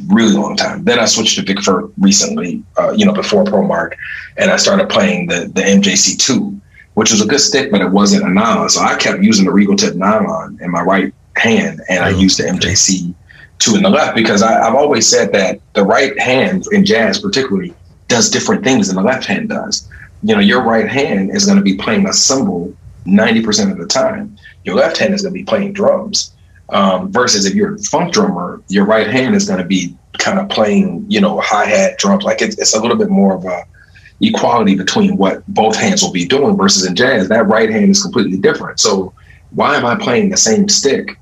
really 0.09 0.33
long 0.33 0.57
time. 0.57 0.83
Then 0.83 0.99
I 0.99 1.05
switched 1.05 1.37
to 1.37 1.43
Vic 1.43 1.59
recently, 1.99 2.63
uh, 2.77 2.91
you 2.91 3.07
know, 3.07 3.13
before 3.13 3.45
Pro 3.45 3.63
Mark, 3.63 3.97
and 4.37 4.51
I 4.51 4.57
started 4.57 4.89
playing 4.89 5.29
the 5.29 5.51
the 5.55 5.63
MJC 5.63 6.19
two 6.19 6.61
which 6.95 7.11
was 7.11 7.21
a 7.21 7.27
good 7.27 7.41
stick, 7.41 7.71
but 7.71 7.81
it 7.81 7.91
wasn't 7.91 8.25
a 8.25 8.31
nylon. 8.31 8.69
So 8.69 8.81
I 8.81 8.97
kept 8.97 9.23
using 9.23 9.45
the 9.45 9.53
Regal 9.53 9.77
Tip 9.77 9.95
nylon 9.95 10.59
in 10.61 10.71
my 10.71 10.81
right 10.81 11.13
hand, 11.37 11.81
and 11.89 12.05
I 12.05 12.13
oh, 12.13 12.19
used 12.19 12.39
the 12.39 12.45
MJC 12.45 13.15
two 13.59 13.77
in 13.77 13.83
the 13.83 13.91
left 13.91 14.17
because 14.17 14.43
I, 14.43 14.53
have 14.65 14.75
always 14.75 15.09
said 15.09 15.33
that 15.33 15.61
the 15.75 15.85
right 15.85 16.19
hand 16.19 16.67
in 16.73 16.85
jazz, 16.85 17.19
particularly, 17.19 17.75
does 18.09 18.31
different 18.31 18.65
things 18.65 18.89
than 18.89 18.97
the 18.97 19.03
left 19.03 19.27
hand 19.27 19.49
does. 19.49 19.89
You 20.23 20.35
know, 20.35 20.41
your 20.41 20.63
right 20.63 20.89
hand 20.89 21.31
is 21.31 21.45
going 21.45 21.59
to 21.59 21.63
be 21.63 21.77
playing 21.77 22.07
a 22.07 22.13
cymbal 22.13 22.75
ninety 23.05 23.43
percent 23.43 23.71
of 23.71 23.79
the 23.79 23.87
time. 23.87 24.37
Your 24.65 24.77
left 24.77 24.97
hand 24.97 25.15
is 25.15 25.23
going 25.23 25.35
to 25.35 25.39
be 25.39 25.45
playing 25.45 25.73
drums. 25.73 26.33
Um, 26.71 27.13
versus 27.13 27.45
if 27.45 27.55
you're 27.55 27.75
a 27.75 27.79
funk 27.79 28.15
drummer, 28.15 28.63
your 28.69 28.87
right 28.87 29.07
hand 29.07 29.35
is 29.35 29.47
going 29.47 29.59
to 29.59 29.67
be 29.67 29.95
kind 30.19 30.39
of 30.39 30.49
playing, 30.49 31.05
you 31.09 31.21
know, 31.21 31.39
hi 31.41 31.67
hat 31.67 31.99
drums. 31.99 32.25
Like 32.25 32.41
it's, 32.41 32.59
it's 32.59 32.75
a 32.75 32.81
little 32.81 32.97
bit 32.97 33.11
more 33.11 33.35
of 33.35 33.45
a 33.45 33.65
equality 34.29 34.75
between 34.75 35.17
what 35.17 35.47
both 35.49 35.77
hands 35.77 36.03
will 36.03 36.13
be 36.13 36.27
doing 36.27 36.57
versus 36.57 36.87
in 36.87 36.95
jazz, 36.95 37.29
that 37.29 37.47
right 37.47 37.71
hand 37.71 37.91
is 37.91 38.03
completely 38.03 38.39
different. 38.39 38.81
So 38.81 39.13
why 39.51 39.77
am 39.77 39.87
I 39.87 39.97
playing 39.97 40.31
the 40.31 40.37
same 40.37 40.69
stick, 40.69 41.19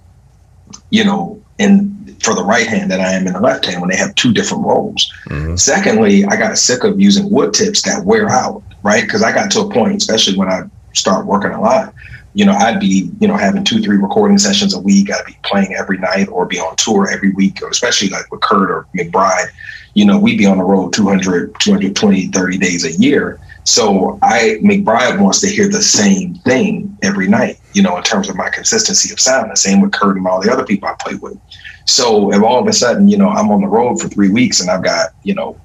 you 0.90 1.04
know, 1.04 1.42
in 1.58 1.90
for 2.22 2.34
the 2.34 2.44
right 2.44 2.66
hand 2.66 2.90
that 2.90 3.00
I 3.00 3.12
am 3.12 3.26
in 3.26 3.32
the 3.32 3.40
left 3.40 3.66
hand 3.66 3.80
when 3.80 3.90
they 3.90 3.96
have 3.96 4.14
two 4.14 4.32
different 4.32 4.64
roles? 4.64 5.12
Mm-hmm. 5.26 5.56
Secondly, 5.56 6.24
I 6.24 6.36
got 6.36 6.56
sick 6.56 6.84
of 6.84 7.00
using 7.00 7.30
wood 7.30 7.52
tips 7.52 7.82
that 7.82 8.04
wear 8.04 8.28
out, 8.28 8.62
right? 8.82 9.04
Because 9.04 9.22
I 9.22 9.32
got 9.32 9.50
to 9.52 9.60
a 9.60 9.70
point, 9.70 9.96
especially 9.96 10.36
when 10.36 10.48
I 10.48 10.62
start 10.92 11.26
working 11.26 11.50
a 11.50 11.60
lot, 11.60 11.94
you 12.34 12.44
know, 12.44 12.52
I'd 12.52 12.80
be, 12.80 13.10
you 13.20 13.28
know, 13.28 13.36
having 13.36 13.64
two, 13.64 13.82
three 13.82 13.98
recording 13.98 14.38
sessions 14.38 14.74
a 14.74 14.80
week. 14.80 15.10
I'd 15.10 15.26
be 15.26 15.36
playing 15.42 15.74
every 15.74 15.98
night 15.98 16.28
or 16.28 16.46
be 16.46 16.58
on 16.58 16.76
tour 16.76 17.10
every 17.10 17.32
week, 17.32 17.62
or 17.62 17.68
especially 17.68 18.08
like 18.08 18.30
with 18.30 18.40
Kurt 18.40 18.70
or 18.70 18.86
McBride, 18.96 19.48
you 19.94 20.06
know, 20.06 20.18
we'd 20.18 20.38
be 20.38 20.46
on 20.46 20.58
the 20.58 20.64
road 20.64 20.92
200, 20.92 21.54
220, 21.60 22.28
30 22.28 22.58
days 22.58 22.84
a 22.84 22.92
year. 23.00 23.38
So 23.64 24.18
I, 24.22 24.58
McBride 24.62 25.20
wants 25.20 25.40
to 25.42 25.48
hear 25.48 25.68
the 25.68 25.82
same 25.82 26.34
thing 26.36 26.96
every 27.02 27.28
night, 27.28 27.60
you 27.74 27.82
know, 27.82 27.96
in 27.96 28.02
terms 28.02 28.28
of 28.28 28.36
my 28.36 28.48
consistency 28.48 29.12
of 29.12 29.20
sound. 29.20 29.50
The 29.50 29.56
same 29.56 29.80
with 29.80 29.92
Kurt 29.92 30.16
and 30.16 30.26
all 30.26 30.40
the 30.40 30.50
other 30.50 30.64
people 30.64 30.88
I 30.88 30.94
play 30.98 31.14
with. 31.16 31.38
So 31.84 32.32
if 32.32 32.42
all 32.42 32.60
of 32.60 32.66
a 32.66 32.72
sudden, 32.72 33.08
you 33.08 33.18
know, 33.18 33.28
I'm 33.28 33.50
on 33.50 33.60
the 33.60 33.68
road 33.68 34.00
for 34.00 34.08
three 34.08 34.30
weeks 34.30 34.60
and 34.60 34.70
I've 34.70 34.82
got, 34.82 35.10
you 35.22 35.34
know, 35.34 35.60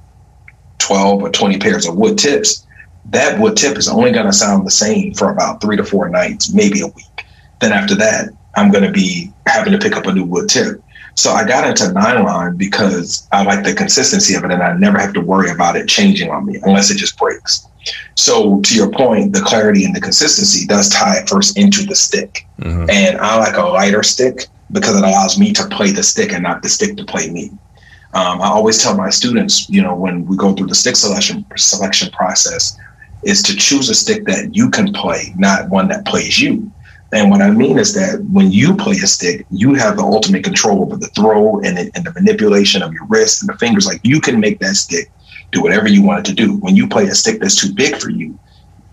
12 0.79 1.23
or 1.23 1.29
20 1.29 1.57
pairs 1.59 1.87
of 1.87 1.95
wood 1.95 2.17
tips, 2.17 2.65
that 3.09 3.39
wood 3.39 3.55
tip 3.55 3.77
is 3.77 3.87
only 3.87 4.11
going 4.11 4.25
to 4.25 4.33
sound 4.33 4.65
the 4.65 4.71
same 4.71 5.13
for 5.13 5.31
about 5.31 5.61
three 5.61 5.77
to 5.77 5.83
four 5.83 6.09
nights, 6.09 6.53
maybe 6.53 6.81
a 6.81 6.87
week. 6.87 7.25
Then 7.59 7.71
after 7.71 7.95
that, 7.95 8.29
I'm 8.55 8.71
going 8.71 8.83
to 8.83 8.91
be 8.91 9.31
having 9.45 9.73
to 9.73 9.79
pick 9.79 9.95
up 9.95 10.05
a 10.05 10.13
new 10.13 10.25
wood 10.25 10.49
tip. 10.49 10.81
So 11.15 11.31
I 11.31 11.47
got 11.47 11.67
into 11.67 11.91
nylon 11.93 12.57
because 12.57 13.27
I 13.31 13.43
like 13.43 13.63
the 13.63 13.73
consistency 13.73 14.35
of 14.35 14.43
it 14.43 14.51
and 14.51 14.61
I 14.61 14.73
never 14.77 14.99
have 14.99 15.13
to 15.13 15.21
worry 15.21 15.49
about 15.49 15.75
it 15.75 15.87
changing 15.87 16.29
on 16.29 16.45
me 16.45 16.59
unless 16.63 16.91
it 16.91 16.97
just 16.97 17.17
breaks. 17.17 17.67
So 18.15 18.61
to 18.61 18.75
your 18.75 18.91
point, 18.91 19.33
the 19.33 19.41
clarity 19.41 19.83
and 19.85 19.95
the 19.95 20.01
consistency 20.01 20.67
does 20.67 20.89
tie 20.89 21.25
first 21.25 21.57
into 21.57 21.83
the 21.85 21.95
stick. 21.95 22.45
Mm-hmm. 22.59 22.89
And 22.89 23.17
I 23.17 23.37
like 23.39 23.57
a 23.57 23.61
lighter 23.61 24.03
stick 24.03 24.47
because 24.71 24.95
it 24.95 25.03
allows 25.03 25.39
me 25.39 25.53
to 25.53 25.65
play 25.67 25.91
the 25.91 26.03
stick 26.03 26.33
and 26.33 26.43
not 26.43 26.61
the 26.61 26.69
stick 26.69 26.97
to 26.97 27.05
play 27.05 27.29
me. 27.31 27.51
Um, 28.13 28.41
I 28.41 28.47
always 28.47 28.81
tell 28.81 28.95
my 28.95 29.09
students, 29.09 29.69
you 29.69 29.81
know, 29.81 29.95
when 29.95 30.25
we 30.25 30.37
go 30.37 30.53
through 30.53 30.67
the 30.67 30.75
stick 30.75 30.95
selection 30.95 31.45
selection 31.55 32.11
process, 32.11 32.77
is 33.27 33.43
to 33.43 33.55
choose 33.55 33.89
a 33.89 33.93
stick 33.93 34.23
that 34.25 34.55
you 34.55 34.69
can 34.69 34.93
play, 34.93 35.33
not 35.37 35.69
one 35.69 35.89
that 35.89 36.05
plays 36.05 36.39
you. 36.39 36.71
And 37.11 37.29
what 37.29 37.41
I 37.41 37.51
mean 37.51 37.77
is 37.77 37.93
that 37.93 38.23
when 38.31 38.51
you 38.51 38.75
play 38.75 38.95
a 38.95 39.07
stick, 39.07 39.45
you 39.51 39.73
have 39.73 39.97
the 39.97 40.03
ultimate 40.03 40.45
control 40.45 40.81
over 40.81 40.95
the 40.95 41.07
throw 41.07 41.59
and 41.59 41.77
the, 41.77 41.91
and 41.93 42.05
the 42.05 42.13
manipulation 42.13 42.81
of 42.81 42.93
your 42.93 43.05
wrist 43.05 43.41
and 43.41 43.49
the 43.49 43.57
fingers. 43.57 43.85
Like 43.85 43.99
you 44.03 44.21
can 44.21 44.39
make 44.39 44.59
that 44.59 44.75
stick 44.75 45.11
do 45.51 45.61
whatever 45.61 45.89
you 45.89 46.01
want 46.01 46.19
it 46.19 46.29
to 46.29 46.35
do. 46.35 46.55
When 46.57 46.75
you 46.77 46.87
play 46.87 47.03
a 47.05 47.15
stick 47.15 47.39
that's 47.41 47.59
too 47.59 47.73
big 47.73 47.97
for 47.97 48.09
you, 48.09 48.39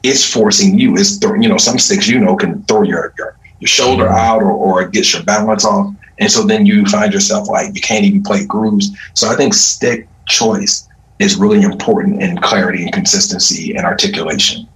it's 0.03 0.29
forcing 0.29 0.79
you. 0.79 0.97
It's 0.97 1.19
th- 1.19 1.35
you 1.41 1.49
know 1.49 1.57
some 1.57 1.79
sticks 1.79 2.09
you 2.09 2.19
know 2.19 2.37
can 2.37 2.63
throw 2.65 2.83
your 2.83 3.15
your, 3.17 3.37
your 3.61 3.69
shoulder 3.69 4.09
out 4.09 4.43
or, 4.43 4.51
or 4.51 4.83
it 4.83 4.93
gets 4.93 5.13
your 5.13 5.23
balance 5.23 5.65
off, 5.65 5.95
and 6.19 6.31
so 6.31 6.45
then 6.45 6.67
you 6.67 6.85
find 6.87 7.13
yourself 7.13 7.49
like 7.49 7.75
you 7.75 7.81
can't 7.81 8.05
even 8.05 8.23
play 8.23 8.45
grooves. 8.45 8.91
So 9.15 9.29
I 9.29 9.37
think 9.37 9.55
stick 9.55 10.09
choice 10.27 10.89
is 11.19 11.37
really 11.37 11.63
important 11.63 12.23
in 12.23 12.39
clarity 12.39 12.85
and 12.85 12.93
consistency 12.93 13.75
and 13.75 13.85
articulation. 13.85 14.67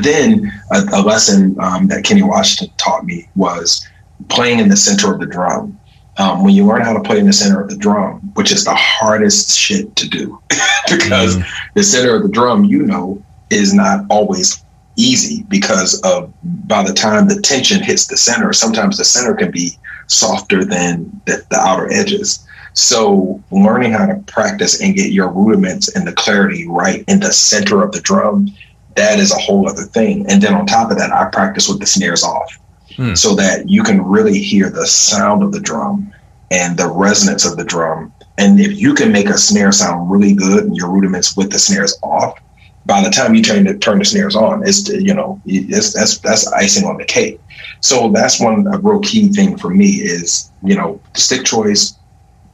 then 0.00 0.52
a, 0.72 0.82
a 0.92 1.02
lesson 1.02 1.56
um, 1.60 1.88
that 1.88 2.04
Kenny 2.04 2.22
Washington 2.22 2.74
taught 2.76 3.04
me 3.04 3.28
was 3.34 3.86
playing 4.28 4.58
in 4.58 4.68
the 4.68 4.76
center 4.76 5.12
of 5.12 5.20
the 5.20 5.26
drum. 5.26 5.78
Um, 6.18 6.42
when 6.42 6.54
you 6.54 6.64
learn 6.64 6.80
how 6.80 6.94
to 6.94 7.02
play 7.02 7.18
in 7.18 7.26
the 7.26 7.32
center 7.32 7.60
of 7.60 7.68
the 7.68 7.76
drum, 7.76 8.20
which 8.34 8.50
is 8.50 8.64
the 8.64 8.74
hardest 8.74 9.56
shit 9.56 9.94
to 9.96 10.08
do, 10.08 10.40
because 10.88 11.36
mm. 11.36 11.46
the 11.74 11.82
center 11.82 12.16
of 12.16 12.22
the 12.22 12.30
drum, 12.30 12.64
you 12.64 12.82
know, 12.84 13.22
is 13.50 13.74
not 13.74 14.06
always 14.08 14.64
easy 14.96 15.42
because 15.48 16.00
of 16.00 16.32
by 16.66 16.82
the 16.82 16.94
time 16.94 17.28
the 17.28 17.40
tension 17.42 17.82
hits 17.82 18.06
the 18.06 18.16
center, 18.16 18.52
sometimes 18.54 18.96
the 18.96 19.04
center 19.04 19.34
can 19.34 19.50
be 19.50 19.72
softer 20.06 20.64
than 20.64 21.20
the, 21.26 21.44
the 21.50 21.56
outer 21.56 21.92
edges. 21.92 22.46
So 22.76 23.42
learning 23.50 23.92
how 23.92 24.04
to 24.04 24.16
practice 24.26 24.82
and 24.82 24.94
get 24.94 25.10
your 25.10 25.28
rudiments 25.28 25.94
and 25.96 26.06
the 26.06 26.12
clarity 26.12 26.68
right 26.68 27.02
in 27.08 27.20
the 27.20 27.32
center 27.32 27.82
of 27.82 27.92
the 27.92 28.00
drum, 28.00 28.48
that 28.96 29.18
is 29.18 29.32
a 29.32 29.38
whole 29.38 29.66
other 29.68 29.84
thing. 29.84 30.30
And 30.30 30.42
then 30.42 30.52
on 30.52 30.66
top 30.66 30.90
of 30.90 30.98
that, 30.98 31.10
I 31.10 31.24
practice 31.30 31.68
with 31.68 31.80
the 31.80 31.86
snares 31.86 32.22
off 32.22 32.58
hmm. 32.94 33.14
so 33.14 33.34
that 33.34 33.70
you 33.70 33.82
can 33.82 34.02
really 34.02 34.38
hear 34.38 34.68
the 34.68 34.86
sound 34.86 35.42
of 35.42 35.52
the 35.52 35.60
drum 35.60 36.12
and 36.50 36.76
the 36.76 36.88
resonance 36.88 37.46
of 37.46 37.56
the 37.56 37.64
drum. 37.64 38.12
And 38.36 38.60
if 38.60 38.76
you 38.76 38.92
can 38.92 39.10
make 39.10 39.30
a 39.30 39.38
snare 39.38 39.72
sound 39.72 40.10
really 40.10 40.34
good 40.34 40.64
and 40.64 40.76
your 40.76 40.90
rudiments 40.90 41.34
with 41.34 41.50
the 41.50 41.58
snares 41.58 41.98
off, 42.02 42.38
by 42.84 43.02
the 43.02 43.10
time 43.10 43.34
you 43.34 43.42
turn 43.42 43.64
the 43.64 43.76
turn 43.78 43.98
the 43.98 44.04
snares 44.04 44.36
on, 44.36 44.62
it's 44.66 44.88
you 44.88 45.14
know 45.14 45.40
it's, 45.44 45.94
that's 45.94 46.18
that's 46.18 46.46
icing 46.52 46.86
on 46.86 46.98
the 46.98 47.04
cake. 47.04 47.40
So 47.80 48.10
that's 48.12 48.38
one 48.38 48.66
a 48.66 48.78
real 48.78 49.00
key 49.00 49.28
thing 49.28 49.56
for 49.56 49.70
me 49.70 49.86
is 49.86 50.52
you 50.62 50.76
know 50.76 51.00
stick 51.14 51.44
choice, 51.44 51.96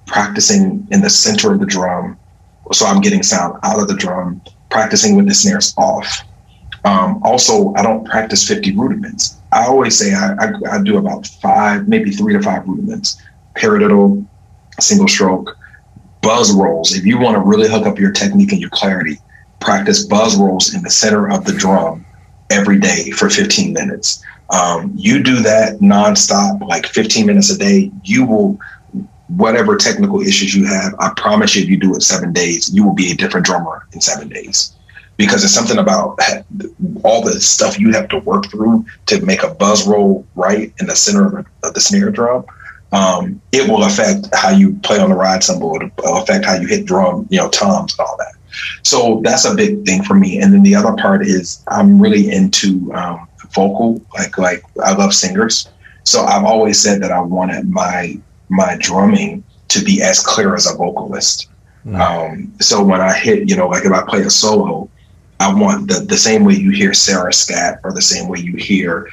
practicing 0.07 0.87
in 0.91 1.01
the 1.01 1.11
center 1.11 1.53
of 1.53 1.61
the 1.61 1.67
drum. 1.67 2.19
So 2.73 2.87
I'm 2.87 3.01
getting 3.01 3.23
sound 3.23 3.59
out 3.63 3.81
of 3.81 3.89
the 3.89 3.97
drum, 3.97 4.41
practicing 4.71 5.17
with 5.17 5.27
the 5.29 5.35
snares 5.35 5.75
off. 5.77 6.23
Um, 6.85 7.21
also, 7.23 7.75
I 7.75 7.83
don't 7.83 8.05
practice 8.05 8.47
50 8.47 8.75
rudiments. 8.77 9.41
I 9.53 9.67
always 9.67 9.97
say 9.97 10.15
I, 10.15 10.35
I, 10.35 10.53
I 10.73 10.83
do 10.83 10.97
about 10.99 11.27
five, 11.27 11.87
maybe 11.87 12.11
three 12.11 12.33
to 12.33 12.43
five 12.43 12.67
rudiments, 12.67 13.21
paradiddle, 13.55 14.27
single 14.81 15.09
stroke, 15.09 15.57
buzz 16.23 16.53
rolls. 16.53 16.95
If 16.95 17.05
you 17.05 17.19
want 17.19 17.37
to 17.37 17.41
really 17.41 17.69
hook 17.69 17.87
up 17.87 17.99
your 17.99 18.13
technique 18.13 18.53
and 18.53 18.61
your 18.61 18.71
clarity, 18.71 19.19
practice 19.61 20.05
buzz 20.05 20.37
rolls 20.37 20.75
in 20.75 20.83
the 20.83 20.91
center 20.91 21.31
of 21.31 21.45
the 21.45 21.53
drum 21.53 22.05
every 22.51 22.79
day 22.79 23.11
for 23.11 23.31
15 23.31 23.73
minutes. 23.73 24.23
Um, 24.51 24.93
you 24.95 25.23
do 25.23 25.41
that 25.41 25.79
nonstop, 25.79 26.61
like 26.67 26.87
15 26.87 27.27
minutes 27.27 27.51
a 27.51 27.59
day, 27.59 27.91
you 28.05 28.25
will 28.27 28.59
whatever 29.29 29.77
technical 29.77 30.21
issues 30.21 30.55
you 30.55 30.67
have, 30.67 30.95
I 30.99 31.13
promise 31.17 31.55
you, 31.55 31.63
if 31.63 31.69
you 31.69 31.77
do 31.77 31.95
it 31.95 32.03
seven 32.03 32.33
days, 32.33 32.73
you 32.73 32.85
will 32.85 32.95
be 32.95 33.11
a 33.11 33.15
different 33.15 33.47
drummer 33.47 33.87
in 33.93 34.01
seven 34.01 34.29
days. 34.29 34.75
Because 35.17 35.45
it's 35.45 35.53
something 35.53 35.79
about 35.79 36.19
all 37.05 37.23
the 37.23 37.41
stuff 37.41 37.79
you 37.79 37.93
have 37.93 38.09
to 38.09 38.19
work 38.19 38.47
through 38.51 38.85
to 39.07 39.25
make 39.25 39.43
a 39.43 39.55
buzz 39.55 39.87
roll 39.87 40.27
right 40.35 40.73
in 40.81 40.87
the 40.87 40.97
center 40.97 41.45
of 41.63 41.75
the 41.75 41.81
snare 41.81 42.11
drum. 42.11 42.45
Um, 42.93 43.41
it 43.53 43.69
will 43.69 43.85
affect 43.85 44.29
how 44.35 44.51
you 44.51 44.75
play 44.83 44.99
on 44.99 45.11
the 45.11 45.15
ride 45.15 45.45
cymbal. 45.45 45.77
It'll 45.77 46.17
affect 46.17 46.45
how 46.45 46.55
you 46.55 46.67
hit 46.67 46.87
drum, 46.87 47.27
you 47.31 47.39
know, 47.39 47.49
toms 47.51 47.97
and 47.99 48.07
all 48.07 48.17
that. 48.19 48.35
So 48.83 49.21
that's 49.23 49.45
a 49.45 49.55
big 49.55 49.85
thing 49.87 50.03
for 50.03 50.15
me. 50.15 50.41
And 50.41 50.53
then 50.53 50.63
the 50.63 50.75
other 50.75 50.95
part 50.95 51.27
is 51.27 51.63
I'm 51.69 52.01
really 52.01 52.31
into 52.31 52.93
um, 52.93 53.29
vocal, 53.55 54.01
like 54.15 54.37
like 54.39 54.63
I 54.83 54.95
love 54.95 55.15
singers. 55.15 55.69
So 56.05 56.25
I've 56.25 56.45
always 56.45 56.81
said 56.81 57.01
that 57.03 57.13
I 57.13 57.21
wanted 57.21 57.71
my 57.71 58.19
my 58.53 58.77
drumming 58.79 59.43
to 59.69 59.83
be 59.83 60.03
as 60.03 60.21
clear 60.21 60.55
as 60.55 60.71
a 60.71 60.77
vocalist. 60.77 61.49
Mm. 61.87 61.99
Um, 61.99 62.53
so 62.61 62.85
when 62.85 63.01
I 63.01 63.13
hit, 63.17 63.49
you 63.49 63.57
know, 63.57 63.69
like 63.69 63.85
if 63.85 63.93
I 63.93 64.03
play 64.07 64.23
a 64.23 64.31
solo, 64.31 64.89
I 65.41 65.53
want 65.53 65.89
the, 65.89 66.01
the 66.01 66.17
same 66.17 66.45
way 66.45 66.55
you 66.55 66.71
hear 66.71 66.95
Sarah 66.95 67.33
Scott 67.33 67.81
or 67.83 67.93
the 67.93 68.03
same 68.03 68.29
way 68.29 68.39
you 68.39 68.57
hear 68.57 69.09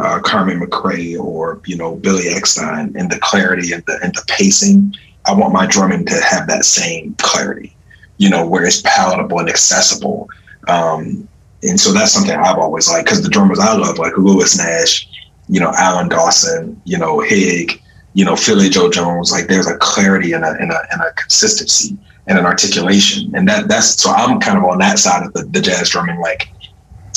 uh, 0.00 0.20
Carmen 0.20 0.60
McRae 0.60 1.18
or, 1.18 1.60
you 1.66 1.76
know, 1.76 1.96
Billy 1.96 2.24
Eckstine 2.24 2.94
and 2.94 3.10
the 3.10 3.18
clarity 3.18 3.72
and 3.72 3.84
the, 3.86 3.98
and 4.02 4.14
the 4.14 4.24
pacing. 4.26 4.94
I 5.26 5.34
want 5.34 5.52
my 5.52 5.66
drumming 5.66 6.06
to 6.06 6.14
have 6.22 6.46
that 6.48 6.64
same 6.64 7.14
clarity, 7.18 7.76
you 8.16 8.30
know, 8.30 8.46
where 8.46 8.64
it's 8.64 8.80
palatable 8.82 9.40
and 9.40 9.48
accessible. 9.48 10.28
Um, 10.68 11.28
and 11.62 11.78
so 11.78 11.92
that's 11.92 12.12
something 12.12 12.34
I've 12.34 12.58
always 12.58 12.88
liked 12.88 13.06
because 13.06 13.22
the 13.22 13.28
drummers 13.28 13.58
I 13.58 13.74
love, 13.74 13.98
like 13.98 14.16
Lewis 14.16 14.56
Nash, 14.56 15.08
you 15.48 15.60
know, 15.60 15.72
Alan 15.76 16.08
Dawson, 16.08 16.80
you 16.84 16.98
know, 16.98 17.20
Hig, 17.20 17.82
you 18.14 18.24
know, 18.24 18.36
Philly 18.36 18.68
Joe 18.68 18.90
Jones, 18.90 19.30
like 19.32 19.48
there's 19.48 19.66
a 19.66 19.76
clarity 19.78 20.32
and 20.32 20.44
a, 20.44 20.52
and 20.52 20.72
a, 20.72 20.80
and 20.92 21.02
a 21.02 21.12
consistency 21.12 21.96
and 22.26 22.38
an 22.38 22.46
articulation. 22.46 23.34
And 23.34 23.46
that 23.48 23.68
that's 23.68 24.00
so 24.00 24.10
I'm 24.10 24.40
kind 24.40 24.56
of 24.56 24.64
on 24.64 24.78
that 24.78 24.98
side 24.98 25.26
of 25.26 25.32
the, 25.34 25.44
the 25.44 25.60
jazz 25.60 25.90
drumming, 25.90 26.20
like 26.20 26.48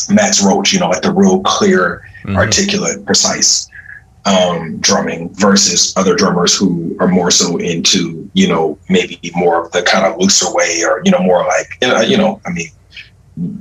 Max 0.09 0.43
Roach, 0.43 0.73
you 0.73 0.79
know, 0.79 0.89
like 0.89 1.01
the 1.01 1.13
real 1.13 1.41
clear, 1.41 2.03
mm-hmm. 2.23 2.35
articulate, 2.35 3.05
precise 3.05 3.69
um, 4.27 4.77
drumming 4.79 5.33
versus 5.35 5.93
other 5.95 6.15
drummers 6.15 6.55
who 6.55 6.95
are 6.99 7.07
more 7.07 7.31
so 7.31 7.57
into, 7.57 8.29
you 8.33 8.47
know, 8.47 8.77
maybe 8.89 9.19
more 9.35 9.65
of 9.65 9.71
the 9.71 9.81
kind 9.83 10.05
of 10.05 10.19
looser 10.19 10.53
way 10.53 10.83
or, 10.83 11.01
you 11.05 11.11
know, 11.11 11.19
more 11.19 11.45
like, 11.45 11.77
you 12.09 12.17
know, 12.17 12.41
I 12.45 12.51
mean, 12.51 12.67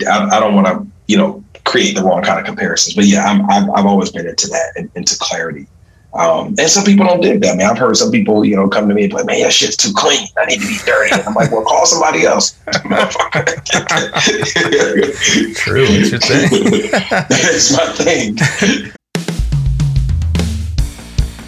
I, 0.09 0.29
I 0.33 0.40
don't 0.40 0.55
want 0.55 0.66
to, 0.66 0.87
you 1.07 1.16
know, 1.16 1.44
create 1.64 1.94
the 1.94 2.03
wrong 2.03 2.22
kind 2.22 2.40
of 2.40 2.46
comparisons, 2.46 2.96
but 2.96 3.05
yeah, 3.05 3.25
I'm, 3.25 3.49
I've, 3.49 3.70
I've 3.70 3.87
always 3.87 4.11
been 4.11 4.27
into 4.27 4.49
that 4.49 4.72
and 4.77 4.90
into 4.96 5.16
clarity. 5.18 5.68
Um, 6.14 6.55
and 6.59 6.71
some 6.71 6.85
people 6.85 7.05
don't 7.05 7.21
dig 7.21 7.42
that. 7.42 7.55
I 7.55 7.57
mean, 7.57 7.66
I've 7.66 7.77
heard 7.77 7.97
some 7.97 8.11
people, 8.11 8.45
you 8.45 8.57
know, 8.57 8.69
come 8.69 8.88
to 8.88 8.95
me 8.95 9.03
and 9.03 9.11
be 9.11 9.16
like, 9.16 9.27
man, 9.27 9.42
that 9.42 9.53
shit's 9.53 9.77
too 9.77 9.92
clean. 9.95 10.27
I 10.38 10.47
need 10.47 10.61
to 10.61 10.66
be 10.66 10.79
dirty. 10.87 11.12
And 11.12 11.23
I'm 11.23 11.35
like, 11.35 11.51
well, 11.53 11.64
call 11.64 11.85
somebody 11.85 12.25
else. 12.25 12.59
True. 15.55 15.85
It's 15.88 16.11
your 16.11 16.21
thing. 16.21 16.49
it's 17.31 17.73
my 17.77 17.87
thing. 17.92 18.92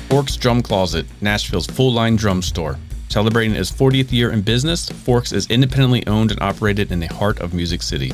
Forks 0.08 0.36
Drum 0.36 0.62
Closet, 0.62 1.06
Nashville's 1.20 1.66
full 1.66 1.92
line 1.92 2.16
drum 2.16 2.42
store. 2.42 2.78
Celebrating 3.08 3.56
its 3.56 3.70
40th 3.70 4.12
year 4.12 4.32
in 4.32 4.42
business, 4.42 4.88
Forks 4.88 5.32
is 5.32 5.50
independently 5.50 6.06
owned 6.06 6.30
and 6.30 6.40
operated 6.42 6.92
in 6.92 7.00
the 7.00 7.06
heart 7.06 7.40
of 7.40 7.54
Music 7.54 7.82
City. 7.82 8.12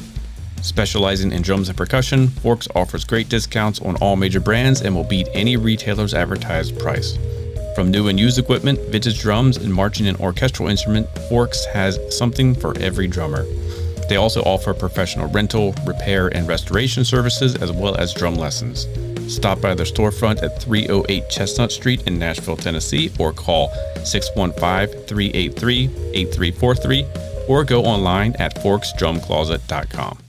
Specializing 0.64 1.30
in 1.32 1.42
drums 1.42 1.68
and 1.68 1.76
percussion, 1.76 2.28
Forks 2.28 2.66
offers 2.74 3.04
great 3.04 3.28
discounts 3.28 3.80
on 3.80 3.96
all 3.96 4.16
major 4.16 4.40
brands 4.40 4.80
and 4.80 4.94
will 4.94 5.04
beat 5.04 5.28
any 5.34 5.58
retailer's 5.58 6.14
advertised 6.14 6.78
price. 6.78 7.18
From 7.76 7.90
new 7.90 8.08
and 8.08 8.18
used 8.18 8.38
equipment, 8.38 8.80
vintage 8.88 9.20
drums, 9.20 9.58
and 9.58 9.72
marching 9.72 10.06
and 10.06 10.18
orchestral 10.20 10.70
instrument, 10.70 11.06
Forks 11.28 11.66
has 11.66 12.00
something 12.16 12.54
for 12.54 12.76
every 12.78 13.06
drummer. 13.06 13.44
They 14.08 14.16
also 14.16 14.40
offer 14.42 14.72
professional 14.72 15.28
rental, 15.28 15.74
repair, 15.86 16.28
and 16.28 16.48
restoration 16.48 17.04
services 17.04 17.56
as 17.56 17.70
well 17.70 17.94
as 17.96 18.14
drum 18.14 18.34
lessons. 18.34 18.88
Stop 19.30 19.60
by 19.60 19.74
their 19.74 19.84
storefront 19.84 20.42
at 20.42 20.62
308 20.62 21.28
Chestnut 21.28 21.72
Street 21.72 22.06
in 22.06 22.18
Nashville, 22.18 22.56
Tennessee, 22.56 23.12
or 23.18 23.34
call 23.34 23.70
615 24.02 25.06
383 25.06 25.84
8343 26.14 27.06
or 27.48 27.64
go 27.64 27.84
online 27.84 28.34
at 28.38 28.56
forksdrumcloset.com. 28.62 30.23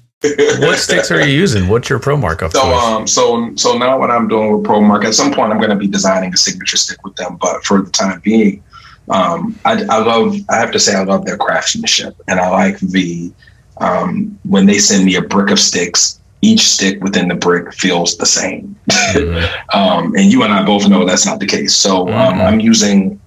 what 0.60 0.78
sticks 0.80 1.12
are 1.12 1.26
you 1.26 1.34
using? 1.34 1.68
What's 1.68 1.90
your 1.90 2.00
pro 2.00 2.18
mark 2.18 2.42
of 2.42 2.52
So 2.52 2.62
choice? 2.62 2.84
um 2.84 3.08
so 3.08 3.54
so 3.56 3.78
now 3.78 3.98
what 4.00 4.12
I'm 4.12 4.28
doing 4.28 4.52
with 4.58 4.64
ProMark, 4.66 5.06
at 5.06 5.14
some 5.14 5.34
point 5.34 5.52
I'm 5.52 5.60
gonna 5.60 5.76
be 5.76 5.88
designing 5.88 6.34
a 6.34 6.38
signature 6.38 6.78
stick 6.78 7.04
with 7.04 7.16
them, 7.16 7.38
but 7.42 7.64
for 7.64 7.82
the 7.82 7.92
time 7.92 8.20
being, 8.24 8.64
um 9.10 9.60
I, 9.66 9.84
I 9.90 9.98
love 10.04 10.36
I 10.50 10.56
have 10.58 10.72
to 10.72 10.80
say 10.80 10.96
I 10.96 11.04
love 11.04 11.26
their 11.26 11.38
craftsmanship 11.38 12.16
and 12.28 12.40
I 12.40 12.50
like 12.50 12.80
the 12.80 13.32
um 13.78 14.38
when 14.44 14.66
they 14.66 14.80
send 14.80 15.06
me 15.06 15.16
a 15.16 15.22
brick 15.22 15.52
of 15.52 15.60
sticks, 15.60 16.20
each 16.42 16.62
stick 16.62 17.02
within 17.04 17.28
the 17.28 17.36
brick 17.36 17.74
feels 17.74 18.18
the 18.18 18.26
same. 18.26 18.76
Mhm. 18.90 19.50
um, 19.74 20.16
and 20.16 20.32
you 20.32 20.44
and 20.44 20.54
I 20.54 20.64
both 20.66 20.88
know 20.88 21.06
that's 21.06 21.26
not 21.26 21.40
the 21.40 21.46
case. 21.48 21.74
So 21.76 22.08
um, 22.10 22.36
Mhm. 22.36 22.46
I'm 22.48 22.60
using, 22.60 23.20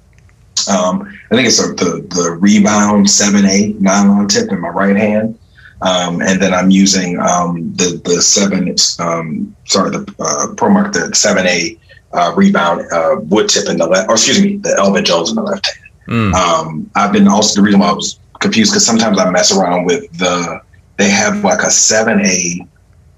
um, 0.70 1.08
I 1.30 1.34
think 1.34 1.46
it's 1.48 1.60
a, 1.62 1.72
the 1.74 2.06
the 2.10 2.30
Rebound 2.40 3.06
7A 3.06 3.78
nylon 3.80 4.26
tip 4.28 4.50
in 4.50 4.60
my 4.60 4.68
right 4.68 4.96
hand, 4.96 5.37
um, 5.82 6.20
and 6.22 6.40
then 6.40 6.52
I'm 6.52 6.70
using 6.70 7.18
um, 7.20 7.72
the 7.76 8.00
the 8.04 8.20
seven, 8.20 8.74
um, 8.98 9.54
sorry, 9.66 9.90
the 9.90 10.00
uh, 10.18 10.54
ProMark 10.54 10.92
the 10.92 11.00
7A 11.10 11.78
uh, 12.12 12.32
Rebound 12.36 12.86
uh, 12.92 13.16
wood 13.22 13.48
tip 13.48 13.68
in 13.68 13.76
the 13.76 13.86
left, 13.86 14.08
or 14.08 14.14
excuse 14.14 14.42
me, 14.42 14.56
the 14.56 14.74
Elvin 14.78 15.04
Jones 15.04 15.30
in 15.30 15.36
the 15.36 15.42
left 15.42 15.66
hand. 15.66 15.92
Mm. 16.08 16.34
Um, 16.34 16.90
I've 16.96 17.12
been 17.12 17.28
also 17.28 17.60
the 17.60 17.64
reason 17.64 17.80
why 17.80 17.90
I 17.90 17.92
was 17.92 18.18
confused 18.40 18.72
because 18.72 18.86
sometimes 18.86 19.18
I 19.18 19.30
mess 19.30 19.56
around 19.56 19.84
with 19.84 20.10
the 20.18 20.60
they 20.96 21.10
have 21.10 21.44
like 21.44 21.62
a 21.62 21.70
seven 21.70 22.20
A, 22.24 22.66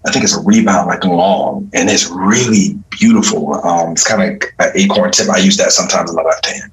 I 0.06 0.12
think 0.12 0.24
it's 0.24 0.36
a 0.36 0.40
rebound 0.40 0.88
like 0.88 1.04
long, 1.04 1.70
and 1.72 1.88
it's 1.88 2.08
really 2.10 2.78
beautiful. 2.90 3.54
Um, 3.64 3.92
it's 3.92 4.06
kind 4.06 4.22
of 4.22 4.48
an 4.58 4.72
acorn 4.74 5.12
tip. 5.12 5.28
I 5.30 5.38
use 5.38 5.56
that 5.56 5.72
sometimes 5.72 6.10
in 6.10 6.16
the 6.16 6.22
left 6.22 6.46
hand. 6.46 6.72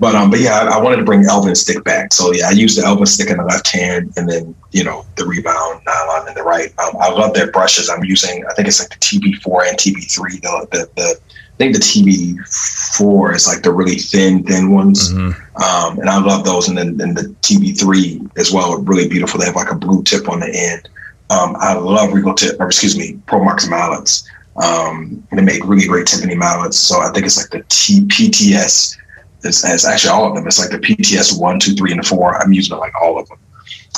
But 0.00 0.14
um, 0.14 0.30
but 0.30 0.40
yeah, 0.40 0.60
I, 0.60 0.78
I 0.78 0.82
wanted 0.82 0.96
to 0.96 1.04
bring 1.04 1.24
Elvin 1.26 1.54
stick 1.54 1.84
back. 1.84 2.12
So 2.14 2.32
yeah, 2.32 2.48
I 2.48 2.52
use 2.52 2.74
the 2.74 2.84
Elvin 2.84 3.04
stick 3.06 3.28
in 3.30 3.36
the 3.36 3.44
left 3.44 3.70
hand, 3.70 4.12
and 4.16 4.26
then 4.28 4.54
you 4.72 4.82
know 4.82 5.04
the 5.16 5.26
rebound 5.26 5.82
nylon 5.86 6.26
in 6.26 6.34
the 6.34 6.42
right. 6.42 6.72
Um, 6.78 6.96
I 6.98 7.10
love 7.10 7.34
their 7.34 7.52
brushes. 7.52 7.90
I'm 7.90 8.02
using. 8.02 8.42
I 8.50 8.54
think 8.54 8.66
it's 8.66 8.80
like 8.80 8.88
the 8.88 8.96
TB4 8.96 9.68
and 9.68 9.76
TB3. 9.78 10.40
The 10.40 10.68
the, 10.72 10.90
the 10.96 11.20
I 11.20 11.56
think 11.58 11.74
the 11.74 11.80
TB4 11.80 13.34
is 13.34 13.46
like 13.46 13.62
the 13.62 13.72
really 13.72 13.96
thin 13.96 14.42
thin 14.44 14.70
ones 14.70 15.12
Mhm. 15.12 15.34
um, 15.62 15.98
and 15.98 16.08
I 16.08 16.18
love 16.18 16.44
those. 16.44 16.68
And 16.68 16.78
then 16.78 16.98
and 17.00 17.14
the 17.16 17.24
TB3 17.42 18.38
as 18.38 18.50
well, 18.50 18.72
are 18.72 18.80
really 18.80 19.06
beautiful. 19.08 19.38
They 19.38 19.46
have 19.46 19.56
like 19.56 19.70
a 19.70 19.74
blue 19.74 20.02
tip 20.02 20.28
on 20.30 20.40
the 20.40 20.48
end. 20.50 20.88
Um, 21.28 21.56
I 21.60 21.74
love 21.74 22.12
Regal 22.12 22.34
tip, 22.34 22.58
or 22.58 22.66
excuse 22.66 22.96
me, 22.96 23.18
Pro 23.26 23.38
ProMarks 23.40 23.68
mallets. 23.68 24.28
Um, 24.56 25.22
they 25.30 25.42
make 25.42 25.64
really 25.64 25.86
great 25.86 26.06
timpani 26.06 26.36
mallets. 26.36 26.78
So 26.78 27.00
I 27.00 27.10
think 27.12 27.26
it's 27.26 27.36
like 27.36 27.50
the 27.50 27.62
T- 27.68 28.02
PTS. 28.06 28.96
It's, 29.44 29.64
it's 29.64 29.86
actually 29.86 30.10
all 30.10 30.28
of 30.28 30.34
them. 30.34 30.46
It's 30.46 30.58
like 30.58 30.70
the 30.70 30.78
PTS 30.78 31.38
one, 31.38 31.58
two, 31.58 31.74
three, 31.74 31.92
and 31.92 32.06
four. 32.06 32.36
I'm 32.36 32.52
using 32.52 32.76
like 32.78 32.94
all 33.00 33.18
of 33.18 33.28
them. 33.28 33.38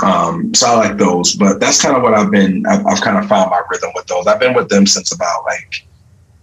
Um, 0.03 0.55
so 0.55 0.67
I 0.67 0.89
like 0.89 0.97
those, 0.97 1.35
but 1.35 1.61
that's 1.61 1.81
kind 1.83 1.97
of 1.97 2.03
what 2.03 2.15
I've 2.15 2.31
been. 2.31 2.65
I've, 2.67 2.85
I've 2.87 3.01
kind 3.01 3.19
of 3.19 3.29
found 3.29 3.51
my 3.51 3.63
rhythm 3.71 3.91
with 3.95 4.07
those. 4.07 4.27
I've 4.27 4.41
been 4.41 4.55
with 4.55 4.69
them 4.69 4.87
since 4.87 5.13
about 5.13 5.45
like 5.45 5.87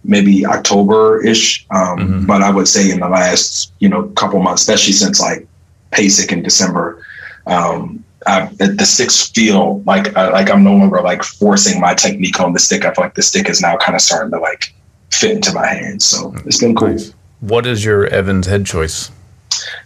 maybe 0.04 0.46
October 0.46 1.24
ish. 1.24 1.66
Um, 1.70 1.98
Mhm. 1.98 2.26
But 2.26 2.42
I 2.42 2.50
would 2.50 2.68
say 2.68 2.90
in 2.90 3.00
the 3.00 3.08
last, 3.08 3.72
you 3.80 3.88
know, 3.88 4.04
couple 4.16 4.40
months, 4.40 4.62
especially 4.62 4.92
since 4.92 5.20
like 5.20 5.46
PASIC 5.92 6.32
in 6.32 6.42
December, 6.42 7.04
um, 7.46 8.04
I, 8.26 8.46
the 8.58 8.68
the 8.68 8.86
sticks 8.86 9.30
feel 9.30 9.82
like 9.86 10.16
uh, 10.16 10.30
like 10.32 10.50
I'm 10.50 10.62
no 10.62 10.74
longer 10.74 11.00
like 11.00 11.22
forcing 11.22 11.80
my 11.80 11.94
technique 11.94 12.38
on 12.40 12.52
the 12.52 12.58
stick. 12.58 12.84
I 12.84 12.92
feel 12.94 13.04
like 13.04 13.14
the 13.14 13.22
stick 13.22 13.48
is 13.48 13.60
now 13.60 13.76
kind 13.76 13.96
of 13.96 14.02
starting 14.02 14.30
to 14.32 14.38
like 14.38 14.74
fit 15.10 15.32
into 15.32 15.52
my 15.52 15.66
hands. 15.66 16.04
So 16.04 16.34
it's 16.44 16.58
been 16.60 16.74
cool. 16.74 16.88
Nice. 16.88 17.14
What 17.40 17.66
is 17.66 17.84
your 17.84 18.06
Evans 18.06 18.46
head 18.46 18.66
choice? 18.66 19.10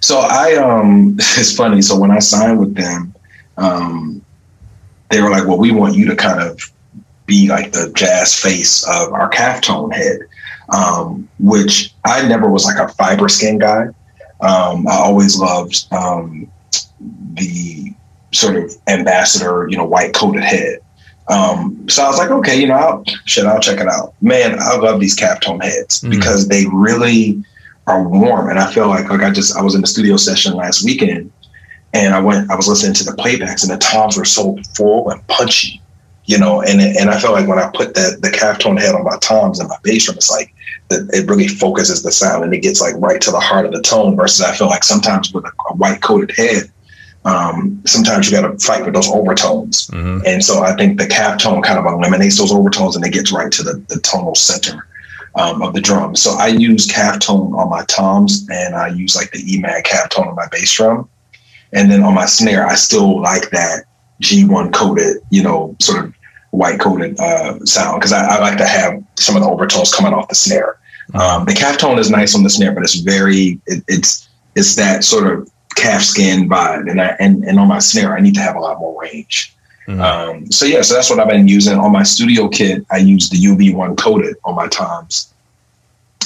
So 0.01 0.19
I 0.19 0.55
um 0.55 1.17
it's 1.19 1.57
funny. 1.57 1.83
So 1.83 1.99
when 1.99 2.11
I 2.11 2.19
signed 2.19 2.59
with 2.59 2.75
them, 2.75 3.15
um 3.57 4.25
they 5.11 5.23
were 5.23 5.31
like, 5.31 5.47
Well, 5.47 5.59
we 5.59 5.71
want 5.71 5.95
you 5.95 6.07
to 6.07 6.17
kind 6.17 6.41
of 6.41 6.61
be 7.27 7.49
like 7.49 7.73
the 7.73 7.91
jazz 7.95 8.35
face 8.35 8.87
of 8.87 9.13
our 9.13 9.29
calf 9.29 9.63
tone 9.63 9.91
head. 9.91 10.19
Um, 10.71 11.29
which 11.39 11.95
I 12.07 12.27
never 12.27 12.51
was 12.51 12.65
like 12.65 12.79
a 12.79 12.91
fiber 12.95 13.29
skin 13.29 13.59
guy. 13.59 13.89
Um, 14.41 14.89
I 14.89 14.95
always 14.95 15.39
loved 15.39 15.87
um 15.93 16.51
the 17.35 17.93
sort 18.33 18.57
of 18.57 18.75
ambassador, 18.89 19.69
you 19.69 19.77
know, 19.77 19.85
white 19.85 20.15
coated 20.15 20.43
head. 20.43 20.81
Um, 21.29 21.89
so 21.89 22.05
I 22.05 22.09
was 22.09 22.19
like, 22.19 22.31
okay, 22.31 22.61
you 22.61 22.67
know, 22.67 22.75
I'll, 22.75 23.05
shit, 23.25 23.47
I'll 23.47 23.61
check 23.61 23.81
it 23.81 23.89
out. 23.89 24.13
Man, 24.21 24.59
I 24.61 24.77
love 24.77 25.01
these 25.01 25.15
calf 25.15 25.41
tone 25.41 25.61
heads 25.61 26.01
Mhm. 26.01 26.11
because 26.11 26.49
they 26.49 26.67
really 26.73 27.43
are 27.87 28.03
warm. 28.07 28.51
And 28.51 28.59
I 28.59 28.71
feel 28.73 28.89
like 28.89 29.09
like 29.11 29.23
I 29.23 29.31
just 29.31 29.57
I 29.57 29.63
was 29.63 29.75
in 29.75 29.81
the 29.81 29.87
studio 29.87 30.17
session 30.17 30.55
last 30.55 30.85
weekend 30.85 31.31
and 31.93 32.15
I 32.15 32.21
went 32.21 32.51
I 32.51 32.57
was 32.57 32.69
listening 32.69 32.95
to 32.95 33.05
the 33.05 33.13
playbacks 33.13 33.63
and 33.63 33.71
the 33.73 33.79
toms 33.79 34.17
were 34.17 34.25
so 34.25 34.59
full 34.77 35.11
and 35.11 35.27
punchy, 35.29 35.81
you 36.27 36.39
know, 36.39 36.61
and 36.63 36.81
and 36.81 37.09
I 37.11 37.19
felt 37.19 37.33
like 37.35 37.49
when 37.49 37.59
I 37.59 37.71
put 37.75 37.95
that 37.95 38.21
the 38.23 38.31
calf 38.31 38.59
tone 38.59 38.77
head 38.77 38.95
on 38.95 39.05
my 39.05 39.17
toms 39.23 39.61
and 39.61 39.69
my 39.69 39.77
bass 39.83 40.05
drum, 40.05 40.17
it's 40.17 40.31
like 40.31 40.53
that 40.91 41.09
it 41.15 41.27
really 41.29 41.49
focuses 41.49 42.03
the 42.03 42.13
sound 42.13 42.45
and 42.45 42.53
it 42.55 42.61
gets 42.61 42.81
like 42.83 42.95
right 42.99 43.21
to 43.23 43.31
the 43.31 43.41
heart 43.41 43.65
of 43.67 43.73
the 43.73 43.81
tone 43.83 44.15
versus 44.17 44.43
I 44.43 44.55
feel 44.55 44.67
like 44.69 44.85
sometimes 44.85 45.33
with 45.33 45.45
a, 45.47 45.53
a 45.71 45.75
white 45.77 46.03
coated 46.03 46.35
head, 46.37 46.71
um, 47.25 47.81
sometimes 47.87 48.31
you 48.31 48.39
gotta 48.39 48.59
fight 48.59 48.85
with 48.85 48.95
those 48.95 49.09
overtones. 49.09 49.89
hmm 49.89 50.21
And 50.27 50.45
so 50.45 50.63
I 50.63 50.75
think 50.77 50.99
the 50.99 51.07
calf 51.07 51.41
tone 51.41 51.63
kind 51.63 51.79
of 51.79 51.87
eliminates 51.87 52.39
those 52.39 52.53
overtones 52.53 52.97
and 52.97 53.05
it 53.05 53.13
gets 53.13 53.33
right 53.33 53.51
to 53.53 53.63
the, 53.63 53.85
the 53.89 54.01
tonal 54.01 54.35
center 54.35 54.87
um, 55.37 55.63
of 55.63 55.75
the 55.75 55.81
drum. 55.81 56.15
So 56.17 56.33
I 56.33 56.49
use 56.49 56.87
calf 56.87 57.21
tone 57.21 57.55
on 57.55 57.71
my 57.71 57.85
toms 57.85 58.47
and 58.51 58.75
I 58.75 58.89
use 58.89 59.17
like 59.17 59.31
the 59.33 59.43
EMAD 59.43 59.85
calf 59.85 60.11
tone 60.11 60.29
on 60.29 60.35
my 60.35 60.47
bass 60.51 60.73
drum. 60.73 61.09
And 61.73 61.91
then 61.91 62.03
on 62.03 62.15
my 62.15 62.27
snare, 62.27 62.67
I 62.67 62.75
still 62.75 63.21
like 63.21 63.51
that 63.51 63.85
G1 64.23 64.73
coated, 64.73 65.17
you 65.31 65.43
know, 65.43 65.75
sort 65.81 66.05
of 66.05 66.15
white 66.51 66.79
coated 66.79 67.19
uh, 67.19 67.59
sound 67.65 68.01
because 68.01 68.13
I, 68.13 68.37
I 68.37 68.39
like 68.39 68.59
to 68.59 68.67
have 68.67 69.03
some 69.17 69.35
of 69.35 69.43
the 69.43 69.49
overtones 69.49 69.93
coming 69.93 70.13
off 70.13 70.29
the 70.29 70.37
snare. 70.37 70.79
Um, 71.15 71.45
the 71.47 71.53
calf 71.53 71.79
tone 71.79 71.99
is 71.99 72.11
nice 72.11 72.35
on 72.35 72.45
the 72.45 72.51
snare, 72.51 72.73
but 72.73 72.85
it's 72.85 72.95
very, 72.95 73.61
it, 73.67 73.83
it's 73.89 74.29
it's 74.55 74.77
that 74.77 75.03
sort 75.03 75.27
of 75.27 75.51
calf 75.75 76.03
skin 76.03 76.49
vibe. 76.49 76.91
And, 76.91 77.01
I, 77.01 77.17
and, 77.19 77.45
and 77.45 77.59
on 77.59 77.69
my 77.69 77.79
snare, 77.79 78.17
I 78.17 78.21
need 78.21 78.35
to 78.35 78.41
have 78.41 78.57
a 78.57 78.61
lot 78.61 78.79
more 78.79 79.01
range. 79.01 79.55
Mhm. 79.89 80.01
Um, 80.01 80.53
so 80.53 80.65
yeah, 80.65 80.83
so 80.83 80.95
that's 80.95 81.11
what 81.11 81.21
I've 81.21 81.29
been 81.29 81.49
using 81.49 81.79
on 81.79 81.93
my 81.93 82.03
studio 82.03 82.49
kit. 82.49 82.87
I 82.91 82.99
use 82.99 83.29
the 83.29 83.37
UV1 83.37 83.99
coated 83.99 84.37
on 84.45 84.55
my 84.55 84.67
toms 84.69 85.33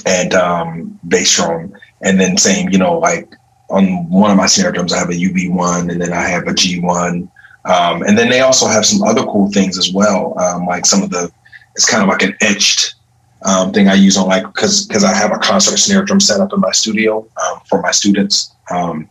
and 0.07 0.33
um, 0.35 0.99
bass 1.09 1.35
drum, 1.35 1.73
and 2.03 2.21
then 2.21 2.37
same, 2.37 2.69
you 2.71 2.79
know, 2.79 2.99
like 2.99 3.29
on 3.71 4.09
one 4.09 4.31
of 4.31 4.37
my 4.37 4.47
snare 4.47 4.71
drums, 4.71 4.93
I 4.93 4.99
have 4.99 5.11
a 5.11 5.13
UV1, 5.13 5.91
and 5.91 6.01
then 6.01 6.13
I 6.13 6.23
have 6.23 6.47
a 6.47 6.53
G1, 6.53 7.29
um, 7.65 8.03
and 8.03 8.17
then 8.17 8.31
they 8.31 8.41
also 8.41 8.67
have 8.67 8.87
some 8.87 9.03
other 9.03 9.25
cool 9.25 9.51
things 9.51 9.77
as 9.77 9.93
well, 9.93 10.39
um, 10.39 10.67
like 10.67 10.87
some 10.87 11.03
of 11.03 11.11
the. 11.11 11.31
It's 11.75 11.89
kind 11.89 12.03
of 12.03 12.09
like 12.09 12.23
an 12.23 12.37
etched 12.41 12.95
um, 13.43 13.73
thing 13.73 13.89
I 13.89 13.95
use 13.95 14.17
on 14.17 14.27
like 14.27 14.45
because 14.45 14.87
because 14.87 15.05
I 15.05 15.15
have 15.15 15.33
a 15.33 15.39
concert 15.39 15.77
snare 15.79 16.03
drum 16.03 16.21
set 16.21 16.41
up 16.41 16.53
in 16.53 16.61
my 16.61 16.73
studio 16.73 17.19
um, 17.19 17.61
for 17.69 17.81
my 17.83 17.91
students. 17.91 18.53
Um, 18.71 19.09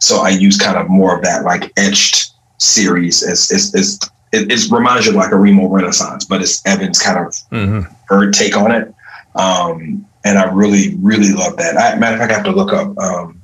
so 0.00 0.22
I 0.22 0.30
use 0.30 0.58
kind 0.58 0.76
of 0.76 0.88
more 0.88 1.16
of 1.16 1.22
that 1.22 1.44
like 1.44 1.72
etched 1.76 2.32
series. 2.58 3.22
It's, 3.22 3.52
it's, 3.52 3.74
it's, 3.74 4.10
it, 4.32 4.50
it 4.50 4.70
reminds 4.70 5.06
you 5.06 5.12
of 5.12 5.16
like 5.16 5.32
a 5.32 5.36
Remo 5.36 5.68
Renaissance, 5.68 6.24
but 6.24 6.40
it's 6.40 6.64
Evan's 6.66 7.00
kind 7.00 7.18
of 7.26 7.36
hmm 7.50 7.80
her 8.08 8.30
take 8.32 8.56
on 8.56 8.72
it. 8.72 8.92
Um, 9.36 10.04
and 10.24 10.36
I 10.36 10.50
really, 10.50 10.96
really 10.96 11.32
love 11.32 11.56
that. 11.58 11.76
I, 11.76 11.96
matter 11.96 12.14
of 12.14 12.20
fact, 12.20 12.32
I 12.32 12.34
have 12.34 12.44
to 12.44 12.50
look 12.50 12.72
up 12.72 12.98
um, 12.98 13.40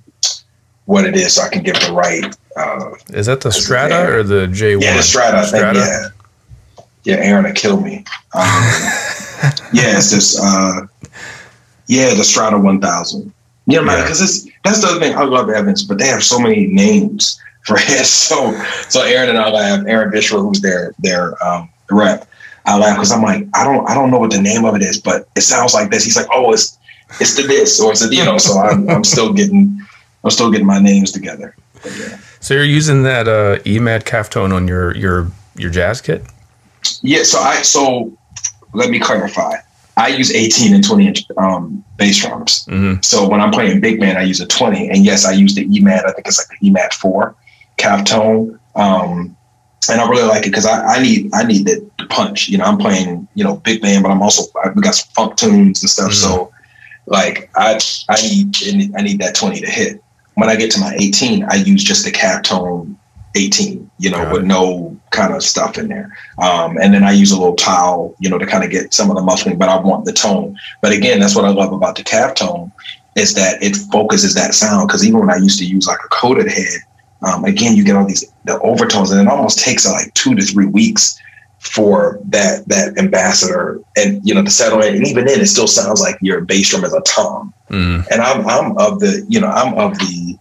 what 0.86 1.04
it 1.04 1.14
is 1.14 1.34
so 1.34 1.42
I 1.42 1.48
can 1.48 1.62
give 1.62 1.76
the 1.76 1.92
right. 1.92 2.36
Uh, 2.56 2.94
Is 3.10 3.26
that 3.26 3.42
the 3.42 3.52
Strata 3.52 4.12
or 4.12 4.22
the 4.24 4.46
J1? 4.48 4.82
yeah, 4.82 4.96
the 4.96 5.02
Strata. 5.02 5.38
I 5.38 5.46
think, 5.46 5.76
yeah. 5.76 6.08
Yeah, 7.04 7.24
Aaron 7.24 7.54
killed 7.54 7.84
me. 7.84 7.98
Um, 8.34 8.42
yeah, 9.72 9.96
it's 9.96 10.10
this. 10.10 10.40
Uh, 10.42 10.86
yeah, 11.86 12.14
the 12.14 12.24
Strata 12.24 12.58
1000. 12.58 13.32
Yeah, 13.66 13.80
man, 13.80 14.02
because 14.02 14.20
it's 14.20 14.44
that's 14.64 14.80
the 14.80 14.88
other 14.88 15.00
thing. 15.00 15.16
I 15.16 15.24
love 15.24 15.50
Evans, 15.50 15.82
but 15.82 15.98
they 15.98 16.06
have 16.06 16.22
so 16.22 16.38
many 16.38 16.66
names 16.66 17.40
for 17.66 17.76
it. 17.78 18.06
So, 18.06 18.52
so 18.88 19.02
Aaron 19.02 19.28
and 19.28 19.38
I 19.38 19.50
laugh. 19.50 19.84
Aaron 19.86 20.10
Bishop, 20.10 20.40
who's 20.40 20.60
their 20.60 20.94
their 21.00 21.42
um, 21.44 21.68
rep, 21.90 22.28
I 22.64 22.78
laugh 22.78 22.96
because 22.96 23.12
I'm 23.12 23.22
like, 23.22 23.46
I 23.54 23.64
don't 23.64 23.88
I 23.88 23.94
don't 23.94 24.10
know 24.10 24.18
what 24.18 24.30
the 24.30 24.40
name 24.40 24.64
of 24.64 24.74
it 24.74 24.82
is, 24.82 25.00
but 25.00 25.28
it 25.36 25.42
sounds 25.42 25.74
like 25.74 25.90
this. 25.90 26.04
He's 26.04 26.16
like, 26.16 26.28
oh, 26.32 26.52
it's 26.52 26.78
it's 27.20 27.36
the 27.36 27.42
this 27.42 27.80
or 27.80 27.92
it's 27.92 28.06
the 28.06 28.14
you 28.14 28.24
know. 28.24 28.38
So 28.38 28.58
I'm 28.58 28.88
I'm 28.88 29.04
still 29.04 29.32
getting 29.32 29.80
I'm 30.22 30.30
still 30.30 30.50
getting 30.50 30.66
my 30.66 30.78
names 30.78 31.12
together. 31.12 31.56
Yeah. 31.84 32.18
So 32.40 32.54
you're 32.54 32.64
using 32.64 33.02
that 33.02 33.26
uh, 33.26 33.58
EMAD 33.64 34.04
calf 34.04 34.30
tone 34.30 34.52
on 34.52 34.68
your 34.68 34.96
your 34.96 35.30
your 35.56 35.70
jazz 35.70 36.00
kit? 36.00 36.24
Yeah, 37.02 37.22
so 37.22 37.40
I 37.40 37.62
so 37.62 38.16
let 38.72 38.90
me 38.90 39.00
clarify. 39.00 39.56
I 39.96 40.08
use 40.08 40.32
18 40.32 40.74
and 40.74 40.84
20 40.84 41.06
inch 41.06 41.24
um, 41.38 41.84
bass 41.96 42.18
drums. 42.18 42.66
hmm 42.66 42.94
So 43.02 43.28
when 43.28 43.40
I'm 43.40 43.50
playing 43.50 43.80
big 43.80 43.98
band, 43.98 44.18
I 44.18 44.22
use 44.22 44.40
a 44.40 44.46
20. 44.46 44.90
And 44.90 45.04
yes, 45.04 45.24
I 45.24 45.32
use 45.32 45.54
the 45.54 45.66
EMAD. 45.66 46.04
I 46.04 46.12
think 46.12 46.26
it's 46.26 46.38
like 46.38 46.58
the 46.58 46.70
EMAD 46.70 46.92
4 46.94 47.34
calf 47.78 48.04
tone. 48.04 48.58
Um, 48.74 49.36
and 49.90 50.00
I 50.00 50.08
really 50.08 50.24
like 50.24 50.46
it 50.46 50.50
because 50.50 50.66
I, 50.66 50.96
I 50.96 51.02
need 51.02 51.30
I 51.32 51.44
need 51.44 51.68
it 51.68 51.82
punch. 52.08 52.48
You 52.48 52.58
know, 52.58 52.64
I'm 52.64 52.78
playing, 52.78 53.28
you 53.34 53.44
know, 53.44 53.56
big 53.56 53.80
band, 53.80 54.02
but 54.02 54.10
I'm 54.10 54.22
also 54.22 54.44
I, 54.64 54.70
we 54.70 54.82
got 54.82 54.94
some 54.94 55.08
funk 55.14 55.36
tunes 55.36 55.82
and 55.82 55.90
stuff. 55.90 56.10
Mm-hmm. 56.10 56.34
So 56.34 56.52
like 57.06 57.50
I 57.56 57.78
I 58.08 58.20
need 58.22 58.94
I 58.96 59.02
need 59.02 59.20
that 59.20 59.34
20 59.34 59.60
to 59.60 59.70
hit. 59.70 60.02
When 60.34 60.50
I 60.50 60.56
get 60.56 60.70
to 60.72 60.80
my 60.80 60.94
18, 60.98 61.44
I 61.44 61.54
use 61.54 61.82
just 61.82 62.04
the 62.04 62.10
calf 62.10 62.42
tone 62.42 62.98
18, 63.36 63.90
you 63.98 64.10
know, 64.10 64.32
with 64.32 64.44
no 64.44 64.98
kind 65.10 65.34
of 65.34 65.42
stuff 65.42 65.78
in 65.78 65.88
there. 65.88 66.16
Um, 66.38 66.76
and 66.78 66.92
then 66.92 67.04
I 67.04 67.12
use 67.12 67.30
a 67.30 67.38
little 67.38 67.56
towel, 67.56 68.14
you 68.18 68.28
know, 68.28 68.38
to 68.38 68.46
kind 68.46 68.64
of 68.64 68.70
get 68.70 68.92
some 68.92 69.10
of 69.10 69.16
the 69.16 69.22
muffling, 69.22 69.58
but 69.58 69.68
I 69.68 69.78
want 69.78 70.04
the 70.04 70.12
tone. 70.12 70.56
But 70.82 70.92
again, 70.92 71.20
that's 71.20 71.36
what 71.36 71.44
I 71.44 71.50
love 71.50 71.72
about 71.72 71.96
the 71.96 72.02
calf 72.02 72.34
tone 72.34 72.72
is 73.14 73.34
that 73.34 73.62
it 73.62 73.76
focuses 73.76 74.34
that 74.34 74.54
sound. 74.54 74.90
Cause 74.90 75.04
even 75.04 75.20
when 75.20 75.30
I 75.30 75.36
used 75.36 75.58
to 75.58 75.64
use 75.64 75.86
like 75.86 76.00
a 76.04 76.08
coated 76.08 76.48
head, 76.48 76.80
um, 77.22 77.44
again, 77.44 77.76
you 77.76 77.84
get 77.84 77.96
all 77.96 78.06
these 78.06 78.24
the 78.44 78.60
overtones, 78.60 79.10
and 79.10 79.20
it 79.20 79.28
almost 79.28 79.58
takes 79.58 79.86
uh, 79.86 79.92
like 79.92 80.12
two 80.14 80.34
to 80.34 80.42
three 80.42 80.66
weeks 80.66 81.18
for 81.58 82.20
that 82.26 82.68
that 82.68 82.96
ambassador 82.98 83.80
and 83.96 84.20
you 84.26 84.34
know 84.34 84.42
to 84.42 84.50
settle 84.50 84.82
in. 84.82 84.96
And 84.96 85.06
even 85.06 85.24
then, 85.24 85.40
it 85.40 85.46
still 85.46 85.66
sounds 85.66 86.00
like 86.00 86.16
your 86.20 86.42
bass 86.42 86.70
drum 86.70 86.84
is 86.84 86.92
a 86.92 87.00
tom. 87.00 87.54
Mm. 87.70 88.06
And 88.10 88.20
I'm 88.20 88.46
I'm 88.46 88.78
of 88.78 89.00
the 89.00 89.24
you 89.28 89.40
know 89.40 89.48
I'm 89.48 89.74
of 89.74 89.98
the 89.98 90.38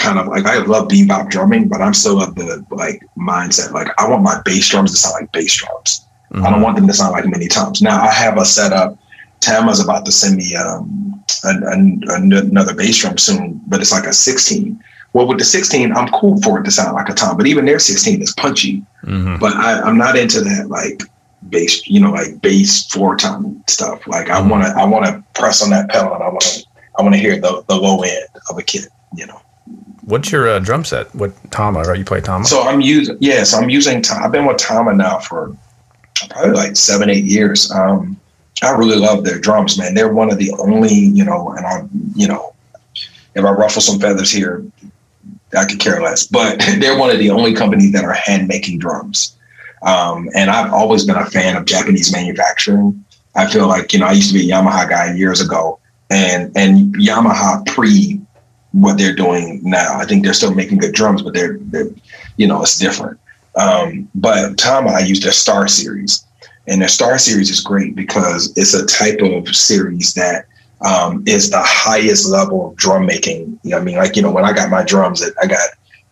kind 0.00 0.18
of 0.18 0.26
like 0.26 0.46
I 0.46 0.58
love 0.58 0.88
bebop 0.88 1.30
drumming, 1.30 1.68
but 1.68 1.80
I'm 1.80 1.94
still 1.94 2.20
of 2.20 2.34
the 2.34 2.64
like 2.70 3.02
mindset 3.16 3.72
like 3.72 3.88
I 3.98 4.08
want 4.08 4.22
my 4.22 4.40
bass 4.44 4.68
drums 4.68 4.90
to 4.92 4.96
sound 4.96 5.14
like 5.20 5.32
bass 5.32 5.56
drums. 5.56 6.06
Mm-hmm. 6.32 6.46
I 6.46 6.50
don't 6.50 6.62
want 6.62 6.76
them 6.76 6.86
to 6.86 6.92
sound 6.92 7.12
like 7.12 7.26
many 7.26 7.48
toms. 7.48 7.82
Now 7.82 8.02
I 8.02 8.12
have 8.12 8.38
a 8.38 8.44
setup. 8.44 8.98
Tama's 9.40 9.80
about 9.80 10.04
to 10.04 10.12
send 10.12 10.36
me 10.36 10.54
um, 10.54 11.24
an, 11.44 11.62
an, 12.06 12.34
another 12.34 12.74
bass 12.74 12.98
drum 12.98 13.16
soon, 13.18 13.60
but 13.66 13.80
it's 13.80 13.90
like 13.90 14.04
a 14.04 14.12
16. 14.12 14.82
Well, 15.12 15.26
with 15.26 15.38
the 15.38 15.44
16, 15.44 15.92
I'm 15.92 16.08
cool 16.12 16.40
for 16.42 16.60
it 16.60 16.64
to 16.64 16.70
sound 16.70 16.94
like 16.94 17.08
a 17.08 17.14
tom, 17.14 17.36
but 17.36 17.46
even 17.46 17.64
their 17.64 17.78
16 17.78 18.22
is 18.22 18.34
punchy. 18.34 18.84
Mm-hmm. 19.02 19.38
But 19.38 19.54
I, 19.54 19.80
I'm 19.80 19.98
not 19.98 20.16
into 20.16 20.40
that 20.42 20.68
like 20.68 21.02
bass, 21.48 21.86
you 21.88 22.00
know, 22.00 22.12
like 22.12 22.40
bass 22.42 22.86
four 22.86 23.16
tom 23.16 23.64
stuff. 23.66 24.06
Like 24.06 24.28
I 24.28 24.46
want 24.46 24.64
to, 24.64 24.70
I 24.70 24.84
want 24.84 25.06
to 25.06 25.24
press 25.34 25.62
on 25.62 25.70
that 25.70 25.88
pedal, 25.88 26.14
and 26.14 26.22
I 26.22 26.28
want 26.28 26.42
to, 26.42 26.64
I 26.98 27.02
want 27.02 27.14
to 27.14 27.20
hear 27.20 27.40
the 27.40 27.64
the 27.68 27.76
low 27.76 28.02
end 28.02 28.28
of 28.48 28.58
a 28.58 28.62
kit. 28.62 28.86
You 29.16 29.26
know. 29.26 29.40
What's 30.10 30.32
your 30.32 30.48
uh, 30.48 30.58
drum 30.58 30.84
set? 30.84 31.14
What 31.14 31.32
Tama? 31.52 31.82
Right, 31.82 31.98
you 31.98 32.04
play 32.04 32.20
Tama? 32.20 32.44
So 32.44 32.62
I'm 32.62 32.80
using 32.80 33.16
yes, 33.20 33.54
I'm 33.54 33.70
using. 33.70 34.02
I've 34.10 34.32
been 34.32 34.44
with 34.44 34.56
Tama 34.56 34.92
now 34.92 35.20
for 35.20 35.56
probably 36.30 36.50
like 36.50 36.76
seven, 36.76 37.08
eight 37.08 37.24
years. 37.24 37.70
Um, 37.70 38.18
I 38.62 38.72
really 38.72 38.96
love 38.96 39.24
their 39.24 39.38
drums, 39.38 39.78
man. 39.78 39.94
They're 39.94 40.12
one 40.12 40.30
of 40.30 40.38
the 40.38 40.50
only, 40.58 40.92
you 40.92 41.24
know, 41.24 41.54
and 41.56 41.64
I, 41.64 41.82
you 42.14 42.26
know, 42.26 42.54
if 43.34 43.44
I 43.44 43.50
ruffle 43.52 43.80
some 43.80 44.00
feathers 44.00 44.30
here, 44.30 44.64
I 45.56 45.64
could 45.64 45.78
care 45.78 46.02
less. 46.02 46.26
But 46.26 46.58
they're 46.80 46.98
one 46.98 47.10
of 47.10 47.18
the 47.18 47.30
only 47.30 47.54
companies 47.54 47.92
that 47.92 48.04
are 48.04 48.12
hand 48.12 48.48
making 48.48 48.80
drums. 48.80 49.36
Um, 49.82 50.28
and 50.34 50.50
I've 50.50 50.72
always 50.72 51.04
been 51.06 51.16
a 51.16 51.24
fan 51.26 51.56
of 51.56 51.64
Japanese 51.64 52.12
manufacturing. 52.12 53.02
I 53.36 53.48
feel 53.48 53.68
like 53.68 53.92
you 53.92 54.00
know 54.00 54.06
I 54.06 54.12
used 54.12 54.32
to 54.32 54.34
be 54.38 54.50
a 54.50 54.54
Yamaha 54.54 54.88
guy 54.88 55.14
years 55.14 55.40
ago, 55.40 55.78
and 56.10 56.50
and 56.56 56.94
Yamaha 56.96 57.64
pre 57.66 58.20
what 58.72 58.98
they're 58.98 59.14
doing 59.14 59.60
now. 59.62 59.98
I 59.98 60.04
think 60.04 60.24
they're 60.24 60.34
still 60.34 60.54
making 60.54 60.78
good 60.78 60.94
drums, 60.94 61.22
but 61.22 61.34
they're, 61.34 61.58
they're 61.60 61.90
you 62.36 62.46
know, 62.46 62.62
it's 62.62 62.78
different. 62.78 63.18
Um, 63.56 64.08
but 64.14 64.44
and 64.44 64.88
I 64.88 65.00
use 65.00 65.20
their 65.20 65.32
Star 65.32 65.66
Series, 65.68 66.24
and 66.66 66.80
their 66.80 66.88
Star 66.88 67.18
Series 67.18 67.50
is 67.50 67.60
great 67.60 67.96
because 67.96 68.52
it's 68.56 68.74
a 68.74 68.86
type 68.86 69.20
of 69.22 69.54
series 69.54 70.14
that 70.14 70.46
um, 70.84 71.22
is 71.26 71.50
the 71.50 71.62
highest 71.62 72.28
level 72.28 72.68
of 72.68 72.76
drum 72.76 73.06
making. 73.06 73.58
You 73.64 73.70
know, 73.70 73.78
I 73.78 73.80
mean, 73.80 73.96
like 73.96 74.16
you 74.16 74.22
know, 74.22 74.30
when 74.30 74.44
I 74.44 74.52
got 74.52 74.70
my 74.70 74.84
drums, 74.84 75.22
I 75.42 75.46
got 75.46 75.68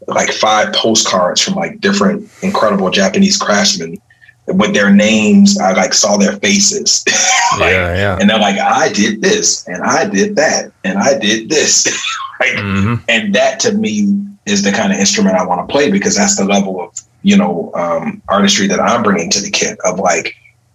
like 0.09 0.33
five 0.33 0.73
postcards 0.73 1.41
from 1.41 1.55
like 1.55 1.81
different 1.81 2.29
incredible 2.43 2.91
Japanese 2.91 3.37
craftsmen 3.37 3.99
with 4.47 4.75
their 4.75 4.91
names. 4.91 5.59
I 5.59 5.73
like 5.73 5.93
saw 5.93 6.17
their 6.17 6.37
faces. 6.39 7.05
like, 7.59 7.73
yeah, 7.73 7.95
yeah. 7.95 8.19
And 8.21 8.29
they're 8.29 8.39
like, 8.39 8.59
I 8.59 8.93
did 8.93 9.21
this 9.21 9.67
and 9.69 9.83
I 9.83 10.09
did 10.09 10.37
that 10.37 10.73
and 10.85 10.99
I 10.99 11.19
did 11.19 11.49
this. 11.49 11.87
right? 12.41 12.57
Mm-hmm. 12.57 13.05
And 13.09 13.35
that 13.35 13.61
to 13.61 13.73
me 13.73 14.25
is 14.47 14.63
the 14.63 14.73
kind 14.73 14.93
of 14.93 14.99
instrument 14.99 15.37
I 15.37 15.45
want 15.45 15.67
to 15.67 15.73
play 15.73 15.91
because 15.91 16.17
that's 16.17 16.37
the 16.37 16.45
level 16.45 16.81
of, 16.81 16.99
you 17.23 17.37
know, 17.37 17.73
um, 17.75 18.23
artistry 18.29 18.67
that 18.69 18.81
I'm 18.81 19.03
bringing 19.03 19.31
to 19.31 19.41
the 19.41 19.51
kit 19.51 19.79
of 19.85 19.99
like, 19.99 20.35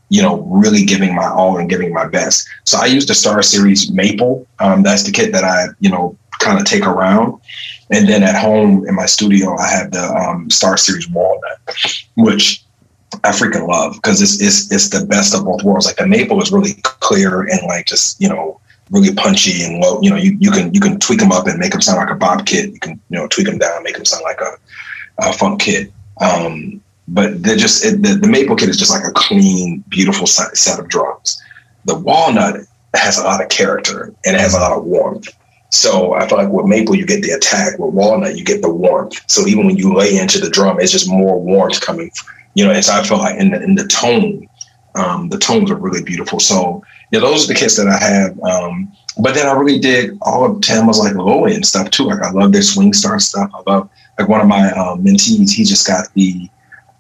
you 0.09 0.21
know, 0.21 0.41
really 0.41 0.85
giving 0.85 1.15
my 1.15 1.27
all 1.27 1.57
and 1.57 1.69
giving 1.69 1.93
my 1.93 2.07
best. 2.07 2.47
So 2.65 2.77
I 2.79 2.85
use 2.85 3.05
the 3.05 3.15
Star 3.15 3.41
Series 3.41 3.91
Maple. 3.91 4.47
Um, 4.59 4.83
that's 4.83 5.03
the 5.03 5.11
kit 5.11 5.31
that 5.31 5.43
I, 5.43 5.67
you 5.79 5.89
know, 5.89 6.17
kind 6.39 6.59
of 6.59 6.65
take 6.65 6.85
around. 6.85 7.39
And 7.89 8.07
then 8.07 8.23
at 8.23 8.35
home 8.35 8.87
in 8.87 8.95
my 8.95 9.05
studio, 9.05 9.57
I 9.57 9.69
have 9.69 9.91
the 9.91 10.03
um, 10.03 10.49
Star 10.49 10.77
Series 10.77 11.09
Walnut, 11.09 11.59
which 12.15 12.63
I 13.23 13.29
freaking 13.29 13.67
love 13.67 13.95
because 13.95 14.21
it's, 14.21 14.41
it's 14.41 14.71
it's 14.71 14.89
the 14.89 15.05
best 15.05 15.35
of 15.35 15.45
both 15.45 15.63
worlds. 15.63 15.85
Like 15.85 15.97
the 15.97 16.07
maple 16.07 16.41
is 16.41 16.51
really 16.51 16.73
clear 16.83 17.43
and 17.43 17.61
like 17.67 17.85
just 17.85 18.19
you 18.19 18.29
know 18.29 18.59
really 18.93 19.13
punchy 19.13 19.63
and 19.63 19.81
low. 19.81 19.99
You 20.01 20.11
know, 20.11 20.15
you, 20.15 20.37
you 20.39 20.51
can 20.51 20.73
you 20.73 20.79
can 20.79 20.99
tweak 20.99 21.19
them 21.19 21.31
up 21.31 21.47
and 21.47 21.59
make 21.59 21.71
them 21.71 21.81
sound 21.81 21.97
like 21.97 22.11
a 22.11 22.15
bob 22.15 22.45
kit. 22.45 22.71
You 22.71 22.79
can 22.79 23.01
you 23.09 23.17
know 23.17 23.27
tweak 23.27 23.47
them 23.47 23.57
down, 23.57 23.83
make 23.83 23.95
them 23.95 24.05
sound 24.05 24.23
like 24.23 24.39
a, 24.39 24.55
a 25.17 25.33
funk 25.33 25.61
kit. 25.61 25.91
Um, 26.21 26.81
but 27.07 27.43
they're 27.43 27.57
just 27.57 27.83
it, 27.83 28.01
the, 28.01 28.15
the 28.15 28.27
maple 28.27 28.55
kit 28.55 28.69
is 28.69 28.77
just 28.77 28.91
like 28.91 29.03
a 29.03 29.11
clean, 29.11 29.83
beautiful 29.89 30.27
set 30.27 30.79
of 30.79 30.87
drums. 30.87 31.41
The 31.85 31.95
walnut 31.95 32.61
has 32.93 33.17
a 33.17 33.23
lot 33.23 33.41
of 33.41 33.49
character 33.49 34.13
and 34.25 34.35
it 34.35 34.39
has 34.39 34.53
a 34.53 34.59
lot 34.59 34.77
of 34.77 34.85
warmth. 34.85 35.27
So 35.69 36.13
I 36.13 36.27
feel 36.27 36.37
like 36.37 36.49
with 36.49 36.67
maple 36.67 36.95
you 36.95 37.05
get 37.05 37.23
the 37.23 37.31
attack, 37.31 37.79
with 37.79 37.93
walnut 37.93 38.37
you 38.37 38.45
get 38.45 38.61
the 38.61 38.69
warmth. 38.69 39.19
So 39.27 39.47
even 39.47 39.65
when 39.65 39.75
you 39.75 39.93
lay 39.93 40.15
into 40.15 40.39
the 40.39 40.49
drum, 40.49 40.79
it's 40.79 40.91
just 40.91 41.09
more 41.09 41.41
warmth 41.41 41.81
coming. 41.81 42.11
You 42.53 42.65
know, 42.65 42.79
so 42.81 42.93
I 42.93 43.03
feel 43.03 43.17
like 43.17 43.39
in 43.39 43.49
the 43.49 43.61
in 43.61 43.73
the 43.73 43.87
tone, 43.87 44.47
um, 44.95 45.29
the 45.29 45.39
tones 45.39 45.71
are 45.71 45.75
really 45.75 46.03
beautiful. 46.03 46.39
So 46.39 46.83
yeah, 47.13 47.19
those 47.19 47.45
are 47.45 47.53
the 47.53 47.59
kits 47.59 47.77
that 47.77 47.87
I 47.87 48.03
have. 48.03 48.39
Um, 48.41 48.91
but 49.19 49.35
then 49.35 49.45
I 49.45 49.51
really 49.51 49.77
did 49.77 50.17
all 50.23 50.43
of 50.49 50.61
Tama's 50.61 50.97
like 50.97 51.13
low 51.13 51.45
end 51.45 51.63
stuff 51.63 51.91
too. 51.91 52.05
Like 52.05 52.23
I 52.23 52.31
love 52.31 52.51
their 52.51 52.63
swing 52.63 52.91
star 52.91 53.19
stuff. 53.19 53.51
I 53.53 53.71
love 53.71 53.87
like 54.17 54.27
one 54.27 54.41
of 54.41 54.47
my 54.47 54.71
um, 54.71 55.03
mentees. 55.05 55.51
He 55.51 55.63
just 55.63 55.85
got 55.85 56.11
the, 56.15 56.49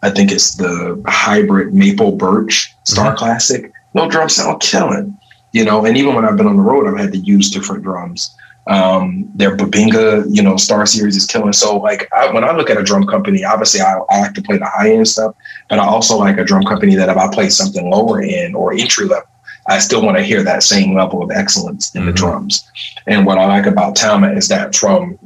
I 0.03 0.11
think 0.11 0.31
it's 0.31 0.53
the 0.53 1.01
hybrid 1.07 1.73
maple 1.73 2.11
birch 2.11 2.71
star 2.83 3.07
mm-hmm. 3.07 3.17
classic. 3.17 3.73
No 3.95 4.07
drum 4.07 4.29
sound 4.29 4.61
killing, 4.61 5.17
you 5.51 5.65
know. 5.65 5.83
And 5.83 5.97
even 5.97 6.13
when 6.13 6.25
I've 6.25 6.37
been 6.37 6.45
on 6.45 6.57
the 6.57 6.61
road, 6.61 6.87
I've 6.87 6.99
had 6.99 7.11
to 7.13 7.17
use 7.17 7.49
different 7.49 7.81
drums. 7.81 8.35
Um, 8.67 9.27
their 9.33 9.57
Bubinga, 9.57 10.25
you 10.29 10.43
know, 10.43 10.57
Star 10.57 10.85
Series 10.85 11.17
is 11.17 11.25
killing. 11.25 11.53
So 11.53 11.77
like 11.79 12.07
I, 12.13 12.31
when 12.31 12.43
I 12.43 12.55
look 12.55 12.69
at 12.69 12.77
a 12.77 12.83
drum 12.83 13.07
company, 13.07 13.43
obviously 13.43 13.81
I, 13.81 13.95
I 14.11 14.21
like 14.21 14.35
to 14.35 14.43
play 14.43 14.59
the 14.59 14.65
high 14.65 14.93
end 14.93 15.07
stuff, 15.07 15.33
but 15.69 15.79
I 15.79 15.85
also 15.85 16.17
like 16.17 16.37
a 16.37 16.43
drum 16.43 16.63
company 16.65 16.93
that 16.95 17.09
if 17.09 17.17
I 17.17 17.33
play 17.33 17.49
something 17.49 17.89
lower 17.89 18.21
end 18.21 18.55
or 18.55 18.73
entry 18.73 19.07
level, 19.07 19.27
I 19.67 19.79
still 19.79 20.03
want 20.03 20.17
to 20.17 20.23
hear 20.23 20.43
that 20.43 20.63
same 20.63 20.93
level 20.93 21.23
of 21.23 21.31
excellence 21.31 21.93
in 21.95 22.01
mm-hmm. 22.01 22.07
the 22.07 22.13
drums. 22.13 22.69
And 23.07 23.25
what 23.25 23.37
I 23.37 23.45
like 23.45 23.65
about 23.65 23.95
Tama 23.95 24.31
is 24.31 24.47
that 24.49 24.75
from, 24.75 25.17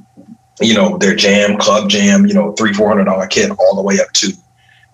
you 0.61 0.73
know, 0.73 0.97
their 0.97 1.15
jam, 1.15 1.57
club 1.57 1.89
jam, 1.89 2.25
you 2.25 2.33
know, 2.33 2.51
three, 2.53 2.73
four 2.73 2.89
hundred 2.89 3.05
dollar 3.05 3.27
kit 3.27 3.51
all 3.59 3.75
the 3.75 3.81
way 3.81 3.99
up 3.99 4.11
to, 4.13 4.33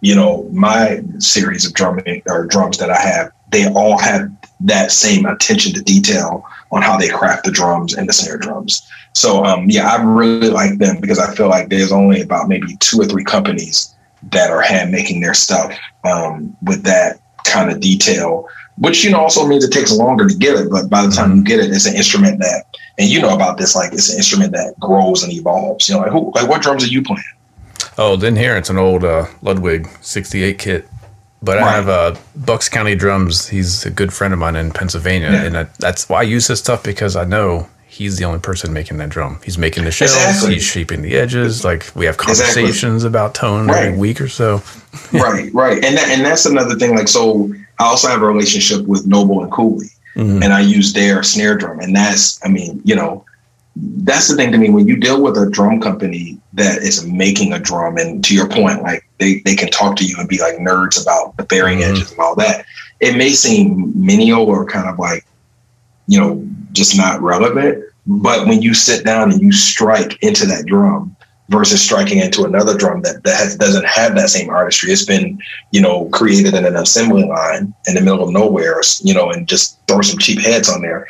you 0.01 0.15
know, 0.15 0.43
my 0.51 1.01
series 1.19 1.65
of 1.65 1.73
drumming 1.73 2.21
or 2.27 2.45
drums 2.45 2.77
that 2.77 2.89
I 2.89 2.99
have, 2.99 3.31
they 3.51 3.71
all 3.73 3.97
have 3.97 4.29
that 4.61 4.91
same 4.91 5.25
attention 5.25 5.73
to 5.73 5.81
detail 5.81 6.45
on 6.71 6.81
how 6.81 6.97
they 6.97 7.09
craft 7.09 7.45
the 7.45 7.51
drums 7.51 7.93
and 7.93 8.07
the 8.07 8.13
snare 8.13 8.37
drums. 8.37 8.87
So 9.13 9.45
um, 9.45 9.69
yeah, 9.69 9.87
I 9.87 10.01
really 10.01 10.49
like 10.49 10.79
them 10.79 10.99
because 10.99 11.19
I 11.19 11.33
feel 11.35 11.47
like 11.47 11.69
there's 11.69 11.91
only 11.91 12.21
about 12.21 12.47
maybe 12.47 12.75
two 12.77 12.99
or 12.99 13.05
three 13.05 13.23
companies 13.23 13.93
that 14.31 14.49
are 14.49 14.61
hand 14.61 14.91
making 14.91 15.21
their 15.21 15.33
stuff 15.33 15.77
um, 16.03 16.55
with 16.63 16.83
that 16.83 17.19
kind 17.45 17.71
of 17.71 17.79
detail 17.79 18.47
which 18.77 19.03
you 19.03 19.11
know 19.11 19.19
also 19.19 19.45
means 19.45 19.63
it 19.63 19.71
takes 19.71 19.91
longer 19.91 20.27
to 20.27 20.35
get 20.35 20.55
it. 20.55 20.69
But 20.69 20.89
by 20.89 21.05
the 21.05 21.11
time 21.11 21.35
you 21.35 21.43
get 21.43 21.59
it, 21.59 21.71
it's 21.71 21.85
an 21.85 21.95
instrument 21.95 22.39
that, 22.39 22.65
and 22.97 23.09
you 23.09 23.21
know 23.21 23.33
about 23.33 23.57
this, 23.57 23.75
like 23.75 23.93
it's 23.93 24.11
an 24.11 24.17
instrument 24.17 24.51
that 24.53 24.79
grows 24.79 25.23
and 25.23 25.31
evolves. 25.31 25.89
You 25.89 25.95
know, 25.95 26.01
like 26.01 26.11
who, 26.11 26.31
like 26.35 26.47
what 26.47 26.61
drums 26.61 26.83
are 26.83 26.87
you 26.87 27.01
playing? 27.03 27.23
Oh, 27.97 28.15
didn't 28.15 28.37
hear. 28.37 28.55
It's 28.55 28.69
an 28.69 28.77
old 28.77 29.03
uh, 29.03 29.25
Ludwig 29.41 29.87
'68 30.01 30.57
kit. 30.57 30.87
But 31.41 31.57
right. 31.57 31.67
I 31.67 31.71
have 31.71 31.89
uh, 31.89 32.15
Bucks 32.37 32.69
County 32.69 32.95
Drums. 32.95 33.49
He's 33.49 33.85
a 33.85 33.91
good 33.91 34.13
friend 34.13 34.33
of 34.33 34.39
mine 34.39 34.55
in 34.55 34.71
Pennsylvania, 34.71 35.31
yeah. 35.31 35.43
and 35.43 35.57
I, 35.57 35.63
that's 35.79 36.07
why 36.07 36.19
I 36.19 36.23
use 36.23 36.47
this 36.47 36.59
stuff 36.59 36.83
because 36.83 37.17
I 37.17 37.25
know 37.25 37.67
he's 37.93 38.17
the 38.17 38.25
only 38.25 38.39
person 38.39 38.73
making 38.73 38.97
that 38.97 39.09
drum. 39.09 39.39
He's 39.43 39.57
making 39.57 39.83
the 39.83 39.91
shells. 39.91 40.15
Exactly. 40.15 40.55
He's 40.55 40.63
shaping 40.63 41.03
the 41.03 41.15
edges. 41.15 41.63
Like 41.63 41.95
we 41.95 42.07
have 42.07 42.17
conversations 42.17 43.03
exactly. 43.03 43.07
about 43.07 43.35
tone 43.35 43.67
right. 43.67 43.85
every 43.85 43.99
week 43.99 44.19
or 44.19 44.27
so. 44.27 44.63
right, 45.13 45.53
right, 45.53 45.83
and 45.83 45.97
that, 45.97 46.09
and 46.09 46.25
that's 46.25 46.45
another 46.45 46.75
thing. 46.75 46.95
Like 46.95 47.07
so, 47.07 47.53
I 47.79 47.85
also 47.85 48.07
have 48.07 48.21
a 48.21 48.25
relationship 48.25 48.85
with 48.87 49.05
Noble 49.05 49.43
and 49.43 49.51
Cooley, 49.51 49.89
mm-hmm. 50.15 50.41
and 50.41 50.51
I 50.51 50.61
use 50.61 50.93
their 50.93 51.21
snare 51.21 51.55
drum. 51.55 51.79
And 51.79 51.95
that's, 51.95 52.43
I 52.43 52.49
mean, 52.49 52.81
you 52.83 52.95
know, 52.95 53.25
that's 53.75 54.27
the 54.27 54.35
thing 54.35 54.51
to 54.51 54.57
me 54.57 54.69
when 54.69 54.87
you 54.87 54.95
deal 54.95 55.21
with 55.21 55.37
a 55.37 55.49
drum 55.49 55.79
company 55.79 56.39
that 56.53 56.79
is 56.79 57.05
making 57.05 57.53
a 57.53 57.59
drum, 57.59 57.97
and 57.97 58.23
to 58.25 58.33
your 58.33 58.49
point, 58.49 58.81
like 58.81 59.07
they, 59.19 59.39
they 59.45 59.55
can 59.55 59.69
talk 59.69 59.95
to 59.97 60.05
you 60.05 60.15
and 60.17 60.27
be 60.27 60.39
like 60.39 60.55
nerds 60.55 61.01
about 61.01 61.37
the 61.37 61.43
bearing 61.43 61.79
mm-hmm. 61.79 61.93
edges 61.93 62.11
and 62.11 62.19
all 62.19 62.35
that. 62.35 62.65
It 62.99 63.17
may 63.17 63.29
seem 63.29 63.91
menial 63.95 64.45
or 64.45 64.65
kind 64.65 64.89
of 64.89 64.97
like, 64.97 65.25
you 66.07 66.19
know, 66.19 66.45
just 66.71 66.97
not 66.97 67.21
relevant. 67.21 67.83
But 68.05 68.47
when 68.47 68.61
you 68.61 68.73
sit 68.73 69.05
down 69.05 69.31
and 69.31 69.41
you 69.41 69.51
strike 69.51 70.21
into 70.21 70.45
that 70.47 70.65
drum, 70.65 71.15
versus 71.49 71.81
striking 71.81 72.19
into 72.19 72.45
another 72.45 72.75
drum 72.75 73.01
that, 73.01 73.23
that 73.23 73.37
has, 73.37 73.55
doesn't 73.55 73.85
have 73.85 74.15
that 74.15 74.29
same 74.29 74.49
artistry. 74.49 74.91
It's 74.91 75.05
been, 75.05 75.39
you 75.71 75.81
know, 75.81 76.05
created 76.05 76.53
in 76.53 76.65
an 76.65 76.75
assembly 76.75 77.25
line 77.25 77.73
in 77.87 77.95
the 77.95 78.01
middle 78.01 78.23
of 78.23 78.31
nowhere, 78.31 78.81
you 79.01 79.13
know, 79.13 79.29
and 79.29 79.47
just 79.47 79.79
throw 79.87 80.01
some 80.01 80.19
cheap 80.19 80.39
heads 80.39 80.69
on 80.69 80.81
there. 80.81 81.07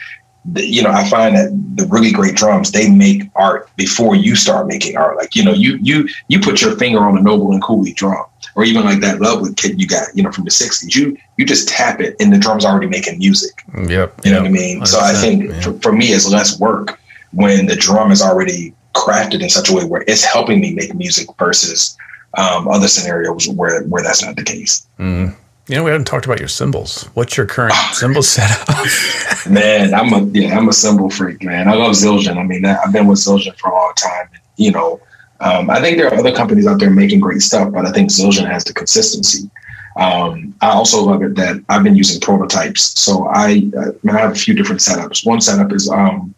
You 0.55 0.83
know, 0.83 0.91
I 0.91 1.07
find 1.09 1.35
that 1.35 1.49
the 1.75 1.87
really 1.87 2.11
great 2.11 2.35
drums, 2.35 2.71
they 2.71 2.89
make 2.89 3.23
art 3.35 3.73
before 3.77 4.15
you 4.15 4.35
start 4.35 4.67
making 4.67 4.97
art. 4.97 5.15
Like, 5.15 5.35
you 5.35 5.43
know, 5.43 5.53
you 5.53 5.77
you 5.81 6.09
you 6.27 6.41
put 6.41 6.61
your 6.61 6.75
finger 6.77 6.99
on 6.99 7.17
a 7.17 7.21
Noble 7.21 7.53
and 7.53 7.63
Cooley 7.63 7.93
drum, 7.93 8.25
or 8.55 8.63
even 8.63 8.83
like 8.83 8.99
that 9.01 9.19
Ludwig 9.19 9.57
kit 9.57 9.79
you 9.79 9.87
got, 9.87 10.15
you 10.15 10.23
know, 10.23 10.31
from 10.31 10.43
the 10.43 10.51
'60s. 10.51 10.95
You 10.95 11.17
you 11.37 11.45
just 11.45 11.67
tap 11.67 11.99
it, 11.99 12.15
and 12.19 12.31
the 12.31 12.37
drum's 12.37 12.65
already 12.65 12.87
making 12.87 13.17
music. 13.17 13.63
Yep. 13.75 13.87
You 13.87 13.91
yep. 13.95 14.23
know 14.25 14.39
what 14.41 14.47
I 14.47 14.51
mean? 14.51 14.85
So 14.85 14.99
I 14.99 15.13
think 15.13 15.53
for, 15.61 15.73
for 15.79 15.91
me, 15.91 16.07
it's 16.07 16.29
less 16.29 16.59
work 16.59 16.99
when 17.31 17.65
the 17.65 17.75
drum 17.75 18.11
is 18.11 18.21
already 18.21 18.73
crafted 18.93 19.41
in 19.41 19.49
such 19.49 19.69
a 19.69 19.73
way 19.73 19.83
where 19.83 20.03
it's 20.07 20.23
helping 20.23 20.61
me 20.61 20.73
make 20.73 20.93
music 20.93 21.27
versus 21.37 21.97
um, 22.37 22.67
other 22.67 22.87
scenarios 22.87 23.47
where 23.49 23.83
where 23.85 24.03
that's 24.03 24.23
not 24.23 24.35
the 24.35 24.43
case. 24.43 24.87
Mm. 24.99 25.35
You 25.67 25.77
know, 25.77 25.83
we 25.85 25.91
haven't 25.91 26.07
talked 26.07 26.25
about 26.25 26.39
your 26.39 26.49
cymbals. 26.49 27.03
What's 27.13 27.37
your 27.37 27.45
current 27.45 27.73
cymbal 27.93 28.21
setup? 28.21 28.67
man, 29.49 29.93
I'm 29.93 30.11
a 30.13 30.23
yeah, 30.37 30.57
I'm 30.57 30.67
a 30.67 30.73
cymbal 30.73 31.09
freak, 31.09 31.43
man. 31.43 31.67
I 31.67 31.73
love 31.75 31.91
Zildjian. 31.91 32.37
I 32.37 32.43
mean, 32.43 32.65
I've 32.65 32.91
been 32.91 33.07
with 33.07 33.19
Zildjian 33.19 33.57
for 33.57 33.71
a 33.71 33.73
long 33.73 33.93
time. 33.95 34.29
You 34.57 34.71
know, 34.71 34.99
um, 35.43 35.69
I 35.69 35.81
think 35.81 35.97
there 35.97 36.07
are 36.07 36.17
other 36.17 36.33
companies 36.33 36.65
out 36.65 36.79
there 36.79 36.89
making 36.89 37.19
great 37.19 37.41
stuff, 37.41 37.71
but 37.73 37.85
I 37.85 37.91
think 37.91 38.09
Zildjian 38.09 38.49
has 38.49 38.63
the 38.63 38.73
consistency. 38.73 39.49
Um, 39.97 40.55
I 40.61 40.69
also 40.69 41.03
love 41.03 41.21
it 41.21 41.35
that 41.35 41.63
I've 41.69 41.83
been 41.83 41.95
using 41.95 42.19
prototypes. 42.19 42.99
So 42.99 43.27
I, 43.27 43.69
uh, 43.77 43.91
I 44.09 44.11
have 44.19 44.31
a 44.31 44.35
few 44.35 44.53
different 44.55 44.81
setups. 44.81 45.25
One 45.25 45.41
setup 45.41 45.71
is 45.71 45.89
um, 45.89 46.33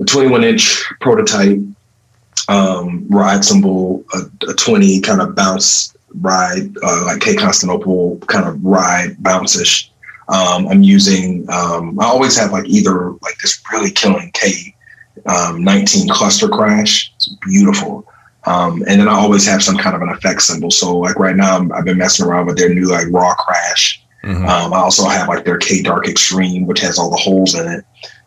a 0.00 0.04
21 0.04 0.44
inch 0.44 0.84
prototype 1.00 1.58
um, 2.48 3.06
ride 3.08 3.44
cymbal, 3.44 4.04
a, 4.14 4.50
a 4.50 4.54
20 4.54 5.00
kind 5.00 5.20
of 5.20 5.34
bounce 5.34 5.94
ride, 6.20 6.76
uh, 6.82 7.04
like 7.04 7.20
K 7.20 7.34
Constantinople 7.34 8.18
kind 8.28 8.48
of 8.48 8.64
ride 8.64 9.22
bounce-ish. 9.22 9.90
Um, 10.28 10.68
I'm 10.68 10.82
using, 10.82 11.48
um, 11.50 11.98
I 11.98 12.04
always 12.04 12.38
have 12.38 12.52
like 12.52 12.66
either 12.66 13.10
like 13.22 13.36
this 13.42 13.60
really 13.72 13.90
killing 13.90 14.30
K 14.32 14.74
um, 15.26 15.64
19 15.64 16.08
cluster 16.08 16.48
crash. 16.48 17.12
It's 17.16 17.28
beautiful. 17.42 18.06
Um, 18.48 18.82
and 18.88 18.98
then 19.00 19.08
I 19.08 19.12
always 19.12 19.46
have 19.46 19.62
some 19.62 19.76
kind 19.76 19.94
of 19.94 20.00
an 20.00 20.08
effect 20.08 20.40
cymbal. 20.40 20.70
So 20.70 20.96
like 20.96 21.18
right 21.18 21.36
now, 21.36 21.58
i 21.58 21.76
have 21.76 21.84
been 21.84 21.98
messing 21.98 22.24
around 22.24 22.46
with 22.46 22.56
their 22.56 22.72
new 22.72 22.90
like 22.90 23.06
raw 23.10 23.34
crash. 23.34 24.02
Mm-hmm. 24.24 24.46
Um, 24.46 24.72
I 24.72 24.78
also 24.78 25.06
have 25.06 25.28
like 25.28 25.44
their 25.44 25.58
K 25.58 25.82
Dark 25.82 26.08
Extreme, 26.08 26.66
which 26.66 26.80
has 26.80 26.98
all 26.98 27.10
the 27.10 27.16
holes 27.16 27.54
in 27.54 27.68
it. 27.70 27.84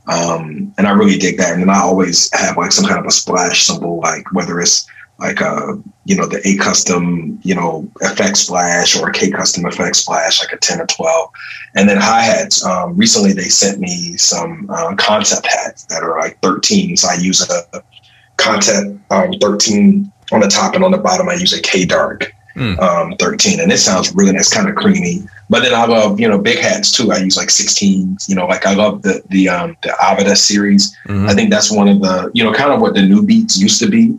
Um, 0.07 0.74
and 0.78 0.88
I 0.88 0.91
really 0.91 1.17
dig 1.17 1.38
that. 1.38 1.53
And 1.53 1.61
then 1.63 1.69
I 1.72 1.80
always 1.80 2.30
have 2.34 2.55
like 2.55 2.72
some 2.72 2.86
kind 2.86 2.99
of 2.99 3.05
a 3.07 3.11
splash 3.11 3.63
cymbal, 3.63 3.99
like 3.99 4.32
whether 4.32 4.59
it's 4.59 4.88
like 5.17 5.41
a 5.41 5.47
uh, 5.47 5.76
you 6.05 6.15
know 6.15 6.26
the 6.26 6.41
A 6.47 6.57
custom 6.57 7.39
you 7.43 7.53
know 7.55 7.89
effect 8.01 8.38
splash 8.38 8.95
or 8.95 9.09
a 9.09 9.13
K 9.13 9.32
custom 9.32 9.65
effect 9.65 9.95
splash, 9.95 10.39
like 10.39 10.53
a 10.53 10.57
ten 10.57 10.82
or 10.82 10.88
twelve. 10.88 11.30
And 11.76 11.89
then 11.89 11.97
hi 11.97 12.22
hats. 12.22 12.63
Um, 12.63 12.95
recently, 12.95 13.34
they 13.34 13.49
sent 13.49 13.80
me 13.80 14.17
some 14.17 14.69
uh, 14.69 14.95
concept 14.95 15.47
hats 15.47 15.86
that 15.86 16.03
are 16.03 16.19
like 16.19 16.39
thirteen. 16.41 16.95
So 16.97 17.07
I 17.09 17.15
use 17.15 17.47
a 17.49 17.84
concept 18.38 18.99
um, 19.11 19.34
thirteen 19.39 20.11
on 20.32 20.39
the 20.39 20.47
top 20.47 20.75
and 20.75 20.84
on 20.84 20.91
the 20.91 20.97
bottom. 20.97 21.29
I 21.29 21.34
use 21.34 21.53
a 21.53 21.61
K 21.61 21.86
dark. 21.86 22.34
Mm. 22.53 22.77
Um, 22.79 23.15
13 23.15 23.61
and 23.61 23.71
it 23.71 23.77
sounds 23.77 24.13
really 24.13 24.34
nice 24.34 24.53
kind 24.53 24.67
of 24.67 24.75
creamy 24.75 25.23
but 25.51 25.63
then 25.63 25.73
I 25.73 25.86
love, 25.86 26.17
you 26.17 26.29
know, 26.29 26.38
big 26.38 26.59
hats 26.59 26.93
too. 26.93 27.11
I 27.11 27.17
use 27.17 27.36
like 27.36 27.49
16s, 27.49 28.29
you 28.29 28.36
know, 28.36 28.47
like 28.47 28.65
I 28.65 28.73
love 28.73 29.01
the 29.01 29.21
the 29.27 29.49
um 29.49 29.75
the 29.84 29.89
Avedis 29.89 30.38
series. 30.38 30.95
Mm-hmm. 31.09 31.27
I 31.27 31.34
think 31.34 31.49
that's 31.49 31.69
one 31.69 31.89
of 31.89 31.99
the, 31.99 32.32
you 32.34 32.41
know, 32.41 32.53
kind 32.53 32.71
of 32.71 32.79
what 32.79 32.93
the 32.93 33.01
new 33.01 33.21
beats 33.21 33.59
used 33.59 33.82
to 33.82 33.89
be. 33.89 34.17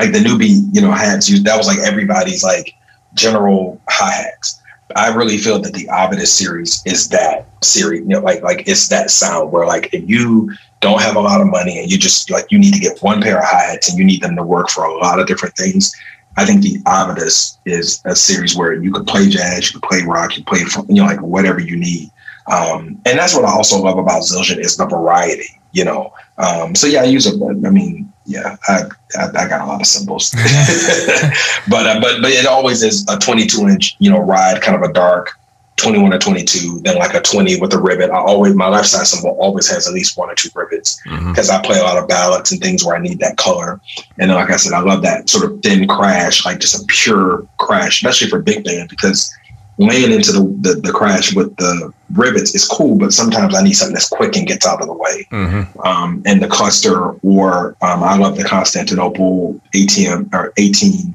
Like 0.00 0.10
the 0.10 0.20
new 0.20 0.36
beat, 0.36 0.64
you 0.72 0.80
know, 0.80 0.90
hats 0.90 1.30
used 1.30 1.44
that 1.44 1.56
was 1.56 1.68
like 1.68 1.78
everybody's 1.78 2.42
like 2.42 2.74
general 3.14 3.80
hi 3.88 4.10
hats. 4.10 4.60
I 4.96 5.14
really 5.14 5.38
feel 5.38 5.60
that 5.60 5.74
the 5.74 5.86
Avedis 5.86 6.26
series 6.26 6.82
is 6.84 7.08
that 7.10 7.46
series, 7.62 8.00
you 8.00 8.08
know, 8.08 8.20
like 8.20 8.42
like 8.42 8.66
it's 8.66 8.88
that 8.88 9.12
sound 9.12 9.52
where 9.52 9.64
like 9.64 9.94
if 9.94 10.10
you 10.10 10.52
don't 10.80 11.02
have 11.02 11.16
a 11.16 11.20
lot 11.20 11.40
of 11.40 11.46
money 11.48 11.78
and 11.78 11.90
you 11.90 11.98
just 11.98 12.30
like 12.30 12.46
you 12.50 12.58
need 12.58 12.72
to 12.72 12.80
get 12.80 13.02
one 13.02 13.20
pair 13.20 13.38
of 13.38 13.44
hi 13.44 13.64
hats 13.64 13.88
and 13.88 13.98
you 13.98 14.04
need 14.04 14.22
them 14.22 14.36
to 14.36 14.42
work 14.42 14.68
for 14.68 14.84
a 14.84 14.94
lot 14.96 15.18
of 15.18 15.26
different 15.26 15.56
things, 15.56 15.94
I 16.36 16.44
think 16.46 16.62
the 16.62 16.78
Avedis 16.80 17.58
is 17.64 18.00
a 18.04 18.14
series 18.14 18.56
where 18.56 18.74
you 18.74 18.92
could 18.92 19.06
play 19.06 19.28
jazz, 19.28 19.72
you 19.72 19.80
could 19.80 19.88
play 19.88 20.02
rock, 20.02 20.36
you 20.36 20.44
play 20.44 20.60
you 20.88 21.02
know 21.02 21.04
like 21.04 21.20
whatever 21.20 21.60
you 21.60 21.76
need. 21.76 22.10
Um, 22.46 23.00
and 23.04 23.18
that's 23.18 23.34
what 23.34 23.44
I 23.44 23.52
also 23.52 23.82
love 23.82 23.98
about 23.98 24.22
Zildjian 24.22 24.58
is 24.58 24.76
the 24.76 24.86
variety, 24.86 25.60
you 25.72 25.84
know. 25.84 26.12
Um, 26.38 26.74
so 26.74 26.86
yeah, 26.86 27.02
I 27.02 27.04
use 27.04 27.26
it. 27.26 27.42
I 27.42 27.70
mean, 27.70 28.10
yeah, 28.24 28.56
I, 28.68 28.84
I, 29.16 29.28
I 29.36 29.48
got 29.48 29.62
a 29.62 29.66
lot 29.66 29.80
of 29.80 29.86
cymbals, 29.86 30.30
but 31.68 31.86
uh, 31.86 32.00
but 32.00 32.22
but 32.22 32.30
it 32.30 32.46
always 32.46 32.82
is 32.82 33.04
a 33.08 33.18
22 33.18 33.68
inch, 33.68 33.96
you 33.98 34.10
know, 34.10 34.20
ride, 34.20 34.62
kind 34.62 34.82
of 34.82 34.88
a 34.88 34.92
dark 34.92 35.38
21 35.78 36.12
or 36.12 36.18
22, 36.18 36.80
then 36.80 36.96
like 36.96 37.14
a 37.14 37.20
20 37.20 37.60
with 37.60 37.72
a 37.72 37.80
rivet. 37.80 38.10
I 38.10 38.18
always, 38.18 38.54
my 38.54 38.68
left 38.68 38.88
side 38.88 39.06
cymbal 39.06 39.36
always 39.40 39.68
has 39.70 39.86
at 39.86 39.94
least 39.94 40.16
one 40.16 40.30
or 40.30 40.34
two 40.34 40.50
rivets 40.54 41.00
because 41.04 41.48
mm-hmm. 41.48 41.64
I 41.64 41.66
play 41.66 41.78
a 41.78 41.82
lot 41.82 41.96
of 41.96 42.08
ballads 42.08 42.52
and 42.52 42.60
things 42.60 42.84
where 42.84 42.96
I 42.96 43.00
need 43.00 43.18
that 43.20 43.36
color. 43.36 43.80
And 44.18 44.30
then, 44.30 44.36
like 44.36 44.50
I 44.50 44.56
said, 44.56 44.72
I 44.72 44.80
love 44.80 45.02
that 45.02 45.30
sort 45.30 45.50
of 45.50 45.62
thin 45.62 45.88
crash, 45.88 46.44
like 46.44 46.58
just 46.58 46.82
a 46.82 46.84
pure 46.86 47.46
crash, 47.58 48.02
especially 48.02 48.28
for 48.28 48.40
big 48.40 48.64
band 48.64 48.90
because 48.90 49.32
laying 49.78 50.10
into 50.10 50.32
the, 50.32 50.40
the, 50.60 50.80
the, 50.80 50.92
crash 50.92 51.34
with 51.34 51.54
the 51.56 51.92
rivets 52.12 52.54
is 52.54 52.66
cool, 52.66 52.98
but 52.98 53.12
sometimes 53.12 53.54
I 53.54 53.62
need 53.62 53.74
something 53.74 53.94
that's 53.94 54.08
quick 54.08 54.36
and 54.36 54.46
gets 54.46 54.66
out 54.66 54.80
of 54.80 54.88
the 54.88 54.92
way. 54.92 55.26
Mm-hmm. 55.30 55.80
Um, 55.80 56.22
and 56.26 56.42
the 56.42 56.48
cluster, 56.48 57.12
or 57.12 57.76
um, 57.80 58.02
I 58.02 58.16
love 58.16 58.36
the 58.36 58.44
Constantinople 58.44 59.60
ATM 59.74 60.34
or 60.34 60.52
18 60.56 61.14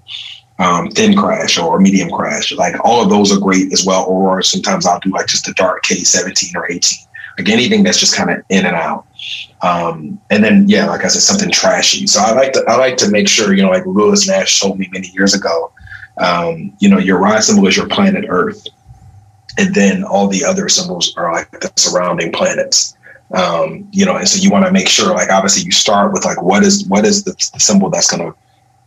um, 0.59 0.89
thin 0.91 1.15
crash 1.15 1.57
or 1.57 1.79
medium 1.79 2.09
crash. 2.09 2.51
Like 2.53 2.75
all 2.83 3.03
of 3.03 3.09
those 3.09 3.31
are 3.31 3.39
great 3.39 3.73
as 3.73 3.85
well. 3.85 4.05
Or 4.05 4.41
sometimes 4.41 4.85
I'll 4.85 4.99
do 4.99 5.09
like 5.09 5.27
just 5.27 5.47
a 5.47 5.53
dark 5.53 5.83
K17 5.83 6.55
or 6.55 6.69
18. 6.69 7.07
Like 7.37 7.49
anything 7.49 7.83
that's 7.83 7.99
just 7.99 8.15
kind 8.15 8.29
of 8.29 8.43
in 8.49 8.65
and 8.65 8.75
out. 8.75 9.05
Um, 9.61 10.19
and 10.29 10.43
then 10.43 10.67
yeah, 10.67 10.87
like 10.87 11.03
I 11.03 11.07
said, 11.07 11.21
something 11.21 11.51
trashy. 11.51 12.05
So 12.05 12.19
I 12.21 12.33
like 12.33 12.53
to 12.53 12.63
I 12.67 12.75
like 12.75 12.97
to 12.97 13.09
make 13.09 13.27
sure, 13.27 13.53
you 13.53 13.63
know, 13.63 13.69
like 13.69 13.85
Lewis 13.85 14.27
Nash 14.27 14.59
told 14.59 14.77
me 14.77 14.89
many 14.91 15.07
years 15.09 15.33
ago, 15.33 15.71
um, 16.17 16.73
you 16.79 16.89
know, 16.89 16.99
your 16.99 17.17
ride 17.17 17.43
cymbal 17.43 17.67
is 17.67 17.77
your 17.77 17.87
planet 17.87 18.25
Earth. 18.27 18.67
And 19.57 19.73
then 19.73 20.03
all 20.03 20.27
the 20.27 20.43
other 20.43 20.67
cymbals 20.67 21.15
are 21.15 21.31
like 21.31 21.49
the 21.51 21.71
surrounding 21.75 22.31
planets. 22.31 22.95
Um, 23.33 23.87
you 23.91 24.05
know, 24.05 24.17
and 24.17 24.27
so 24.27 24.41
you 24.41 24.51
want 24.51 24.65
to 24.65 24.71
make 24.71 24.87
sure, 24.87 25.13
like 25.13 25.29
obviously 25.29 25.63
you 25.63 25.71
start 25.71 26.13
with 26.13 26.25
like 26.25 26.41
what 26.41 26.63
is 26.63 26.87
what 26.87 27.05
is 27.05 27.23
the, 27.23 27.33
cymbal 27.57 27.89
that's 27.89 28.09
gonna 28.09 28.33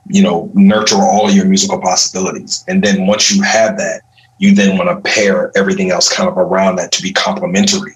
you 0.09 0.22
know, 0.22 0.50
nurture 0.54 0.96
all 0.96 1.30
your 1.30 1.46
musical 1.46 1.80
possibilities. 1.80 2.64
And 2.68 2.82
then 2.82 3.07
once 3.07 3.30
you 3.32 3.42
have 3.42 3.76
that, 3.78 4.02
you 4.38 4.54
then 4.54 4.76
want 4.76 4.90
to 4.90 5.11
pair 5.11 5.50
everything 5.57 5.90
else 5.90 6.12
kind 6.12 6.28
of 6.28 6.36
around 6.36 6.76
that 6.76 6.92
to 6.92 7.02
be 7.02 7.12
complementary 7.12 7.94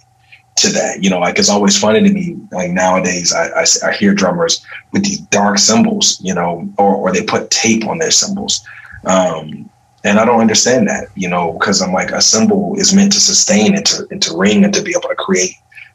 to 0.57 0.69
that. 0.73 1.03
You 1.03 1.11
know, 1.11 1.19
like 1.19 1.39
it's 1.39 1.51
always 1.51 1.79
funny 1.79 2.03
to 2.03 2.13
me, 2.13 2.37
like 2.51 2.71
nowadays, 2.71 3.33
I, 3.33 3.49
I, 3.61 3.65
I 3.89 3.93
hear 3.97 4.15
drummers 4.15 4.65
with 4.93 5.05
these 5.05 5.21
dark 5.21 5.59
cymbals, 5.59 6.19
you 6.23 6.35
know, 6.35 6.69
or, 6.79 6.95
or 6.97 7.13
they 7.13 7.23
put 7.23 7.51
tape 7.51 7.87
on 7.87 7.99
their 7.99 8.11
cymbals. 8.11 8.67
Um, 9.05 9.71
and 10.03 10.19
I 10.19 10.25
don't 10.25 10.41
understand 10.41 10.89
that, 10.89 11.09
you 11.15 11.29
know, 11.29 11.53
because 11.53 11.83
I'm 11.83 11.93
like 11.93 12.11
a 12.11 12.23
cymbal 12.23 12.75
is 12.79 12.95
meant 12.95 13.13
to 13.13 13.21
sustain 13.21 13.77
and 13.77 13.85
to, 13.87 14.07
and 14.11 14.23
to 14.23 14.37
ring 14.37 14.65
and 14.65 14.73
to 14.73 14.83
be 14.83 14.93
able 14.93 15.09
to 15.11 15.15
create 15.15 15.53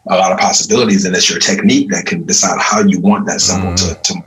a 0.07 0.15
lot 0.15 0.31
of 0.31 0.37
possibilities. 0.37 1.05
And 1.05 1.15
it's 1.15 1.29
your 1.29 1.39
technique 1.39 1.89
that 1.89 2.05
can 2.05 2.23
decide 2.23 2.59
how 2.61 2.81
you 2.81 2.99
want 2.99 3.25
that 3.25 3.41
cymbal 3.41 3.71
mm. 3.71 4.03
to, 4.03 4.13
to 4.13 4.21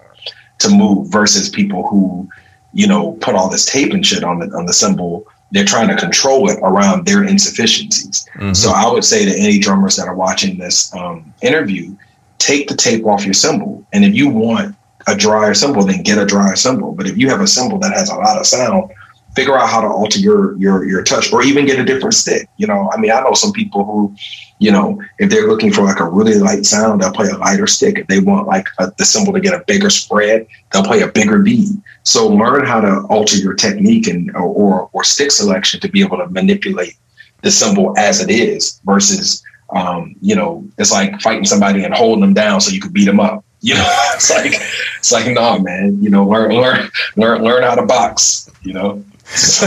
to 0.59 0.69
move 0.69 1.09
versus 1.09 1.49
people 1.49 1.87
who, 1.89 2.29
you 2.73 2.87
know, 2.87 3.13
put 3.21 3.35
all 3.35 3.49
this 3.49 3.65
tape 3.65 3.93
and 3.93 4.05
shit 4.05 4.25
on 4.25 4.39
the 4.41 4.47
on 4.57 4.67
the 4.67 4.73
cymbal. 4.73 5.27
They're 5.51 5.65
trying 5.65 5.89
to 5.89 5.97
control 5.97 6.51
it 6.51 6.59
around 6.63 7.07
their 7.07 7.25
insufficiencies. 7.25 8.27
Mm-hmm. 8.35 8.53
So 8.53 8.71
I 8.71 8.93
would 8.93 9.05
say 9.05 9.25
to 9.25 9.39
any 9.39 9.59
drummers 9.59 9.97
that 9.97 10.07
are 10.07 10.15
watching 10.15 10.59
this 10.59 10.95
um, 10.95 11.33
interview, 11.41 11.97
take 12.37 12.69
the 12.69 12.77
tape 12.77 13.07
off 13.07 13.25
your 13.25 13.35
cymbal, 13.35 13.85
and 13.93 14.05
if 14.05 14.15
you 14.15 14.29
want 14.29 14.77
a 15.07 15.17
drier 15.17 15.55
cymbal, 15.55 15.85
then 15.87 16.03
get 16.03 16.19
a 16.19 16.27
drier 16.27 16.55
cymbal. 16.55 16.93
But 16.93 17.07
if 17.07 17.17
you 17.17 17.31
have 17.31 17.41
a 17.41 17.47
cymbal 17.47 17.79
that 17.79 17.95
has 17.95 18.11
a 18.11 18.15
lot 18.15 18.39
of 18.39 18.47
sound, 18.47 18.93
figure 19.35 19.59
out 19.59 19.69
how 19.69 19.81
to 19.81 19.89
alter 19.89 20.19
your 20.19 20.57
your 20.57 20.85
your 20.85 21.03
touch, 21.03 21.33
or 21.33 21.43
even 21.43 21.67
get 21.67 21.79
a 21.79 21.85
different 21.85 22.15
stick. 22.15 22.49
You 22.57 22.67
know, 22.67 22.91
I 22.93 23.01
mean, 23.01 23.11
I 23.11 23.21
know 23.21 23.35
some 23.35 23.53
people 23.53 23.85
who 23.85 24.15
you 24.61 24.73
know, 24.73 25.01
if 25.19 25.31
they're 25.31 25.47
looking 25.47 25.73
for 25.73 25.83
like 25.83 26.01
a 26.01 26.09
really 26.09 26.35
light 26.35 26.67
sound, 26.67 27.01
they'll 27.01 27.13
play 27.13 27.29
a 27.29 27.37
lighter 27.37 27.67
stick. 27.67 27.99
If 27.99 28.09
they 28.09 28.19
want 28.19 28.49
like 28.49 28.67
a, 28.79 28.93
the 28.99 29.05
cymbal 29.05 29.33
to 29.35 29.41
get 29.41 29.55
a 29.55 29.65
bigger 29.67 29.89
spread, 29.89 30.47
they'll 30.73 30.83
play 30.83 31.03
a 31.03 31.09
bigger 31.09 31.39
beat. 31.41 31.69
So 32.03 32.29
learn 32.29 32.67
how 32.67 32.81
to 32.81 33.03
alter 33.09 33.37
your 33.37 33.55
technique 33.55 34.09
and 34.09 34.35
or, 34.35 34.43
or, 34.43 34.91
or 34.93 35.05
stick 35.05 35.31
selection 35.31 35.81
to 35.81 35.89
be 35.89 36.01
able 36.01 36.19
to 36.19 36.27
manipulate 36.29 36.97
the 37.43 37.51
cymbal 37.51 37.97
as 37.97 38.21
it 38.21 38.31
is 38.31 38.81
versus 38.85 39.45
um, 39.71 40.17
you 40.23 40.35
know, 40.35 40.67
it's 40.79 40.91
like 40.91 41.21
fighting 41.21 41.45
somebody 41.45 41.85
and 41.85 41.95
holding 41.95 42.23
them 42.23 42.35
down 42.35 42.61
so 42.61 42.73
you 42.73 42.81
could 42.81 42.93
beat 42.93 43.05
them 43.05 43.21
up. 43.21 43.45
You 43.61 43.75
know, 43.75 44.13
it's 44.15 44.31
like 44.31 44.53
it's 44.99 45.11
like 45.11 45.27
no, 45.35 45.59
man. 45.59 46.01
You 46.01 46.11
know, 46.11 46.25
learn 46.25 46.53
learn 46.53 46.89
learn 47.17 47.43
learn 47.43 47.65
how 47.65 47.75
to 47.75 47.85
box. 47.85 48.49
You 48.63 48.73
know. 48.73 49.05
So. 49.29 49.67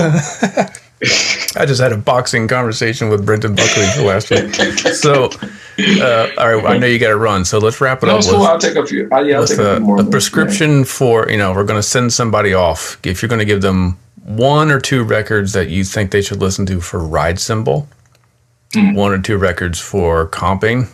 I 1.55 1.65
just 1.65 1.81
had 1.81 1.91
a 1.91 1.97
boxing 1.97 2.47
conversation 2.47 3.09
with 3.09 3.25
Brenton 3.25 3.55
Buckley 3.55 4.05
last 4.05 4.29
week. 4.29 4.53
So, 4.93 5.31
uh, 5.79 6.29
all 6.37 6.55
right, 6.55 6.65
I 6.65 6.77
know 6.77 6.85
you 6.85 6.99
got 6.99 7.07
to 7.09 7.17
run, 7.17 7.43
so 7.43 7.57
let's 7.57 7.81
wrap 7.81 8.03
it 8.03 8.05
No, 8.05 8.13
up 8.13 8.19
it's 8.19 8.27
with. 8.31 8.35
I'll 8.41 8.59
take 8.59 8.75
a 8.75 8.85
few. 8.85 9.09
Uh, 9.11 9.21
yeah, 9.21 9.39
I'll 9.39 9.47
take 9.47 9.57
a, 9.57 9.79
more. 9.79 9.99
a 9.99 10.03
prescription 10.05 10.83
for 10.83 11.27
you 11.29 11.37
know 11.37 11.53
we're 11.53 11.63
going 11.63 11.79
to 11.79 11.83
send 11.87 12.13
somebody 12.13 12.53
off. 12.53 12.99
If 13.03 13.21
you're 13.21 13.29
going 13.29 13.39
to 13.39 13.45
give 13.45 13.61
them 13.61 13.97
one 14.23 14.69
or 14.69 14.79
two 14.79 15.03
records 15.03 15.53
that 15.53 15.69
you 15.69 15.83
think 15.83 16.11
they 16.11 16.21
should 16.21 16.39
listen 16.39 16.67
to 16.67 16.79
for 16.79 16.99
ride 16.99 17.39
cymbal, 17.39 17.87
Hmm. 18.73 18.93
one 18.93 19.11
or 19.11 19.17
two 19.19 19.37
records 19.37 19.79
for 19.81 20.27
comping, 20.29 20.87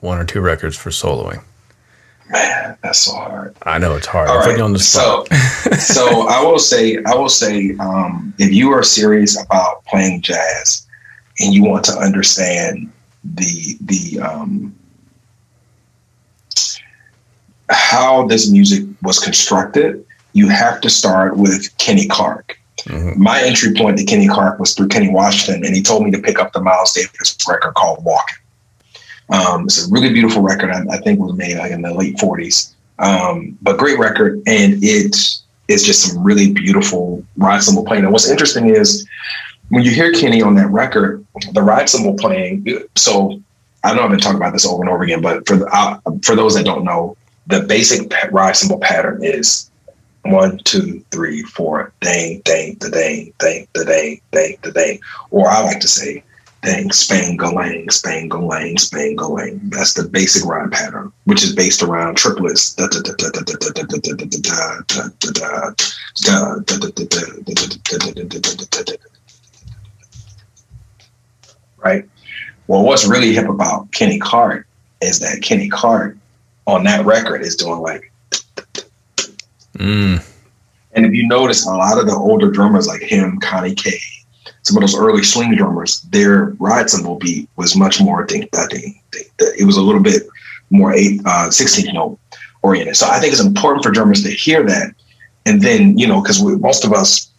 one 0.00 0.18
or 0.18 0.24
two 0.24 0.40
records 0.40 0.76
for 0.76 0.90
soloing. 0.90 1.42
Man, 2.30 2.76
that's 2.82 2.98
so 2.98 3.12
hard. 3.14 3.54
I 3.62 3.78
know 3.78 3.96
it's 3.96 4.06
hard. 4.06 4.28
All 4.28 4.36
right. 4.36 4.44
putting 4.44 4.58
you 4.58 4.64
on 4.64 4.72
the 4.72 4.78
So, 4.78 5.24
spot. 5.24 5.74
so 5.80 6.28
I 6.28 6.42
will 6.42 6.58
say, 6.58 6.98
I 7.06 7.14
will 7.14 7.28
say, 7.28 7.74
um, 7.80 8.34
if 8.38 8.52
you 8.52 8.70
are 8.72 8.82
serious 8.82 9.40
about 9.42 9.84
playing 9.86 10.20
jazz 10.22 10.86
and 11.40 11.54
you 11.54 11.64
want 11.64 11.84
to 11.86 11.92
understand 11.92 12.92
the 13.24 13.76
the 13.82 14.20
um, 14.20 14.74
how 17.70 18.26
this 18.26 18.50
music 18.50 18.84
was 19.02 19.18
constructed, 19.18 20.04
you 20.32 20.48
have 20.48 20.80
to 20.80 20.90
start 20.90 21.36
with 21.36 21.76
Kenny 21.78 22.06
Clarke. 22.08 22.58
Mhm. 22.84 23.16
My 23.16 23.42
entry 23.42 23.74
point 23.74 23.98
to 23.98 24.04
Kenny 24.04 24.28
Clarke 24.28 24.58
was 24.58 24.74
through 24.74 24.88
Kenny 24.88 25.08
Washington, 25.10 25.64
and 25.64 25.74
he 25.74 25.82
told 25.82 26.04
me 26.04 26.10
to 26.12 26.18
pick 26.18 26.38
up 26.38 26.52
the 26.52 26.60
Miles 26.60 26.92
Davis 26.92 27.36
record 27.48 27.74
called 27.74 28.04
Walking. 28.04 28.36
Um, 29.30 29.64
it's 29.64 29.86
a 29.86 29.90
really 29.90 30.12
beautiful 30.12 30.42
record. 30.42 30.70
I, 30.70 30.84
I 30.90 30.98
think 30.98 31.20
was 31.20 31.36
made 31.36 31.58
like 31.58 31.72
in 31.72 31.82
the 31.82 31.92
late 31.92 32.16
40s, 32.16 32.74
um, 32.98 33.58
but 33.62 33.78
great 33.78 33.98
record. 33.98 34.42
And 34.46 34.82
it 34.82 35.16
is 35.68 35.82
just 35.82 36.02
some 36.02 36.22
really 36.22 36.52
beautiful 36.52 37.24
ride 37.36 37.62
cymbal 37.62 37.84
playing. 37.84 38.04
And 38.04 38.12
what's 38.12 38.30
interesting 38.30 38.70
is 38.70 39.06
when 39.68 39.84
you 39.84 39.90
hear 39.90 40.12
Kenny 40.12 40.40
on 40.40 40.54
that 40.54 40.70
record, 40.70 41.24
the 41.52 41.62
ride 41.62 41.88
cymbal 41.88 42.14
playing. 42.14 42.66
So 42.96 43.42
I 43.84 43.94
know 43.94 44.02
I've 44.02 44.10
been 44.10 44.18
talking 44.18 44.38
about 44.38 44.52
this 44.52 44.66
over 44.66 44.82
and 44.82 44.90
over 44.90 45.02
again, 45.02 45.20
but 45.20 45.46
for 45.46 45.56
the, 45.56 45.66
uh, 45.66 46.00
for 46.22 46.34
those 46.34 46.54
that 46.54 46.64
don't 46.64 46.84
know, 46.84 47.16
the 47.46 47.60
basic 47.60 48.12
ride 48.30 48.56
cymbal 48.56 48.78
pattern 48.78 49.22
is 49.22 49.70
one, 50.22 50.58
two, 50.58 51.04
three, 51.10 51.42
four, 51.42 51.92
dang, 52.00 52.40
dang, 52.44 52.74
da 52.74 52.88
dang, 52.90 53.32
dang, 53.38 53.66
da 53.72 53.84
dang, 53.84 54.20
dang, 54.32 54.56
the 54.62 54.72
dang. 54.72 55.00
Or 55.30 55.48
I 55.48 55.62
like 55.62 55.80
to 55.80 55.88
say, 55.88 56.22
thing 56.62 56.88
spangolang, 56.90 57.86
spangolang, 57.86 58.74
spangolang. 58.76 59.60
That's 59.70 59.94
the 59.94 60.08
basic 60.08 60.44
rhyme 60.44 60.70
pattern, 60.70 61.12
which 61.24 61.42
is 61.42 61.54
based 61.54 61.82
around 61.82 62.16
triplets. 62.16 62.76
Right? 71.78 72.08
Well, 72.66 72.82
what's 72.84 73.06
really 73.06 73.32
hip 73.32 73.48
about 73.48 73.90
Kenny 73.92 74.18
Clarke 74.18 74.66
is 75.00 75.20
that 75.20 75.42
Kenny 75.42 75.68
Clarke 75.68 76.16
on 76.66 76.84
that 76.84 77.06
record 77.06 77.42
is 77.42 77.56
doing 77.56 77.80
like. 77.80 78.12
And 79.78 81.06
if 81.06 81.12
you 81.12 81.28
notice, 81.28 81.66
a 81.66 81.70
lot 81.70 81.98
of 81.98 82.06
the 82.06 82.14
older 82.14 82.50
drummers 82.50 82.88
like 82.88 83.02
him, 83.02 83.38
Connie 83.38 83.74
Kay, 83.74 84.00
some 84.68 84.76
of 84.76 84.82
those 84.82 84.96
early 84.96 85.22
swing 85.22 85.56
drummers, 85.56 86.02
their 86.02 86.50
ride 86.58 86.90
cymbal 86.90 87.16
beat 87.16 87.48
was 87.56 87.74
much 87.74 88.00
more 88.00 88.24
ding 88.24 88.48
da 88.52 88.66
ding. 88.66 89.00
ding, 89.10 89.24
da. 89.38 89.46
It 89.58 89.64
was 89.64 89.78
a 89.78 89.82
little 89.82 90.02
bit 90.02 90.24
more 90.70 90.92
eight, 90.92 91.20
uh, 91.24 91.48
16th 91.48 91.92
note 91.94 92.18
oriented. 92.62 92.96
So 92.96 93.08
I 93.08 93.18
think 93.18 93.32
it's 93.32 93.42
important 93.42 93.82
for 93.82 93.90
drummers 93.90 94.22
to 94.24 94.30
hear 94.30 94.62
that. 94.64 94.94
And 95.46 95.62
then, 95.62 95.96
you 95.96 96.06
know, 96.06 96.20
because 96.20 96.42
most 96.42 96.84
of 96.84 96.92
us 96.92 97.30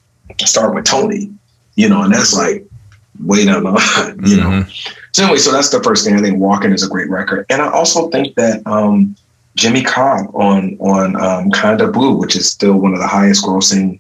start 0.44 0.74
with 0.74 0.86
Tony, 0.86 1.32
you 1.76 1.88
know, 1.88 2.02
and 2.02 2.12
that's 2.12 2.34
like 2.34 2.66
way 3.24 3.46
down 3.46 3.64
the 3.64 3.72
line, 3.98 4.20
you 4.26 4.38
know. 4.38 4.66
So 5.12 5.24
anyway, 5.24 5.38
so 5.38 5.52
that's 5.52 5.70
the 5.70 5.84
first 5.84 6.04
thing. 6.04 6.16
I 6.16 6.22
think 6.22 6.40
Walking 6.40 6.72
is 6.72 6.84
a 6.84 6.90
great 6.90 7.10
record. 7.10 7.46
And 7.52 7.62
I 7.62 7.70
also 7.70 8.10
think 8.10 8.36
that 8.36 8.66
um, 8.66 9.16
Jimmy 9.56 9.84
Cobb 9.84 10.34
on 10.34 10.78
on 10.80 11.16
um, 11.16 11.52
Kind 11.52 11.82
of 11.82 11.94
Blue, 11.94 12.16
which 12.16 12.36
is 12.36 12.50
still 12.50 12.78
one 12.80 12.94
of 12.94 13.00
the 13.00 13.08
highest 13.08 13.46
grossing 13.46 14.00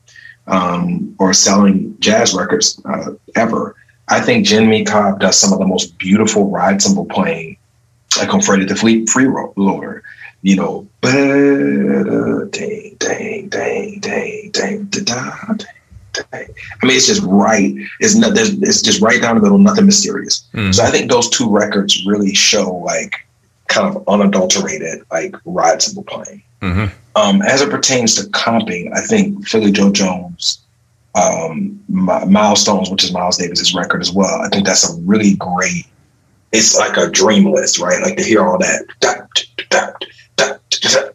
um, 0.49 1.15
or 1.19 1.33
selling 1.33 1.95
jazz 1.99 2.33
records 2.33 2.81
uh, 2.85 3.11
ever. 3.35 3.75
I 4.07 4.19
think 4.21 4.45
Jimmy 4.45 4.83
Cobb 4.83 5.19
does 5.19 5.39
some 5.39 5.53
of 5.53 5.59
the 5.59 5.67
most 5.67 5.97
beautiful 5.97 6.49
ride 6.49 6.81
cymbal 6.81 7.05
playing, 7.05 7.57
like 8.17 8.33
on 8.33 8.41
Freddie 8.41 8.65
the 8.65 8.75
Fleet 8.75 9.07
Freeloader. 9.07 10.01
You 10.41 10.55
know, 10.55 10.87
dang, 11.01 12.95
dang, 12.97 13.49
dang, 13.49 13.99
dang, 13.99 14.49
dang, 14.51 14.83
da, 14.85 15.03
da, 15.03 15.53
dang. 15.53 15.67
I 16.81 16.85
mean, 16.85 16.95
it's 16.97 17.07
just 17.07 17.21
right. 17.23 17.73
It's 17.99 18.15
not. 18.15 18.31
It's 18.35 18.81
just 18.81 19.01
right 19.01 19.21
down 19.21 19.35
the 19.35 19.41
middle. 19.41 19.57
Nothing 19.57 19.85
mysterious. 19.85 20.47
mm, 20.53 20.73
So 20.73 20.83
I 20.83 20.89
think 20.91 21.11
those 21.11 21.29
two 21.29 21.49
records 21.49 22.05
really 22.05 22.33
show 22.33 22.73
like 22.77 23.13
kind 23.67 23.95
of 23.95 24.03
unadulterated 24.07 25.03
like 25.11 25.35
ride 25.45 25.81
cymbal 25.81 26.03
playing. 26.03 26.41
Mhm. 26.61 26.91
Um, 27.15 27.41
as 27.41 27.61
it 27.61 27.69
pertains 27.69 28.15
to 28.15 28.29
comping, 28.29 28.95
I 28.95 29.01
think 29.01 29.45
Philly 29.47 29.71
Joe 29.71 29.91
Jones, 29.91 30.59
um, 31.15 31.79
Milestones, 31.89 32.89
which 32.89 33.03
is 33.03 33.11
Miles 33.11 33.37
Davis's 33.37 33.73
record 33.73 34.01
as 34.01 34.11
well. 34.11 34.41
I 34.41 34.47
think 34.49 34.65
that's 34.65 34.89
a 34.89 35.01
really 35.01 35.35
great. 35.35 35.85
It's 36.51 36.77
like 36.77 36.97
a 36.97 37.09
dream 37.09 37.51
list, 37.51 37.79
right? 37.79 38.01
Like 38.01 38.17
to 38.17 38.23
hear 38.23 38.45
all 38.45 38.57
that, 38.59 38.85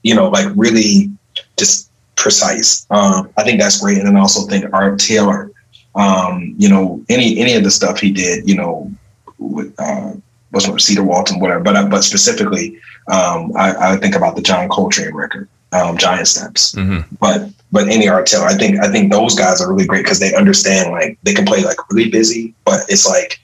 you 0.02 0.14
know, 0.14 0.28
like 0.28 0.46
really 0.54 1.10
just 1.56 1.90
precise. 2.16 2.86
Um, 2.90 3.30
I 3.36 3.44
think 3.44 3.60
that's 3.60 3.80
great, 3.80 3.98
and 3.98 4.06
then 4.06 4.16
I 4.16 4.20
also 4.20 4.46
think 4.46 4.66
Art 4.72 4.98
Taylor, 4.98 5.50
um, 5.94 6.54
you 6.58 6.68
know, 6.68 7.02
any 7.08 7.38
any 7.38 7.54
of 7.54 7.64
the 7.64 7.70
stuff 7.70 7.98
he 7.98 8.10
did, 8.10 8.48
you 8.48 8.56
know, 8.56 8.90
with 9.38 9.74
uh, 9.78 10.12
was 10.54 10.66
it 10.66 10.80
Cedar 10.80 11.02
Walton, 11.04 11.40
whatever. 11.40 11.60
But 11.60 11.76
uh, 11.76 11.86
but 11.86 12.02
specifically, 12.02 12.78
um, 13.08 13.52
I, 13.56 13.92
I 13.92 13.96
think 13.96 14.14
about 14.14 14.36
the 14.36 14.42
John 14.42 14.68
Coltrane 14.68 15.14
record, 15.14 15.48
um, 15.72 15.96
Giant 15.98 16.28
Steps. 16.28 16.74
Mhm. 16.74 17.04
But 17.20 17.50
but 17.72 17.88
any 17.88 18.08
art 18.08 18.26
Taylor, 18.26 18.46
I 18.46 18.54
think 18.54 18.80
I 18.80 18.90
think 18.90 19.12
those 19.12 19.34
guys 19.34 19.60
are 19.60 19.70
really 19.72 19.86
great 19.86 20.04
because 20.04 20.20
they 20.20 20.34
understand 20.34 20.90
like 20.90 21.18
they 21.22 21.34
can 21.34 21.44
play 21.44 21.62
like 21.62 21.76
really 21.90 22.10
busy, 22.10 22.54
but 22.64 22.80
it's 22.88 23.06
like 23.06 23.40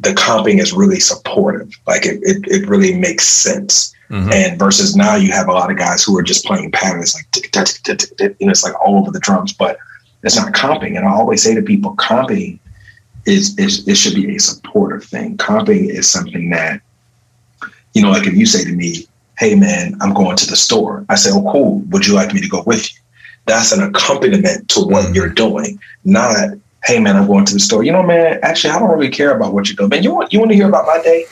the 0.00 0.10
comping 0.10 0.60
is 0.60 0.72
really 0.72 1.00
supportive. 1.00 1.70
Like 1.86 2.06
it 2.06 2.20
it, 2.22 2.46
it 2.46 2.68
really 2.68 2.96
makes 2.96 3.26
sense. 3.26 3.94
Mhm. 4.10 4.32
And 4.32 4.58
versus 4.58 4.96
now 4.96 5.14
you 5.14 5.30
have 5.30 5.48
a 5.48 5.52
lot 5.52 5.70
of 5.70 5.76
guys 5.76 6.02
who 6.02 6.18
are 6.18 6.22
just 6.22 6.44
playing 6.44 6.72
patterns 6.72 7.14
like 7.14 7.30
tick, 7.30 7.50
tick, 7.52 7.64
tick, 7.66 7.82
tick, 7.84 7.98
tick, 7.98 8.16
tick, 8.16 8.36
you 8.40 8.46
know, 8.46 8.50
it's 8.50 8.64
like 8.64 8.74
all 8.84 8.98
over 8.98 9.12
the 9.12 9.20
drums, 9.20 9.52
but 9.52 9.78
it's 10.22 10.36
not 10.36 10.52
comping. 10.52 10.96
And 10.96 11.06
I 11.06 11.12
always 11.12 11.42
say 11.42 11.54
to 11.54 11.62
people, 11.62 11.94
comping 11.96 12.58
is, 13.26 13.58
is 13.58 13.86
it 13.86 13.96
should 13.96 14.14
be 14.14 14.34
a 14.34 14.40
supportive 14.40 15.04
thing. 15.04 15.36
Comping 15.36 15.88
is 15.90 16.08
something 16.08 16.50
that, 16.50 16.80
you 17.94 18.02
know, 18.02 18.10
like 18.10 18.26
if 18.26 18.34
you 18.34 18.46
say 18.46 18.64
to 18.64 18.72
me, 18.72 19.06
Hey 19.38 19.54
man, 19.54 19.96
I'm 20.02 20.12
going 20.12 20.36
to 20.36 20.46
the 20.46 20.56
store. 20.56 21.04
I 21.08 21.14
say, 21.14 21.30
Oh, 21.32 21.50
cool. 21.50 21.78
Would 21.90 22.06
you 22.06 22.14
like 22.14 22.32
me 22.34 22.40
to 22.40 22.48
go 22.48 22.62
with 22.66 22.92
you? 22.92 22.98
That's 23.46 23.72
an 23.72 23.82
accompaniment 23.82 24.68
to 24.70 24.80
what 24.80 25.06
Mhm. 25.06 25.14
you're 25.14 25.28
doing, 25.30 25.78
not, 26.04 26.50
Hey 26.84 26.98
man, 27.00 27.16
I'm 27.16 27.26
going 27.26 27.44
to 27.46 27.54
the 27.54 27.60
store. 27.60 27.82
You 27.82 27.92
know, 27.92 28.02
man, 28.02 28.38
actually, 28.42 28.70
I 28.70 28.78
don't 28.78 28.90
really 28.90 29.10
care 29.10 29.34
about 29.36 29.52
what 29.54 29.68
you're 29.68 29.76
doing. 29.76 29.88
Man, 29.90 30.02
you 30.02 30.14
want, 30.14 30.32
you 30.32 30.38
want 30.38 30.50
to 30.50 30.56
hear 30.56 30.68
about 30.68 30.86
my 30.86 31.00
day? 31.02 31.24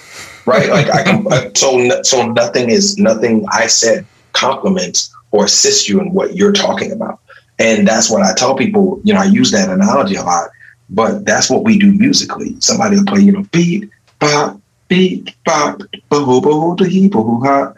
right? 0.46 0.68
Like 0.78 0.90
I 0.90 1.02
can, 1.02 1.26
I- 1.30 1.50
so 1.54 2.02
so 2.02 2.26
nothing 2.32 2.70
is 2.70 2.96
nothing 2.98 3.44
I 3.52 3.66
said 3.66 4.06
compliments 4.32 5.14
or 5.30 5.44
assist 5.44 5.88
you 5.88 6.00
in 6.00 6.12
what 6.14 6.34
you're 6.36 6.52
talking 6.52 6.90
about, 6.92 7.20
and 7.58 7.86
that's 7.86 8.10
what 8.10 8.22
I 8.22 8.32
tell 8.34 8.54
people. 8.56 9.00
You 9.04 9.12
know, 9.14 9.20
I 9.20 9.24
use 9.24 9.50
that 9.50 9.68
analogy 9.68 10.14
a 10.16 10.22
lot, 10.22 10.48
but 10.90 11.24
that's 11.24 11.50
what 11.50 11.64
we 11.64 11.78
do 11.78 11.92
musically. 11.92 12.56
Somebody 12.60 12.96
will 12.96 13.04
play, 13.06 13.20
you 13.20 13.32
know, 13.32 13.44
beat 13.52 13.90
bop 14.18 14.60
beat 14.88 15.34
bop 15.44 15.80
boo 16.08 16.40
boo 16.40 16.76
hee 16.84 17.08
boo 17.08 17.40
ha, 17.44 17.72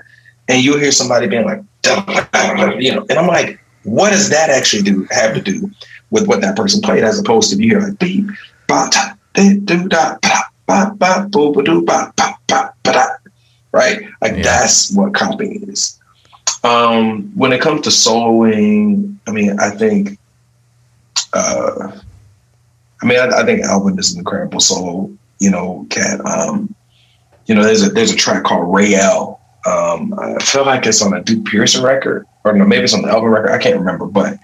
and 0.48 0.62
you'll 0.62 0.78
hear 0.78 0.92
somebody 0.92 1.26
being 1.26 1.44
like, 1.44 1.62
you 2.78 2.94
know, 2.94 3.06
and 3.08 3.18
I'm 3.18 3.26
like, 3.26 3.58
what 3.84 4.11
does 4.11 4.28
that 4.30 4.50
actually 4.50 4.82
do 4.82 5.06
have 5.11 5.34
to 5.34 5.40
do 5.40 5.70
with 6.11 6.26
what 6.26 6.40
that 6.42 6.56
person 6.56 6.80
played, 6.80 7.04
as 7.04 7.18
opposed 7.18 7.50
to 7.50 7.56
you 7.56 7.70
hear 7.70 7.80
like 7.80 7.98
beat 7.98 8.24
bop 8.68 8.92
ta 8.92 9.16
do 9.34 9.61
do 9.61 9.88
da 9.88 10.16
ba 10.22 10.42
ba 10.66 10.94
ba 10.96 11.26
boo 11.30 11.52
ba 11.52 11.62
doo 11.62 11.82
ba 11.84 12.12
ba 12.16 12.34
ba 12.46 12.72
ba 12.82 12.92
da, 12.92 13.06
right? 13.72 14.02
Like 14.20 14.36
Yeah. 14.36 14.42
that's 14.42 14.92
what 14.92 15.12
comping 15.12 15.68
is. 15.68 15.98
Um, 16.62 17.32
when 17.34 17.52
it 17.52 17.61
comes 17.61 17.82
to 17.82 17.90
soloing, 17.90 19.16
I 19.26 19.30
mean, 19.30 19.58
I 19.58 19.70
think, 19.70 20.18
uh, 21.32 21.92
I 23.03 23.07
mean, 23.07 23.18
I, 23.18 23.40
I 23.40 23.44
think 23.44 23.64
Elvin 23.64 23.98
is 23.98 24.12
an 24.12 24.18
incredible 24.18 24.61
solo, 24.61 25.11
you 25.38 25.51
know, 25.51 25.86
cat. 25.90 26.24
Um, 26.26 26.74
you 27.46 27.55
know, 27.55 27.62
there's 27.62 27.86
a 27.86 27.90
there's 27.90 28.12
a 28.12 28.16
track 28.16 28.44
called 28.44 28.72
Ray 28.72 28.94
L. 28.94 29.40
Um, 29.66 30.14
I 30.18 30.38
feel 30.42 30.64
like 30.64 30.86
it's 30.86 31.03
on 31.03 31.14
a 31.14 31.22
Duke 31.22 31.44
Pearson 31.44 31.82
record, 31.82 32.26
or 32.44 32.53
no, 32.53 32.64
maybe 32.64 32.84
it's 32.84 32.94
on 32.94 33.03
the 33.03 33.09
Elvin 33.09 33.30
record. 33.30 33.51
I 33.51 33.59
can't 33.59 33.78
remember, 33.78 34.07
but 34.07 34.38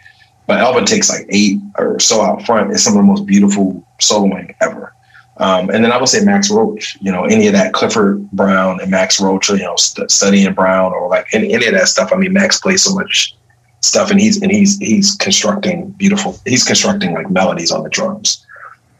but 0.46 0.60
Elvin 0.60 0.84
takes 0.84 1.10
like 1.10 1.26
eight 1.30 1.58
or 1.78 1.98
so 2.00 2.22
out 2.22 2.44
front. 2.44 2.72
It's 2.72 2.82
some 2.82 2.94
of 2.94 2.98
the 2.98 3.06
most 3.06 3.26
beautiful 3.26 3.86
soloing 4.00 4.54
ever. 4.60 4.92
Um, 5.38 5.68
and 5.68 5.84
then 5.84 5.92
I 5.92 5.98
would 5.98 6.08
say 6.08 6.24
Max 6.24 6.50
Roach, 6.50 6.96
you 7.00 7.12
know, 7.12 7.24
any 7.24 7.46
of 7.46 7.52
that 7.52 7.74
Clifford 7.74 8.30
Brown 8.30 8.80
and 8.80 8.90
Max 8.90 9.20
Roach, 9.20 9.50
you 9.50 9.58
know, 9.58 9.76
st- 9.76 10.10
Study 10.10 10.44
in 10.44 10.54
Brown 10.54 10.92
or 10.92 11.08
like 11.08 11.26
any, 11.34 11.52
any 11.52 11.66
of 11.66 11.74
that 11.74 11.88
stuff. 11.88 12.10
I 12.12 12.16
mean, 12.16 12.32
Max 12.32 12.58
plays 12.58 12.82
so 12.82 12.94
much 12.94 13.36
stuff 13.80 14.10
and 14.10 14.18
he's, 14.18 14.40
and 14.40 14.50
he's, 14.50 14.78
he's 14.78 15.14
constructing 15.16 15.90
beautiful, 15.90 16.38
he's 16.46 16.64
constructing 16.64 17.12
like 17.12 17.30
melodies 17.30 17.70
on 17.70 17.82
the 17.82 17.90
drums. 17.90 18.45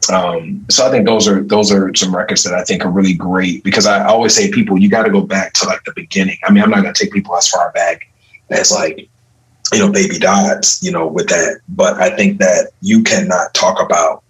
Um, 0.09 0.65
so 0.69 0.87
I 0.87 0.91
think 0.91 1.05
those 1.05 1.27
are 1.27 1.41
those 1.43 1.71
are 1.71 1.93
some 1.95 2.15
records 2.15 2.43
that 2.43 2.53
I 2.53 2.63
think 2.63 2.85
are 2.85 2.89
really 2.89 3.13
great 3.13 3.63
because 3.63 3.85
I 3.85 4.05
always 4.05 4.35
say 4.35 4.51
people 4.51 4.77
you 4.77 4.89
got 4.89 5.03
to 5.03 5.11
go 5.11 5.21
back 5.21 5.53
to 5.53 5.65
like 5.65 5.83
the 5.83 5.93
beginning. 5.95 6.37
I 6.43 6.51
mean, 6.51 6.63
I'm 6.63 6.69
not 6.69 6.81
going 6.81 6.93
to 6.93 7.03
take 7.03 7.13
people 7.13 7.35
as 7.35 7.47
far 7.47 7.71
back 7.71 8.07
as 8.49 8.71
like 8.71 9.09
you 9.73 9.79
know 9.79 9.91
Baby 9.91 10.19
Dodds, 10.19 10.81
you 10.81 10.91
know, 10.91 11.07
with 11.07 11.27
that, 11.29 11.61
but 11.69 11.95
I 11.95 12.15
think 12.15 12.39
that 12.39 12.71
you 12.81 13.03
cannot 13.03 13.53
talk 13.53 13.81
about 13.81 14.23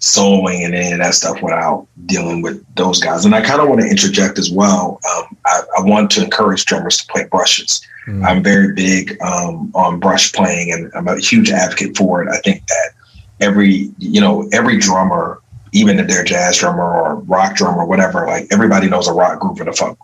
soloing 0.00 0.64
and 0.64 0.74
any 0.74 0.92
of 0.92 0.98
that 0.98 1.14
stuff 1.14 1.42
without 1.42 1.86
dealing 2.06 2.40
with 2.40 2.64
those 2.76 3.00
guys. 3.00 3.24
And 3.24 3.34
I 3.34 3.42
kind 3.42 3.60
of 3.60 3.68
want 3.68 3.80
to 3.80 3.86
interject 3.88 4.38
as 4.38 4.50
well. 4.50 5.00
Um, 5.16 5.36
I, 5.44 5.60
I, 5.78 5.82
want 5.82 6.10
to 6.12 6.22
encourage 6.22 6.64
drummers 6.66 6.98
to 6.98 7.12
play 7.12 7.24
brushes. 7.24 7.84
Mm. 8.06 8.24
I'm 8.24 8.42
very 8.42 8.72
big 8.74 9.20
um, 9.22 9.72
on 9.74 9.98
brush 9.98 10.32
playing, 10.32 10.72
and 10.72 10.90
I'm 10.94 11.08
a 11.08 11.18
huge 11.18 11.50
advocate 11.50 11.96
for 11.96 12.22
it. 12.22 12.28
I 12.28 12.38
think 12.38 12.64
that 12.66 12.92
every 13.40 13.90
you 13.98 14.20
know 14.20 14.48
every 14.52 14.78
drummer, 14.78 15.40
even 15.72 15.98
if 15.98 16.08
they're 16.08 16.24
jazz 16.24 16.58
drummer 16.58 16.82
or 16.82 17.16
rock 17.20 17.56
drummer, 17.56 17.84
whatever, 17.84 18.26
like 18.26 18.46
everybody 18.50 18.88
knows 18.88 19.08
a 19.08 19.12
rock 19.12 19.40
groove 19.40 19.60
and 19.60 19.68
a 19.68 19.72
funk. 19.72 19.98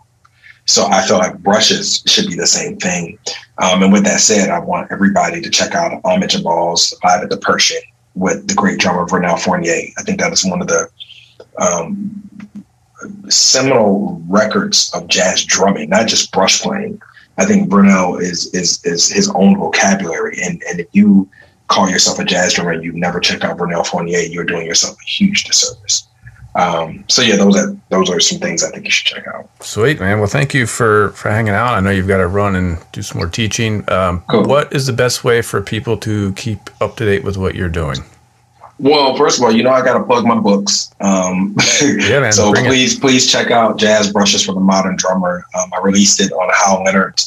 So 0.67 0.87
I 0.87 1.05
feel 1.05 1.17
like 1.17 1.37
brushes 1.39 2.03
should 2.07 2.27
be 2.27 2.35
the 2.35 2.47
same 2.47 2.77
thing. 2.77 3.19
Um, 3.59 3.83
and 3.83 3.93
with 3.93 4.03
that 4.05 4.19
said, 4.19 4.49
I 4.49 4.59
want 4.59 4.91
everybody 4.91 5.39
to 5.41 5.49
check 5.49 5.75
out 5.75 6.01
Ahmad 6.03 6.31
Jamal's 6.31 6.93
live 7.03 7.21
at 7.21 7.29
the 7.29 7.37
Pershing 7.37 7.81
with 8.15 8.47
the 8.47 8.55
great 8.55 8.79
drummer 8.79 9.05
Vernel 9.07 9.37
Fournier. 9.37 9.91
I 9.97 10.01
think 10.01 10.19
that 10.19 10.33
is 10.33 10.43
one 10.43 10.61
of 10.61 10.67
the 10.67 10.89
um, 11.59 12.49
seminal 13.29 14.21
records 14.27 14.91
of 14.93 15.07
jazz 15.07 15.43
drumming, 15.45 15.89
not 15.89 16.07
just 16.07 16.31
brush 16.31 16.61
playing. 16.61 16.99
I 17.37 17.45
think 17.45 17.69
Vernel 17.69 18.17
is 18.17 18.53
is 18.53 18.83
is 18.85 19.09
his 19.09 19.29
own 19.35 19.57
vocabulary, 19.57 20.37
and 20.41 20.63
and 20.69 20.79
if 20.79 20.87
you 20.93 21.29
call 21.67 21.89
yourself 21.89 22.19
a 22.19 22.25
jazz 22.25 22.53
drummer 22.53 22.71
and 22.71 22.83
you've 22.83 22.95
never 22.95 23.19
checked 23.19 23.43
out 23.43 23.57
Vernel 23.57 23.83
Fournier, 23.83 24.19
you're 24.19 24.43
doing 24.43 24.65
yourself 24.65 24.97
a 24.99 25.05
huge 25.05 25.43
disservice. 25.45 26.07
Um, 26.55 27.03
so 27.09 27.21
yeah, 27.21 27.35
those 27.35 27.57
are 27.57 27.75
those 27.89 28.09
are 28.09 28.19
some 28.21 28.39
things 28.39 28.63
I 28.63 28.71
think 28.71 28.85
you 28.85 28.91
should 28.91 29.07
check 29.07 29.27
out. 29.27 29.49
Sweet 29.61 29.99
man. 29.99 30.19
Well, 30.19 30.29
thank 30.29 30.53
you 30.53 30.65
for 30.65 31.09
for 31.09 31.29
hanging 31.29 31.53
out. 31.53 31.73
I 31.73 31.81
know 31.81 31.89
you've 31.89 32.07
got 32.07 32.17
to 32.17 32.27
run 32.27 32.55
and 32.55 32.77
do 32.93 33.01
some 33.01 33.17
more 33.17 33.27
teaching. 33.27 33.89
Um, 33.91 34.23
cool. 34.29 34.43
What 34.43 34.71
is 34.73 34.85
the 34.85 34.93
best 34.93 35.25
way 35.25 35.41
for 35.41 35.61
people 35.61 35.97
to 35.97 36.31
keep 36.33 36.59
up 36.81 36.95
to 36.97 37.05
date 37.05 37.25
with 37.25 37.35
what 37.35 37.55
you're 37.55 37.67
doing? 37.67 37.97
Well, 38.79 39.15
first 39.17 39.37
of 39.37 39.43
all, 39.43 39.51
you 39.51 39.63
know 39.63 39.69
I 39.71 39.83
got 39.83 39.97
to 39.97 40.03
plug 40.03 40.25
my 40.25 40.39
books. 40.39 40.93
Um, 41.01 41.55
yeah, 41.81 42.21
man. 42.21 42.31
so 42.31 42.53
please, 42.53 42.97
it. 42.97 43.01
please 43.01 43.29
check 43.29 43.51
out 43.51 43.77
Jazz 43.77 44.11
Brushes 44.11 44.45
for 44.45 44.53
the 44.53 44.61
Modern 44.61 44.95
Drummer. 44.95 45.45
Um, 45.59 45.71
I 45.73 45.81
released 45.81 46.21
it 46.21 46.31
on 46.31 46.49
Hal 46.53 46.83
Leonard 46.83 47.21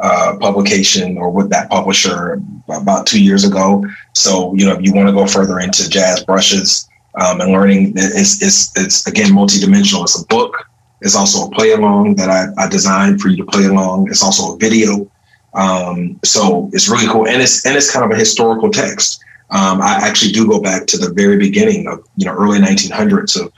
uh, 0.00 0.36
publication 0.40 1.16
or 1.16 1.30
with 1.30 1.50
that 1.50 1.70
publisher 1.70 2.40
about 2.68 3.06
two 3.06 3.22
years 3.22 3.44
ago. 3.44 3.84
So 4.14 4.54
you 4.54 4.66
know, 4.66 4.74
if 4.74 4.82
you 4.82 4.92
want 4.92 5.08
to 5.08 5.12
go 5.12 5.26
further 5.26 5.60
into 5.60 5.88
jazz 5.88 6.24
brushes, 6.24 6.88
um, 7.20 7.40
and 7.40 7.52
learning. 7.52 7.92
It's, 7.96 8.42
it's, 8.42 8.76
it's 8.76 9.06
again 9.06 9.30
multidimensional. 9.30 10.02
It's 10.02 10.20
a 10.20 10.26
book. 10.26 10.68
It's 11.00 11.14
also 11.14 11.46
a 11.46 11.50
play 11.50 11.72
along 11.72 12.16
that 12.16 12.30
I, 12.30 12.46
I 12.62 12.68
designed 12.68 13.20
for 13.20 13.28
you 13.28 13.36
to 13.36 13.44
play 13.44 13.64
along. 13.64 14.08
It's 14.08 14.22
also 14.22 14.54
a 14.54 14.58
video. 14.58 15.10
Um, 15.52 16.18
so 16.24 16.70
it's 16.72 16.88
really 16.88 17.06
cool, 17.06 17.28
and 17.28 17.40
it's 17.40 17.64
and 17.64 17.76
it's 17.76 17.92
kind 17.92 18.04
of 18.04 18.10
a 18.10 18.18
historical 18.18 18.70
text. 18.70 19.22
Um, 19.50 19.80
I 19.80 20.00
actually 20.02 20.32
do 20.32 20.48
go 20.48 20.60
back 20.60 20.86
to 20.88 20.98
the 20.98 21.12
very 21.12 21.36
beginning 21.36 21.86
of 21.86 22.04
you 22.16 22.26
know 22.26 22.32
early 22.32 22.58
1900s 22.58 23.40
of 23.40 23.52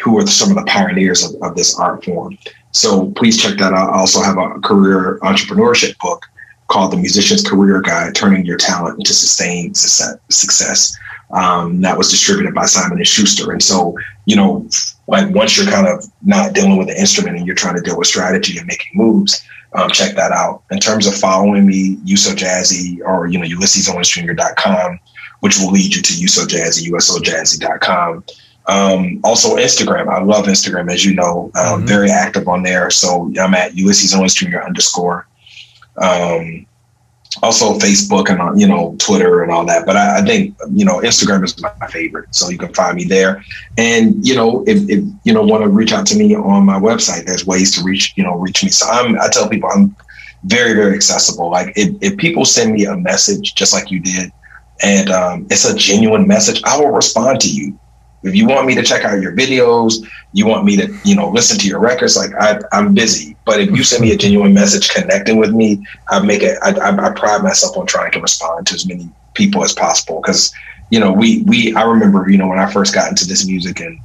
who 0.00 0.18
are 0.18 0.26
some 0.26 0.50
of 0.50 0.56
the 0.56 0.64
pioneers 0.64 1.24
of, 1.24 1.42
of 1.42 1.54
this 1.56 1.78
art 1.78 2.04
form. 2.04 2.38
So 2.72 3.10
please 3.12 3.40
check 3.40 3.58
that 3.58 3.72
out. 3.72 3.90
I 3.90 3.98
also 3.98 4.22
have 4.22 4.38
a 4.38 4.58
career 4.60 5.18
entrepreneurship 5.22 5.98
book 5.98 6.26
called 6.68 6.92
The 6.92 6.96
Musician's 6.96 7.46
Career 7.46 7.80
Guide: 7.80 8.14
Turning 8.14 8.44
Your 8.44 8.56
Talent 8.56 8.98
into 8.98 9.12
Sustained 9.12 9.76
Success 9.76 10.96
um, 11.32 11.80
that 11.80 11.96
was 11.96 12.10
distributed 12.10 12.54
by 12.54 12.66
Simon 12.66 12.98
and 12.98 13.06
Schuster. 13.06 13.52
And 13.52 13.62
so, 13.62 13.96
you 14.26 14.36
know, 14.36 14.68
like 15.06 15.34
once 15.34 15.56
you're 15.56 15.70
kind 15.70 15.86
of 15.86 16.04
not 16.22 16.52
dealing 16.52 16.76
with 16.76 16.88
the 16.88 16.98
instrument 16.98 17.36
and 17.36 17.46
you're 17.46 17.56
trying 17.56 17.76
to 17.76 17.82
deal 17.82 17.98
with 17.98 18.06
strategy 18.06 18.58
and 18.58 18.66
making 18.66 18.92
moves, 18.94 19.42
um, 19.74 19.90
check 19.90 20.14
that 20.16 20.32
out. 20.32 20.62
In 20.70 20.78
terms 20.78 21.06
of 21.06 21.14
following 21.14 21.66
me, 21.66 21.98
USO 22.04 22.34
Jazzy 22.34 23.00
or, 23.04 23.26
you 23.26 23.38
know, 23.38 23.46
UlyssesOwensJr.com, 23.46 25.00
which 25.40 25.58
will 25.58 25.70
lead 25.70 25.94
you 25.94 26.02
to 26.02 26.14
USO 26.14 26.44
Jazzy, 26.44 26.88
USOJazzy.com. 26.90 28.24
Um, 28.66 29.20
also 29.24 29.56
Instagram. 29.56 30.08
I 30.08 30.22
love 30.22 30.46
Instagram, 30.46 30.90
as 30.90 31.04
you 31.04 31.14
know, 31.14 31.50
um, 31.56 31.78
mm-hmm. 31.80 31.86
very 31.86 32.10
active 32.10 32.46
on 32.48 32.62
there. 32.62 32.90
So 32.90 33.32
I'm 33.40 33.54
at 33.54 33.74
Ulysses 33.76 34.14
Owens 34.14 34.34
Jr. 34.34 34.58
underscore. 34.58 35.26
Um, 35.96 36.66
also 37.42 37.78
Facebook 37.78 38.28
and 38.28 38.40
uh, 38.40 38.52
you 38.54 38.66
know 38.66 38.94
Twitter 38.98 39.42
and 39.42 39.50
all 39.50 39.64
that. 39.64 39.86
But 39.86 39.96
I, 39.96 40.18
I, 40.18 40.22
think 40.22 40.56
you 40.70 40.84
know 40.84 40.98
Instagram 40.98 41.44
is 41.44 41.60
my 41.62 41.86
favorite, 41.88 42.34
so 42.34 42.50
you 42.50 42.58
can 42.58 42.72
find 42.74 42.96
me 42.96 43.04
there. 43.04 43.44
And 43.78 44.26
you 44.26 44.34
know 44.34 44.64
if, 44.66 44.88
if 44.88 45.04
you 45.24 45.32
know 45.32 45.42
want 45.42 45.62
to 45.62 45.68
reach 45.68 45.92
out 45.92 46.06
to 46.08 46.16
me 46.16 46.34
on 46.34 46.66
my 46.66 46.78
website, 46.78 47.24
there's 47.24 47.46
ways 47.46 47.74
to 47.76 47.82
reach 47.82 48.12
you 48.16 48.24
know 48.24 48.34
reach 48.34 48.62
me. 48.62 48.70
So 48.70 48.86
I'm 48.86 49.18
I 49.20 49.28
tell 49.28 49.48
people 49.48 49.70
I'm 49.72 49.96
very 50.44 50.74
very 50.74 50.94
accessible. 50.94 51.50
Like 51.50 51.72
if, 51.76 51.96
if 52.02 52.16
people 52.18 52.44
send 52.44 52.72
me 52.72 52.84
a 52.84 52.96
message 52.96 53.54
just 53.54 53.72
like 53.72 53.90
you 53.90 54.00
did, 54.00 54.30
and 54.82 55.10
um, 55.10 55.46
it's 55.50 55.64
a 55.64 55.74
genuine 55.74 56.26
message, 56.26 56.62
I 56.64 56.78
will 56.78 56.90
respond 56.90 57.40
to 57.42 57.48
you. 57.48 57.78
If 58.22 58.34
you 58.34 58.46
want 58.46 58.66
me 58.66 58.74
to 58.76 58.82
check 58.82 59.04
out 59.04 59.20
your 59.20 59.32
videos, 59.32 60.06
you 60.32 60.46
want 60.46 60.64
me 60.64 60.76
to, 60.76 60.94
you 61.04 61.16
know, 61.16 61.28
listen 61.28 61.58
to 61.58 61.68
your 61.68 61.80
records, 61.80 62.16
like 62.16 62.30
I, 62.38 62.60
I'm 62.72 62.94
busy. 62.94 63.36
But 63.44 63.60
if 63.60 63.70
you 63.70 63.82
send 63.82 64.02
me 64.02 64.12
a 64.12 64.16
genuine 64.16 64.54
message 64.54 64.90
connecting 64.90 65.38
with 65.38 65.52
me, 65.52 65.84
I 66.08 66.20
make 66.20 66.42
it. 66.42 66.58
I, 66.62 66.70
I, 66.70 67.08
I 67.08 67.10
pride 67.12 67.42
myself 67.42 67.76
on 67.76 67.86
trying 67.86 68.12
to 68.12 68.20
respond 68.20 68.66
to 68.68 68.74
as 68.74 68.86
many 68.86 69.10
people 69.34 69.64
as 69.64 69.72
possible 69.72 70.20
because, 70.20 70.52
you 70.90 71.00
know, 71.00 71.12
we 71.12 71.42
we 71.42 71.74
I 71.74 71.82
remember, 71.82 72.30
you 72.30 72.38
know, 72.38 72.48
when 72.48 72.58
I 72.58 72.70
first 72.70 72.94
got 72.94 73.08
into 73.08 73.26
this 73.26 73.46
music 73.46 73.80
and 73.80 73.98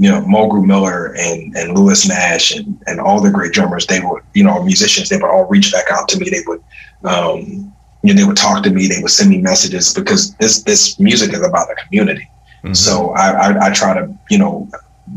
you 0.00 0.10
know, 0.10 0.22
Mulgrew 0.22 0.64
Miller 0.64 1.14
and 1.16 1.54
and 1.54 1.78
Lewis 1.78 2.08
Nash 2.08 2.56
and 2.56 2.82
and 2.86 2.98
all 2.98 3.20
the 3.20 3.30
great 3.30 3.52
drummers, 3.52 3.86
they 3.86 4.00
were, 4.00 4.24
you 4.34 4.42
know, 4.42 4.62
musicians, 4.64 5.10
they 5.10 5.16
would 5.16 5.30
all 5.30 5.44
reach 5.44 5.72
back 5.72 5.84
out 5.92 6.08
to 6.08 6.18
me. 6.18 6.30
They 6.30 6.42
would, 6.46 6.62
um, 7.04 7.72
you 8.02 8.14
know, 8.14 8.14
they 8.14 8.24
would 8.24 8.38
talk 8.38 8.62
to 8.64 8.70
me. 8.70 8.88
They 8.88 9.02
would 9.02 9.10
send 9.10 9.28
me 9.28 9.38
messages 9.42 9.92
because 9.92 10.34
this 10.36 10.62
this 10.62 10.98
music 10.98 11.34
is 11.34 11.46
about 11.46 11.68
the 11.68 11.76
community. 11.84 12.28
Mm-hmm. 12.62 12.74
So 12.74 13.10
I, 13.10 13.30
I, 13.30 13.66
I 13.66 13.72
try 13.72 13.94
to, 13.94 14.12
you 14.30 14.38
know, 14.38 14.68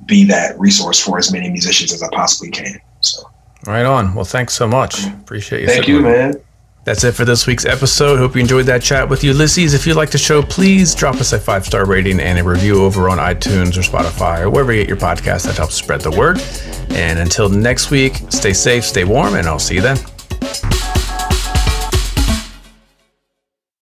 be 0.05 0.23
that 0.25 0.59
resource 0.59 0.99
for 0.99 1.17
as 1.17 1.31
many 1.31 1.49
musicians 1.49 1.93
as 1.93 2.01
I 2.01 2.09
possibly 2.11 2.51
can. 2.51 2.79
So. 3.01 3.29
Right 3.65 3.85
on. 3.85 4.15
Well, 4.15 4.25
thanks 4.25 4.53
so 4.53 4.67
much. 4.67 5.05
Appreciate 5.05 5.61
you. 5.61 5.67
Thank 5.67 5.87
you, 5.87 6.01
man. 6.01 6.35
That's 6.85 7.05
it 7.05 7.13
for 7.13 7.23
this 7.23 7.47
week's 7.47 7.65
episode. 7.65 8.17
Hope 8.17 8.35
you 8.35 8.41
enjoyed 8.41 8.65
that 8.65 8.81
chat 8.81 9.07
with 9.07 9.23
Ulysses. 9.23 9.73
If 9.73 9.87
you 9.87 9.93
like 9.93 10.11
the 10.11 10.17
show, 10.17 10.41
please 10.41 10.93
drop 10.93 11.15
us 11.15 11.31
a 11.31 11.39
five 11.39 11.65
star 11.65 11.85
rating 11.85 12.19
and 12.19 12.37
a 12.37 12.43
review 12.43 12.83
over 12.83 13.07
on 13.07 13.19
iTunes 13.19 13.77
or 13.77 13.81
Spotify 13.89 14.41
or 14.41 14.49
wherever 14.49 14.73
you 14.73 14.81
get 14.81 14.89
your 14.89 14.97
podcast. 14.97 15.45
That 15.45 15.55
helps 15.55 15.75
spread 15.75 16.01
the 16.01 16.11
word. 16.11 16.41
And 16.89 17.19
until 17.19 17.47
next 17.47 17.89
week, 17.89 18.17
stay 18.29 18.51
safe, 18.51 18.83
stay 18.83 19.05
warm, 19.05 19.35
and 19.35 19.47
I'll 19.47 19.59
see 19.59 19.75
you 19.75 19.81
then. 19.81 19.97